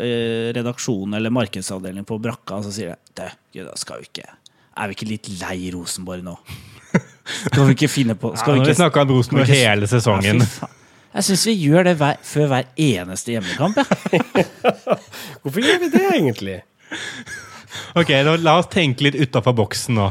redaksjonen 0.54 1.18
eller 1.18 1.34
markedsavdelingen 1.34 2.06
på 2.06 2.20
Brakka, 2.22 2.60
og 2.60 2.68
så 2.68 2.76
sier 2.76 2.92
jeg 2.92 3.02
«Det 3.18 3.32
gud, 3.56 3.74
skal 3.82 3.98
jo 3.98 4.06
ikke 4.06 4.28
Er 4.80 4.88
vi 4.90 4.96
ikke 4.96 5.08
litt 5.10 5.28
lei 5.40 5.70
Rosenborg 5.74 6.24
nå? 6.24 6.36
Skal 7.30 7.66
vi 7.68 7.74
ikke 7.76 7.88
finne 7.92 8.16
på 8.18 8.32
skal 8.34 8.56
ja, 8.56 8.60
vi 8.60 8.64
har 8.64 8.70
ikke, 8.72 8.78
snakka 8.80 9.02
om 9.04 9.10
Rosenborg 9.14 9.46
ikke- 9.46 9.58
hele 9.60 9.86
sesongen. 9.90 10.40
Ja. 10.40 10.70
Jeg 11.10 11.26
syns 11.26 11.44
vi 11.46 11.54
gjør 11.58 11.84
det 11.90 11.96
hver, 11.98 12.18
før 12.22 12.46
hver 12.52 12.66
eneste 12.78 13.32
hjemmekamp. 13.34 13.78
Ja. 14.14 14.44
Hvorfor 15.42 15.60
gjør 15.64 15.80
vi 15.82 15.88
det, 15.90 16.02
egentlig? 16.14 16.58
Ok, 17.98 18.10
La 18.42 18.56
oss 18.58 18.68
tenke 18.72 19.04
litt 19.06 19.18
utafor 19.18 19.54
boksen 19.58 19.96
nå. 19.98 20.08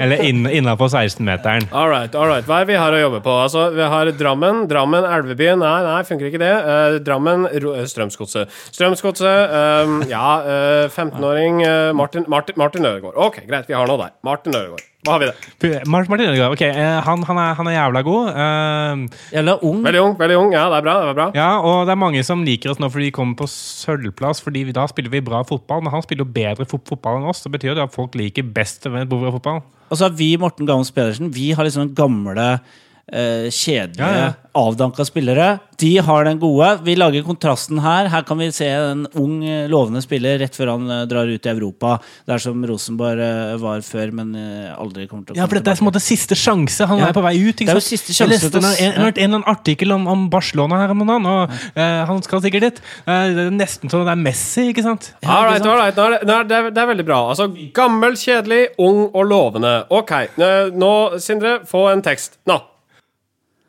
Eller 0.00 0.22
inn, 0.26 0.46
innafor 0.46 0.90
16-meteren. 0.92 1.68
All 1.72 1.90
right, 1.90 2.14
all 2.14 2.28
right. 2.30 2.46
Hva 2.46 2.62
er 2.62 2.70
vi 2.70 2.78
har 2.80 2.94
å 2.94 3.00
jobbe 3.00 3.22
på? 3.24 3.36
Altså, 3.46 3.68
Vi 3.76 3.88
har 3.94 4.12
Drammen. 4.16 4.64
Drammen, 4.70 5.04
Elvebyen. 5.04 5.60
Nei, 5.62 5.76
nei, 5.86 6.00
funker 6.08 6.30
ikke 6.30 6.42
det. 6.42 6.52
Uh, 6.66 6.98
Drammen, 7.04 7.46
eh, 7.50 7.86
Strømsgodset. 7.90 8.52
Strømsgodset, 8.72 9.56
um, 9.86 10.00
ja, 10.10 10.24
Uh, 10.46 10.86
15-åring 10.92 11.62
uh, 11.64 11.92
Martin, 11.96 12.24
Martin, 12.28 12.54
Martin 12.60 12.86
Ødegaard. 12.86 13.16
Ok, 13.16 13.40
greit, 13.48 13.68
vi 13.68 13.74
har 13.74 13.88
noe 13.88 13.98
der. 14.00 14.14
Martin 14.26 14.54
Ødegaard. 14.54 14.84
Hva 15.06 15.14
har 15.14 15.22
vi 15.22 15.28
det. 15.30 15.84
Mars 15.86 16.08
Martin 16.10 16.32
Ødegaard, 16.32 16.56
ok, 16.56 16.62
eh, 16.66 16.96
han, 17.06 17.22
han, 17.28 17.38
er, 17.38 17.52
han 17.58 17.68
er 17.70 17.76
jævla 17.76 18.02
god. 18.06 18.30
Uh, 18.34 19.20
Eller 19.38 19.62
ung. 19.64 19.84
Veldig 19.86 20.02
ung, 20.02 20.16
veldig 20.18 20.38
ung. 20.40 20.50
Ja, 20.56 20.64
det 20.72 20.80
er 20.80 20.86
bra. 20.88 20.96
det 21.04 21.12
er 21.12 21.18
bra. 21.20 21.28
ja, 21.36 21.50
og 21.62 21.86
det 21.86 21.94
er 21.94 22.00
mange 22.02 22.24
som 22.26 22.42
liker 22.46 22.72
oss 22.72 22.82
nå 22.82 22.90
fordi 22.90 23.08
vi 23.08 23.14
kommer 23.14 23.38
på 23.38 23.48
sølvplass, 23.50 24.42
fordi 24.42 24.66
vi, 24.66 24.74
da 24.76 24.88
spiller 24.90 25.14
vi 25.14 25.22
bra 25.24 25.44
fotball. 25.46 25.84
Men 25.86 25.94
han 25.94 26.02
spiller 26.04 26.26
jo 26.26 26.34
bedre 26.34 26.66
fot 26.68 26.84
fotball 26.90 27.20
enn 27.20 27.30
oss. 27.30 27.44
Det 27.46 27.54
betyr 27.54 27.78
det 27.78 27.86
at 27.86 27.94
folk 27.94 28.18
liker 28.18 28.46
best 28.56 28.88
fotball. 28.90 29.62
Og 29.86 29.94
så 29.94 30.08
har 30.08 30.16
vi, 30.18 30.32
Morten 30.40 30.66
Gams 30.66 30.90
Pedersen, 30.90 31.30
vi 31.34 31.52
har 31.54 31.66
liksom 31.66 31.94
gamle, 31.94 32.46
eh, 32.56 32.82
kjedelige, 33.06 34.02
Ja, 34.02 34.18
ja. 34.18 34.32
avdanka 34.56 35.04
spillere. 35.06 35.58
De 35.78 35.90
har 36.02 36.24
den 36.24 36.38
gode. 36.40 36.80
Vi 36.82 36.94
lager 36.96 37.22
kontrasten 37.22 37.78
her. 37.84 38.08
Her 38.08 38.22
kan 38.26 38.38
vi 38.40 38.48
se 38.50 38.66
en 38.66 39.04
ung, 39.14 39.44
eh, 39.44 39.68
lovende 39.68 40.00
spiller 40.02 40.38
rett 40.40 40.56
før 40.56 40.70
han 40.72 40.90
eh, 40.90 41.02
drar 41.06 41.28
ut 41.28 41.46
i 41.46 41.50
Europa. 41.52 41.98
Der 42.26 42.38
som 42.42 42.64
Rosenborg 42.66 43.20
eh, 43.20 43.56
var 43.62 43.84
før, 43.86 44.10
men 44.16 44.32
eh, 44.34 44.72
aldri 44.74 45.06
kommer 45.06 45.22
til 45.28 45.34
å 45.34 45.36
komme 45.36 45.42
Ja, 45.42 45.46
for 45.46 45.60
dette 45.60 45.70
er 45.74 45.78
en 45.82 45.86
måte 45.86 46.00
siste 46.02 46.34
sjanse. 46.34 46.86
Han 46.88 46.98
Ja. 46.98 47.08
er 47.10 47.12
på 47.12 47.22
vei 47.22 47.34
ut. 47.36 47.56
Det 47.60 47.68
er 47.68 47.74
jo 47.78 47.84
siste 47.84 48.10
siste 48.10 48.24
Jeg 48.24 48.40
sjanse 48.40 48.48
leste 48.50 48.58
en, 48.58 48.64
en, 48.64 49.00
en, 49.00 49.06
en 49.06 49.12
eller 49.12 49.24
annen 49.36 49.44
artikkel 49.54 49.92
om, 49.92 50.06
om 50.08 50.28
Barcelona 50.32 50.80
her 50.82 50.90
om 50.96 51.04
dagen, 51.06 51.26
og 51.26 51.50
uh, 51.76 52.04
han 52.10 52.22
skal 52.26 52.40
sikkert 52.42 52.62
dit. 52.70 52.80
Uh, 53.06 53.26
det 53.36 53.44
er 53.46 53.50
nesten 53.54 53.92
sånn 53.92 54.06
det 54.08 54.14
er 54.16 54.22
Messi, 54.24 54.70
ikke 54.72 54.82
sant? 54.82 55.12
All 55.22 55.44
right, 55.46 55.62
all 55.62 55.78
right. 55.78 55.94
Nå 55.94 56.08
er 56.08 56.16
det, 56.16 56.22
nå 56.26 56.40
er 56.40 56.48
det, 56.50 56.62
det 56.74 56.82
er 56.82 56.90
veldig 56.90 57.06
bra. 57.06 57.20
Altså, 57.30 57.46
Gammel, 57.76 58.16
kjedelig, 58.18 58.62
ung 58.82 59.04
og 59.12 59.28
lovende. 59.30 59.76
Ok, 59.94 60.10
eh, 60.40 60.72
nå, 60.74 60.94
Sindre, 61.22 61.60
få 61.68 61.90
en 61.92 62.02
tekst. 62.02 62.40
Nå. 62.48 62.56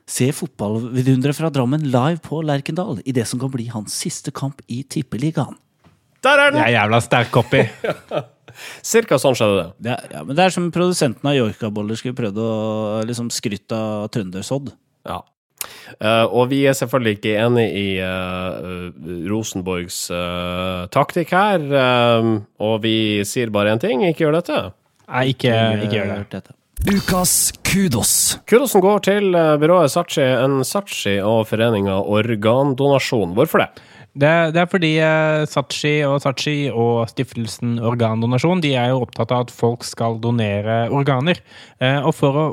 Se 0.07 0.29
fotballvidunderet 0.31 1.35
fra 1.35 1.49
Drammen 1.51 1.83
live 1.91 2.21
på 2.23 2.39
Lerkendal 2.47 3.01
i 3.03 3.11
det 3.15 3.25
som 3.27 3.41
kan 3.41 3.51
bli 3.51 3.67
hans 3.73 3.95
siste 4.05 4.31
kamp 4.31 4.61
i 4.71 4.79
Tippeligaen. 4.87 5.57
Der 6.23 6.39
er 6.39 6.51
Det 6.51 6.57
den! 6.57 6.63
er 6.63 6.73
jævla 6.77 6.99
sterk 7.03 7.31
copy. 7.31 7.65
Cirka 8.87 9.19
sånn 9.21 9.35
skjedde 9.37 9.57
det. 9.59 9.67
Det 9.83 9.91
er, 9.93 10.05
ja, 10.15 10.21
men 10.25 10.37
det 10.37 10.45
er 10.45 10.53
som 10.55 10.69
produsenten 10.73 11.27
av 11.29 11.35
Joikaboller 11.35 11.99
skulle 11.99 12.17
prøvd 12.17 12.39
å 12.41 12.51
liksom 13.05 13.27
skryte 13.35 13.75
av 13.75 14.07
trøndersodd. 14.15 14.71
Ja. 15.07 15.19
Uh, 15.99 16.25
og 16.31 16.47
vi 16.53 16.61
er 16.69 16.75
selvfølgelig 16.77 17.17
ikke 17.17 17.35
enig 17.43 17.65
i 17.75 17.85
uh, 17.99 18.87
Rosenborgs 19.27 20.05
uh, 20.13 20.87
taktikk 20.93 21.35
her. 21.35 21.67
og 22.63 22.79
vi 22.85 23.25
sier 23.27 23.51
bare 23.53 23.75
én 23.75 23.83
ting 23.83 24.07
ikke 24.07 24.25
gjør 24.25 24.39
dette. 24.39 24.61
Nei, 25.07 25.27
ikke, 25.35 25.53
ikke 25.83 25.99
gjør 25.99 26.15
det. 26.31 26.55
Ukas 26.85 27.53
kudos. 27.65 28.37
Kudosen 28.45 28.83
går 28.85 28.99
til 29.07 29.33
eh, 29.35 29.55
byrået 29.57 29.89
Sachi 29.89 30.21
en 30.21 30.59
Sachi 30.61 31.15
og 31.25 31.47
foreninga 31.49 31.95
Organdonasjon. 32.05 33.33
Hvorfor 33.33 33.63
det? 33.63 33.81
Det, 34.13 34.33
det 34.53 34.61
er 34.61 34.69
fordi 34.69 34.91
eh, 35.01 35.47
Sachi 35.49 35.95
og 36.05 36.21
Sachi 36.21 36.69
og 36.69 37.09
stiftelsen 37.09 37.79
Organdonasjon 37.81 38.61
de 38.61 38.75
er 38.77 38.91
jo 38.91 39.01
opptatt 39.07 39.33
av 39.33 39.47
at 39.47 39.55
folk 39.57 39.87
skal 39.89 40.19
donere 40.21 40.85
organer. 40.93 41.41
Eh, 41.81 41.97
og 41.97 42.13
for 42.13 42.37
å 42.37 42.45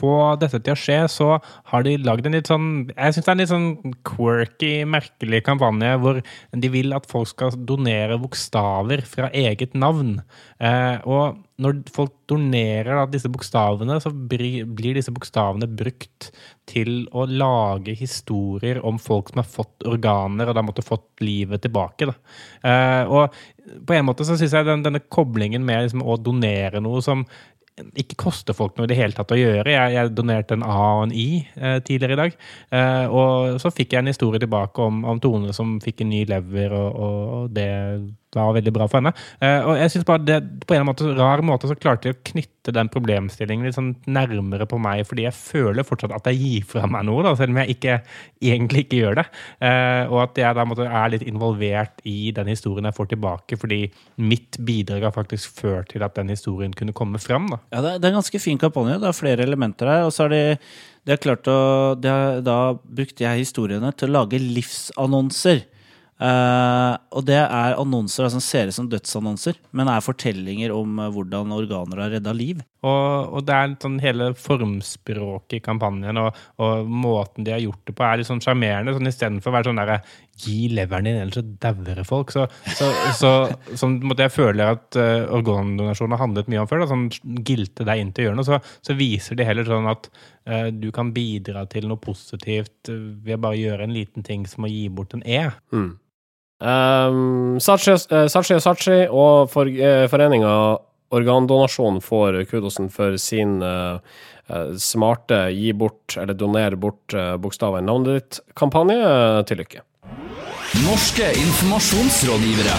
få 0.00 0.14
dette 0.40 0.60
til 0.64 0.74
å 0.74 0.80
skje, 0.80 0.98
så 1.12 1.28
har 1.72 1.86
de 1.86 1.96
lagd 2.00 2.26
en 2.26 2.36
litt 2.36 2.50
sånn 2.50 2.70
Jeg 2.90 3.16
syns 3.16 3.26
det 3.26 3.30
er 3.30 3.36
en 3.36 3.42
litt 3.42 3.52
sånn 3.52 3.94
quirky, 4.08 4.72
merkelig 4.88 5.42
kampanje 5.46 5.92
hvor 6.02 6.22
de 6.64 6.72
vil 6.72 6.96
at 6.96 7.08
folk 7.10 7.30
skal 7.30 7.54
donere 7.68 8.18
bokstaver 8.20 9.04
fra 9.08 9.30
eget 9.36 9.76
navn. 9.78 10.18
Eh, 10.60 10.98
og 11.08 11.40
når 11.60 11.82
folk 11.92 12.14
donerer 12.30 12.94
da, 12.94 13.04
disse 13.10 13.28
bokstavene, 13.32 13.98
så 14.00 14.12
blir, 14.12 14.64
disse 14.96 15.12
bokstavene 15.12 15.68
brukt 15.68 16.30
til 16.70 17.04
å 17.16 17.26
lage 17.28 17.96
historier 17.98 18.80
om 18.86 19.00
folk 19.02 19.32
som 19.32 19.42
har 19.42 19.48
fått 19.50 19.86
organer 19.88 20.48
og 20.48 20.56
da 20.56 20.64
måtte 20.64 20.84
fått 20.86 21.24
livet 21.24 21.64
tilbake. 21.66 22.08
Eh, 22.64 23.02
og 23.10 23.36
på 23.86 23.96
en 23.96 24.06
måte 24.06 24.24
så 24.26 24.38
syns 24.38 24.54
jeg 24.56 24.66
den, 24.66 24.84
denne 24.86 25.02
koblingen 25.12 25.64
med 25.66 25.84
liksom, 25.84 26.04
å 26.04 26.16
donere 26.20 26.80
noe 26.82 27.02
som 27.04 27.26
ikke 27.98 28.18
koster 28.20 28.56
folk 28.56 28.76
noe 28.76 28.88
i 28.88 28.90
det 28.92 28.98
hele 28.98 29.16
tatt 29.16 29.32
å 29.34 29.38
gjøre. 29.38 29.72
Jeg, 29.72 29.94
jeg 29.96 30.12
donerte 30.16 30.56
en 30.56 30.66
A 30.66 30.78
og 30.98 31.04
en 31.08 31.14
I 31.16 31.28
eh, 31.56 31.78
tidligere 31.86 32.16
i 32.16 32.20
dag. 32.20 32.38
Eh, 32.76 33.06
og 33.08 33.60
så 33.62 33.72
fikk 33.74 33.94
jeg 33.94 34.04
en 34.04 34.12
historie 34.12 34.42
tilbake 34.42 34.84
om, 34.84 35.02
om 35.08 35.20
Tone 35.22 35.54
som 35.56 35.78
fikk 35.82 36.04
en 36.04 36.12
ny 36.12 36.24
lever, 36.30 36.74
og, 36.76 36.90
og, 36.90 37.26
og 37.34 37.54
det 38.30 38.38
var 38.38 38.54
veldig 38.54 38.72
bra 38.74 38.86
for 38.86 39.00
henne. 39.00 39.10
Eh, 39.42 39.64
og 39.66 39.74
jeg 39.80 39.90
synes 39.90 40.06
bare 40.06 40.22
det, 40.22 40.38
På 40.68 40.76
en 40.76 40.86
måte, 40.86 41.08
rar 41.18 41.42
måte 41.42 41.66
så 41.66 41.74
klarte 41.74 42.06
de 42.06 42.14
å 42.14 42.20
knytte 42.30 42.74
den 42.76 42.90
problemstillingen 42.92 43.66
litt 43.66 43.74
sånn 43.74 43.94
nærmere 44.06 44.68
på 44.70 44.78
meg, 44.78 45.02
fordi 45.08 45.24
jeg 45.24 45.34
føler 45.34 45.86
fortsatt 45.86 46.14
at 46.14 46.28
jeg 46.30 46.38
gir 46.38 46.68
fra 46.70 46.86
meg 46.90 47.08
noe, 47.08 47.24
da, 47.26 47.32
selv 47.38 47.54
om 47.54 47.58
jeg 47.62 47.74
ikke, 47.74 47.96
egentlig 48.52 48.84
ikke 48.84 49.00
gjør 49.00 49.18
det. 49.18 49.24
Eh, 49.66 50.12
og 50.12 50.20
at 50.28 50.38
jeg 50.38 50.58
da 50.60 50.66
måtte, 50.68 50.86
er 50.86 51.10
litt 51.14 51.26
involvert 51.26 52.04
i 52.06 52.30
den 52.36 52.52
historien 52.52 52.86
jeg 52.86 52.98
får 53.00 53.10
tilbake, 53.16 53.58
fordi 53.58 53.80
mitt 54.22 54.60
bidrag 54.62 55.08
har 55.08 55.16
faktisk 55.16 55.58
ført 55.64 55.90
til 55.90 56.06
at 56.06 56.14
den 56.20 56.30
historien 56.30 56.76
kunne 56.76 56.94
komme 56.94 57.18
fram. 57.22 57.50
da. 57.50 57.60
Ja, 57.74 57.82
det 57.82 57.96
er, 57.96 57.98
er 58.04 58.12
en 58.12 58.20
ganske 58.20 58.42
fin 58.42 58.62
kampanje. 58.62 59.00
Det 59.02 59.10
er 59.10 59.18
flere 59.18 59.48
elementer 59.48 59.90
her. 59.90 60.06
Og 60.06 60.14
så 60.14 60.28
har 60.28 60.36
de, 60.36 60.44
de 61.02 61.16
har 61.16 61.22
klart 61.24 61.50
å 61.50 61.58
De 61.98 62.12
har 62.12 62.40
da 62.46 62.60
brukte 62.78 63.26
jeg 63.26 63.42
historiene 63.42 63.90
til 63.96 64.12
å 64.12 64.20
lage 64.20 64.38
livsannonser. 64.38 65.64
Eh, 66.20 66.94
og 67.16 67.24
det 67.24 67.38
er 67.40 67.78
annonser 67.80 68.28
som 68.32 68.42
ser 68.44 68.68
ut 68.68 68.76
som 68.76 68.88
dødsannonser, 68.92 69.56
men 69.76 69.88
er 69.88 70.04
fortellinger 70.04 70.72
om 70.74 70.98
uh, 71.00 71.08
hvordan 71.14 71.54
organer 71.56 72.02
har 72.04 72.12
redda 72.12 72.34
liv. 72.36 72.60
Og, 72.84 73.36
og 73.36 73.44
det 73.48 73.56
er 73.56 73.72
sånn 73.80 73.98
hele 74.00 74.30
formspråket 74.36 75.58
i 75.58 75.62
kampanjen 75.64 76.16
og, 76.20 76.36
og 76.60 76.88
måten 76.88 77.44
de 77.44 77.52
har 77.52 77.60
gjort 77.60 77.82
det 77.88 77.94
på, 77.96 78.04
er 78.04 78.20
litt 78.20 78.28
sånn 78.28 78.42
sjarmerende. 78.44 78.94
Sånn, 78.96 79.08
Istedenfor 79.10 79.52
å 79.52 79.56
være 79.58 79.70
sånn 79.70 79.80
derre 79.82 80.02
Gi 80.40 80.70
leveren 80.72 81.04
din, 81.04 81.18
ellers 81.20 81.36
så 81.36 81.42
dauer 81.60 81.98
folk. 82.08 82.30
Så, 82.32 82.46
så, 82.72 82.86
så, 83.18 83.30
sånn 83.76 83.98
måtte 84.08 84.24
jeg 84.24 84.32
føle 84.32 84.70
at 84.72 84.96
uh, 84.96 85.28
organdonasjon 85.36 86.14
har 86.16 86.22
handlet 86.22 86.48
mye 86.48 86.62
om 86.62 86.70
før. 86.70 86.84
Da, 86.84 86.88
sånn 86.88 87.42
Gilte 87.44 87.84
deg 87.84 88.00
inn 88.00 88.14
til 88.16 88.24
å 88.24 88.28
gjøre 88.30 88.38
noe. 88.38 88.48
Så, 88.48 88.60
så 88.86 88.96
viser 88.96 89.36
de 89.36 89.44
heller 89.44 89.68
sånn 89.68 89.88
at 89.90 90.08
du 90.80 90.88
kan 90.90 91.12
bidra 91.14 91.66
til 91.70 91.84
noe 91.86 92.00
positivt 92.00 92.88
ved 92.88 93.30
ved 93.30 93.38
å 93.38 93.44
bare 93.44 93.60
gjøre 93.60 93.86
en 93.86 93.94
liten 93.94 94.24
ting 94.26 94.46
som 94.48 94.66
å 94.66 94.70
gi 94.70 94.86
bort 94.92 95.14
en 95.16 95.24
E. 95.28 95.42
Um, 96.60 97.56
Sachi 97.60 97.94
eh, 97.96 98.26
Sachi 98.28 98.56
og 98.58 98.60
Sachi 98.60 98.96
og 99.08 99.48
for, 99.48 99.68
uh, 99.68 100.04
foreninga 100.12 100.52
Organdonasjon 101.10 101.98
får 102.04 102.44
kudosen 102.50 102.90
for 102.92 103.16
sin 103.18 103.62
eh, 103.66 103.98
eh, 104.46 104.74
smarte 104.78 105.48
gi 105.50 105.72
bort, 105.74 106.14
eller 106.14 106.36
donere 106.38 106.78
bort 106.78 107.16
uh, 107.18 107.34
bokstaven 107.34 107.88
navnet 107.88 108.20
ditt-kampanje. 108.20 109.00
Til 109.48 109.58
lykke. 109.58 109.82
Norske 110.84 111.32
informasjonsrådgivere. 111.34 112.76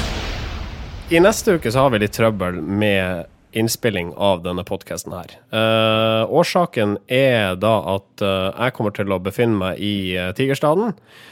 I 1.12 1.20
neste 1.20 1.58
uke 1.60 1.74
så 1.76 1.84
har 1.84 1.92
vi 1.92 2.06
litt 2.06 2.16
trøbbel 2.16 2.62
med 2.64 3.28
innspilling 3.52 4.14
av 4.16 4.46
denne 4.46 4.64
podkasten 4.64 5.12
her. 5.12 5.36
Uh, 5.52 6.24
årsaken 6.32 6.96
er 7.12 7.58
da 7.60 7.74
at 7.98 8.24
uh, 8.24 8.48
jeg 8.56 8.78
kommer 8.78 8.96
til 8.96 9.12
å 9.12 9.20
befinne 9.20 9.60
meg 9.60 9.84
i 9.84 10.16
eh, 10.16 10.32
Tigerstaden 10.38 10.94
eh, 10.94 11.28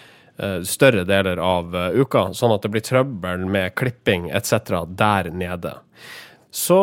større 0.63 1.03
deler 1.07 1.41
av 1.43 1.75
eh, 1.75 1.99
uka, 1.99 2.29
sånn 2.33 2.55
at 2.55 2.65
det 2.65 2.71
blir 2.73 2.85
trøbbel 2.85 3.45
med 3.49 3.75
klipping 3.79 4.29
etc. 4.31 4.83
der 4.87 5.31
nede. 5.31 5.75
Så 6.51 6.81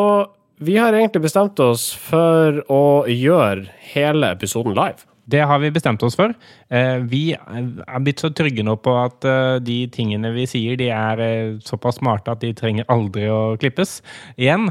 vi 0.58 0.76
har 0.80 0.96
egentlig 0.96 1.26
bestemt 1.26 1.60
oss 1.60 1.90
for 1.92 2.62
å 2.72 2.84
gjøre 3.10 3.66
hele 3.92 4.32
episoden 4.36 4.76
live. 4.76 5.04
Det 5.26 5.40
har 5.42 5.58
vi 5.58 5.72
bestemt 5.74 6.02
oss 6.06 6.14
for. 6.16 6.34
Eh, 6.70 6.98
Vi 7.02 7.34
er 7.34 8.02
blitt 8.02 8.22
så 8.22 8.30
trygge 8.30 8.62
nå 8.66 8.76
på 8.78 8.92
at 9.00 9.24
eh, 9.26 9.58
de 9.58 9.78
tingene 9.90 10.30
vi 10.34 10.44
sier, 10.46 10.78
de 10.78 10.86
er 10.94 11.22
eh, 11.22 11.56
såpass 11.66 11.98
smarte 11.98 12.30
at 12.30 12.44
de 12.44 12.52
trenger 12.54 12.86
aldri 12.92 13.26
å 13.30 13.56
klippes 13.58 13.98
igjen. 14.36 14.68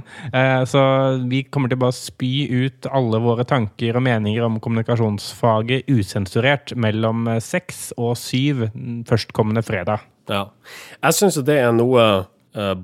Så 0.70 0.82
vi 1.30 1.42
kommer 1.50 1.72
til 1.72 1.80
bare 1.80 1.94
å 1.94 1.96
spy 1.96 2.46
ut 2.52 2.88
alle 2.88 3.20
våre 3.24 3.46
tanker 3.48 3.98
og 3.98 4.04
meninger 4.06 4.46
om 4.46 4.60
kommunikasjonsfaget 4.64 5.90
usensurert 5.92 6.74
mellom 6.80 7.28
seks 7.44 7.90
og 7.98 8.16
syv 8.20 8.68
førstkommende 9.10 9.64
fredag. 9.66 10.06
Ja. 10.32 10.48
Jeg 11.02 11.18
syns 11.18 11.40
det 11.48 11.60
er 11.64 11.76
noe 11.76 12.26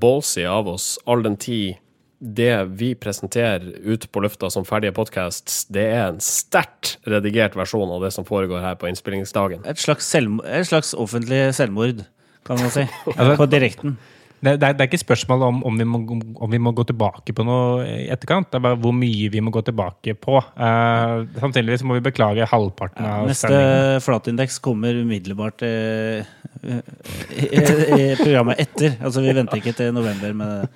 ballsy 0.02 0.46
av 0.48 0.70
oss, 0.72 0.96
all 1.08 1.24
den 1.26 1.40
tid 1.40 1.80
det 2.22 2.54
vi 2.78 2.94
presenterer 2.96 3.66
ute 3.82 4.08
på 4.08 4.22
lufta 4.22 4.50
som 4.54 4.66
ferdige 4.66 4.94
podcasts, 4.94 5.66
det 5.74 5.88
er 5.90 6.04
en 6.12 6.22
sterkt 6.22 7.00
redigert 7.10 7.58
versjon 7.58 7.90
av 7.90 8.06
det 8.06 8.14
som 8.14 8.28
foregår 8.28 8.62
her 8.62 8.78
på 8.78 8.92
innspillingsdagen. 8.92 9.66
Et 9.66 9.82
slags, 9.82 10.06
selvm- 10.06 10.44
et 10.46 10.70
slags 10.70 10.94
offentlig 10.94 11.48
selvmord, 11.58 12.06
kan 12.46 12.62
man 12.62 12.74
si. 12.74 12.86
På 13.42 13.50
direkten. 13.50 13.98
Det, 14.42 14.56
det, 14.58 14.68
er, 14.68 14.74
det 14.74 14.82
er 14.82 14.90
ikke 14.90 14.98
spørsmål 15.04 15.44
om, 15.46 15.58
om, 15.70 15.76
vi 15.78 15.86
må, 15.86 16.00
om 16.42 16.50
vi 16.50 16.60
må 16.62 16.72
gå 16.74 16.86
tilbake 16.90 17.34
på 17.38 17.44
noe 17.46 17.84
i 17.86 18.08
etterkant. 18.10 18.48
Det 18.50 18.58
er 18.58 18.64
bare 18.66 18.80
hvor 18.82 18.96
mye 18.98 19.30
vi 19.30 19.42
må 19.44 19.54
gå 19.54 19.62
tilbake 19.68 20.16
på. 20.18 20.40
Uh, 20.58 21.28
Sannsynligvis 21.38 21.86
må 21.86 22.00
vi 22.00 22.06
beklage 22.08 22.48
halvparten 22.50 23.06
av 23.06 23.30
Neste 23.30 24.00
flatindeks 24.02 24.58
kommer 24.66 24.98
umiddelbart 24.98 25.62
eh, 25.68 26.26
i, 27.38 27.62
i 27.62 28.08
programmet 28.18 28.66
etter. 28.66 28.98
Altså, 28.98 29.22
vi 29.22 29.38
venter 29.38 29.62
ikke 29.62 29.78
til 29.78 29.94
november 29.94 30.34
med 30.42 30.66
det, 30.66 30.72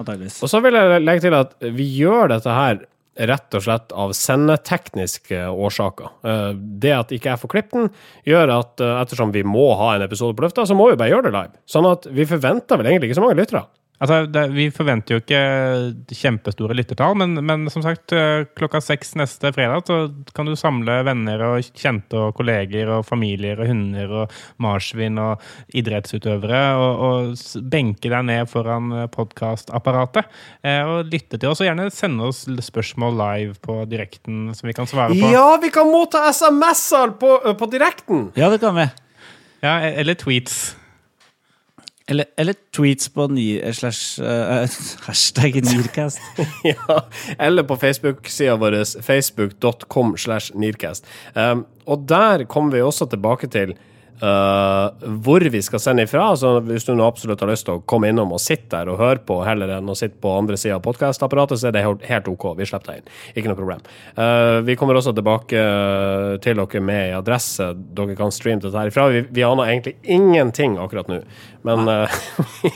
antageligvis. 0.00 0.40
Og 0.42 0.50
så 0.52 0.60
vil 0.64 0.76
jeg 0.78 1.04
legge 1.04 1.24
til 1.26 1.36
at 1.38 1.54
vi 1.76 1.86
gjør 2.00 2.32
dette 2.34 2.56
her 2.56 2.82
rett 3.30 3.54
og 3.54 3.62
slett 3.62 3.92
av 3.94 4.10
sendetekniske 4.18 5.44
årsaker. 5.54 6.08
Eh, 6.26 6.52
Det 6.82 6.90
at 6.96 7.12
ikke 7.14 7.30
jeg 7.30 7.42
får 7.44 7.52
klippet 7.52 7.76
den, 7.78 7.90
gjør 8.26 8.52
at 8.58 8.82
eh, 8.82 8.96
ettersom 9.04 9.30
vi 9.34 9.44
må 9.46 9.68
ha 9.78 9.94
en 9.94 10.02
episode 10.06 10.34
på 10.34 10.42
lufta, 10.46 10.66
så 10.66 10.74
må 10.74 10.90
vi 10.90 10.98
bare 10.98 11.12
gjøre 11.12 11.28
det 11.28 11.34
live. 11.36 11.54
Sånn 11.70 11.86
at 11.90 12.08
vi 12.10 12.26
forventer 12.26 12.80
vel 12.80 12.90
egentlig 12.90 13.12
ikke 13.12 13.20
så 13.20 13.26
mange 13.26 13.38
lyttere. 13.38 13.64
Altså, 14.02 14.24
det, 14.26 14.48
vi 14.56 14.66
forventer 14.74 15.14
jo 15.14 15.20
ikke 15.22 15.40
kjempestore 16.18 16.74
lyttertall, 16.74 17.14
men, 17.20 17.38
men 17.46 17.68
som 17.70 17.84
sagt, 17.84 18.10
eh, 18.12 18.42
klokka 18.58 18.80
seks 18.82 19.14
neste 19.16 19.52
fredag 19.54 19.86
så 19.86 19.98
kan 20.34 20.50
du 20.50 20.56
samle 20.58 20.96
venner 21.06 21.44
og 21.46 21.68
kjente 21.78 22.18
og 22.18 22.34
kolleger 22.34 22.90
og 22.90 23.06
familier 23.06 23.62
og 23.62 23.70
hunder 23.70 24.16
og 24.24 24.34
marsvin 24.62 25.20
og 25.22 25.44
idrettsutøvere 25.78 26.64
og, 26.74 27.06
og 27.06 27.64
benke 27.70 28.10
deg 28.10 28.26
ned 28.26 28.50
foran 28.50 28.90
podkastapparatet 29.14 30.26
eh, 30.66 30.82
og 30.82 31.14
lytte 31.14 31.38
til 31.38 31.52
oss. 31.52 31.62
Og 31.62 31.70
gjerne 31.70 31.86
sende 31.94 32.28
oss 32.32 32.44
spørsmål 32.66 33.18
live 33.22 33.58
på 33.62 33.84
direkten 33.88 34.48
som 34.58 34.68
vi 34.68 34.76
kan 34.76 34.90
svare 34.90 35.14
på. 35.14 35.32
Ja, 35.32 35.46
vi 35.62 35.70
kan 35.74 35.88
motta 35.94 36.26
SMS-er 36.34 37.14
på, 37.22 37.36
på 37.54 37.70
direkten! 37.70 38.32
Ja, 38.34 38.50
det 38.50 38.58
kan 38.64 38.74
vi. 38.74 38.90
Ja, 39.62 39.78
e- 39.80 39.94
eller 40.02 40.18
tweets. 40.18 40.74
Eller, 42.08 42.26
eller 42.36 42.54
tweets 42.76 43.08
på 43.08 43.26
ny, 43.32 43.72
slash, 43.72 44.20
uh, 44.20 44.68
hashtag 45.06 45.56
Nearcast. 45.64 46.20
ja, 46.64 46.98
eller 47.38 47.64
på 47.64 47.76
Facebook-sida 47.80 48.58
vår, 48.60 48.76
facebook.com 49.02 50.16
slash 50.16 50.52
Nearcast. 50.54 51.06
Um, 51.34 51.64
og 51.88 52.04
der 52.08 52.44
kommer 52.44 52.76
vi 52.76 52.84
også 52.84 53.08
tilbake 53.08 53.48
til 53.48 53.72
uh, 54.22 55.08
hvor 55.24 55.44
vi 55.50 55.62
skal 55.64 55.82
sende 55.82 56.04
ifra. 56.06 56.28
Altså, 56.34 56.56
hvis 56.66 56.86
du 56.86 56.92
nå 56.94 57.06
absolutt 57.06 57.42
har 57.42 57.50
lyst 57.50 57.66
til 57.68 57.78
å 57.78 57.82
komme 57.88 58.10
innom 58.12 58.34
og 58.34 58.42
sitte 58.42 58.76
der 58.76 58.90
og 58.92 59.00
høre 59.00 59.22
på, 59.26 59.40
heller 59.46 59.76
enn 59.76 59.90
å 59.90 59.96
sitte 59.98 60.20
på 60.22 60.32
andre 60.36 60.58
sida 60.60 60.78
av 60.78 60.84
podkastapparatet, 60.86 61.60
så 61.60 61.70
er 61.70 61.76
det 61.76 61.84
helt- 61.84 62.30
OK. 62.30 62.46
Vi 62.56 62.66
slipper 62.68 62.92
deg 62.92 63.02
inn. 63.02 63.10
Ikke 63.36 63.50
noe 63.50 63.58
problem. 63.58 63.82
Uh, 64.16 64.60
vi 64.64 64.76
kommer 64.80 64.96
også 64.98 65.14
tilbake 65.16 65.60
uh, 65.60 66.36
til 66.44 66.60
dere 66.60 66.84
med 66.84 67.10
en 67.10 67.18
adresse 67.18 67.70
dere 67.96 68.16
kan 68.18 68.32
streame 68.34 68.64
dette 68.64 68.78
her 68.78 68.92
ifra. 68.92 69.08
Vi, 69.12 69.26
vi 69.34 69.44
aner 69.46 69.72
egentlig 69.72 69.96
ingenting 70.02 70.78
akkurat 70.80 71.10
nå, 71.10 71.20
men 71.68 71.90
uh, 71.90 72.22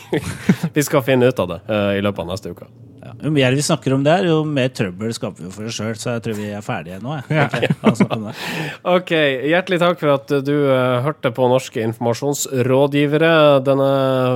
vi 0.77 0.85
skal 0.85 1.07
finne 1.07 1.31
ut 1.31 1.41
av 1.45 1.55
det 1.55 1.63
i 1.99 2.05
løpet 2.05 2.25
av 2.25 2.31
neste 2.33 2.53
uke. 2.53 2.69
Ja. 3.09 3.15
Jo 3.25 3.31
mer 3.33 3.55
vi 3.57 3.63
snakker 3.65 3.95
om 3.97 4.03
det, 4.05 4.13
her, 4.13 4.27
jo 4.29 4.43
mer 4.45 4.69
trøbbel 4.75 5.15
skaper 5.17 5.47
vi 5.47 5.53
for 5.55 5.69
oss 5.69 5.79
sjøl. 5.79 5.95
Så 5.97 6.15
jeg 6.17 6.25
tror 6.27 6.37
vi 6.37 6.51
er 6.53 6.65
ferdige 6.65 6.99
nå. 7.01 7.15
Jeg. 7.17 7.47
Ok, 7.47 7.57
la 7.83 7.93
oss 7.93 8.03
snakke 8.03 8.19
om 8.19 8.27
det. 8.29 8.35
Ok, 8.99 9.13
Hjertelig 9.49 9.79
takk 9.81 10.01
for 10.01 10.13
at 10.15 10.33
du 10.45 10.55
uh, 10.69 11.01
hørte 11.05 11.33
på 11.35 11.49
Norske 11.51 11.83
informasjonsrådgivere 11.87 13.33
denne 13.65 13.91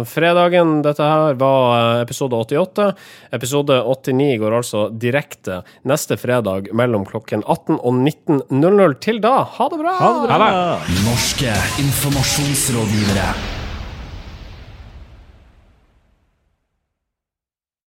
fredagen. 0.09 0.81
Dette 0.87 1.07
her 1.07 1.39
var 1.41 1.63
eh, 1.77 2.03
episode 2.05 2.39
88. 2.39 2.89
Episode 3.37 3.79
89 3.85 4.37
går 4.43 4.59
altså 4.63 4.85
direkte 4.91 5.63
neste 5.89 6.19
fredag 6.21 6.73
mellom 6.77 7.07
klokken 7.09 7.45
18 7.45 7.79
og 7.79 7.93
19.00. 8.01 8.99
Til 9.03 9.23
da, 9.25 9.39
ha 9.57 9.73
det 9.73 9.81
bra! 9.83 9.97
Ha 10.01 10.13
det 10.13 10.29
bra! 10.29 10.37
Ha 10.37 10.45
det. 10.45 11.01
Norske 11.09 11.57
informasjonsrådgivere. 11.87 13.52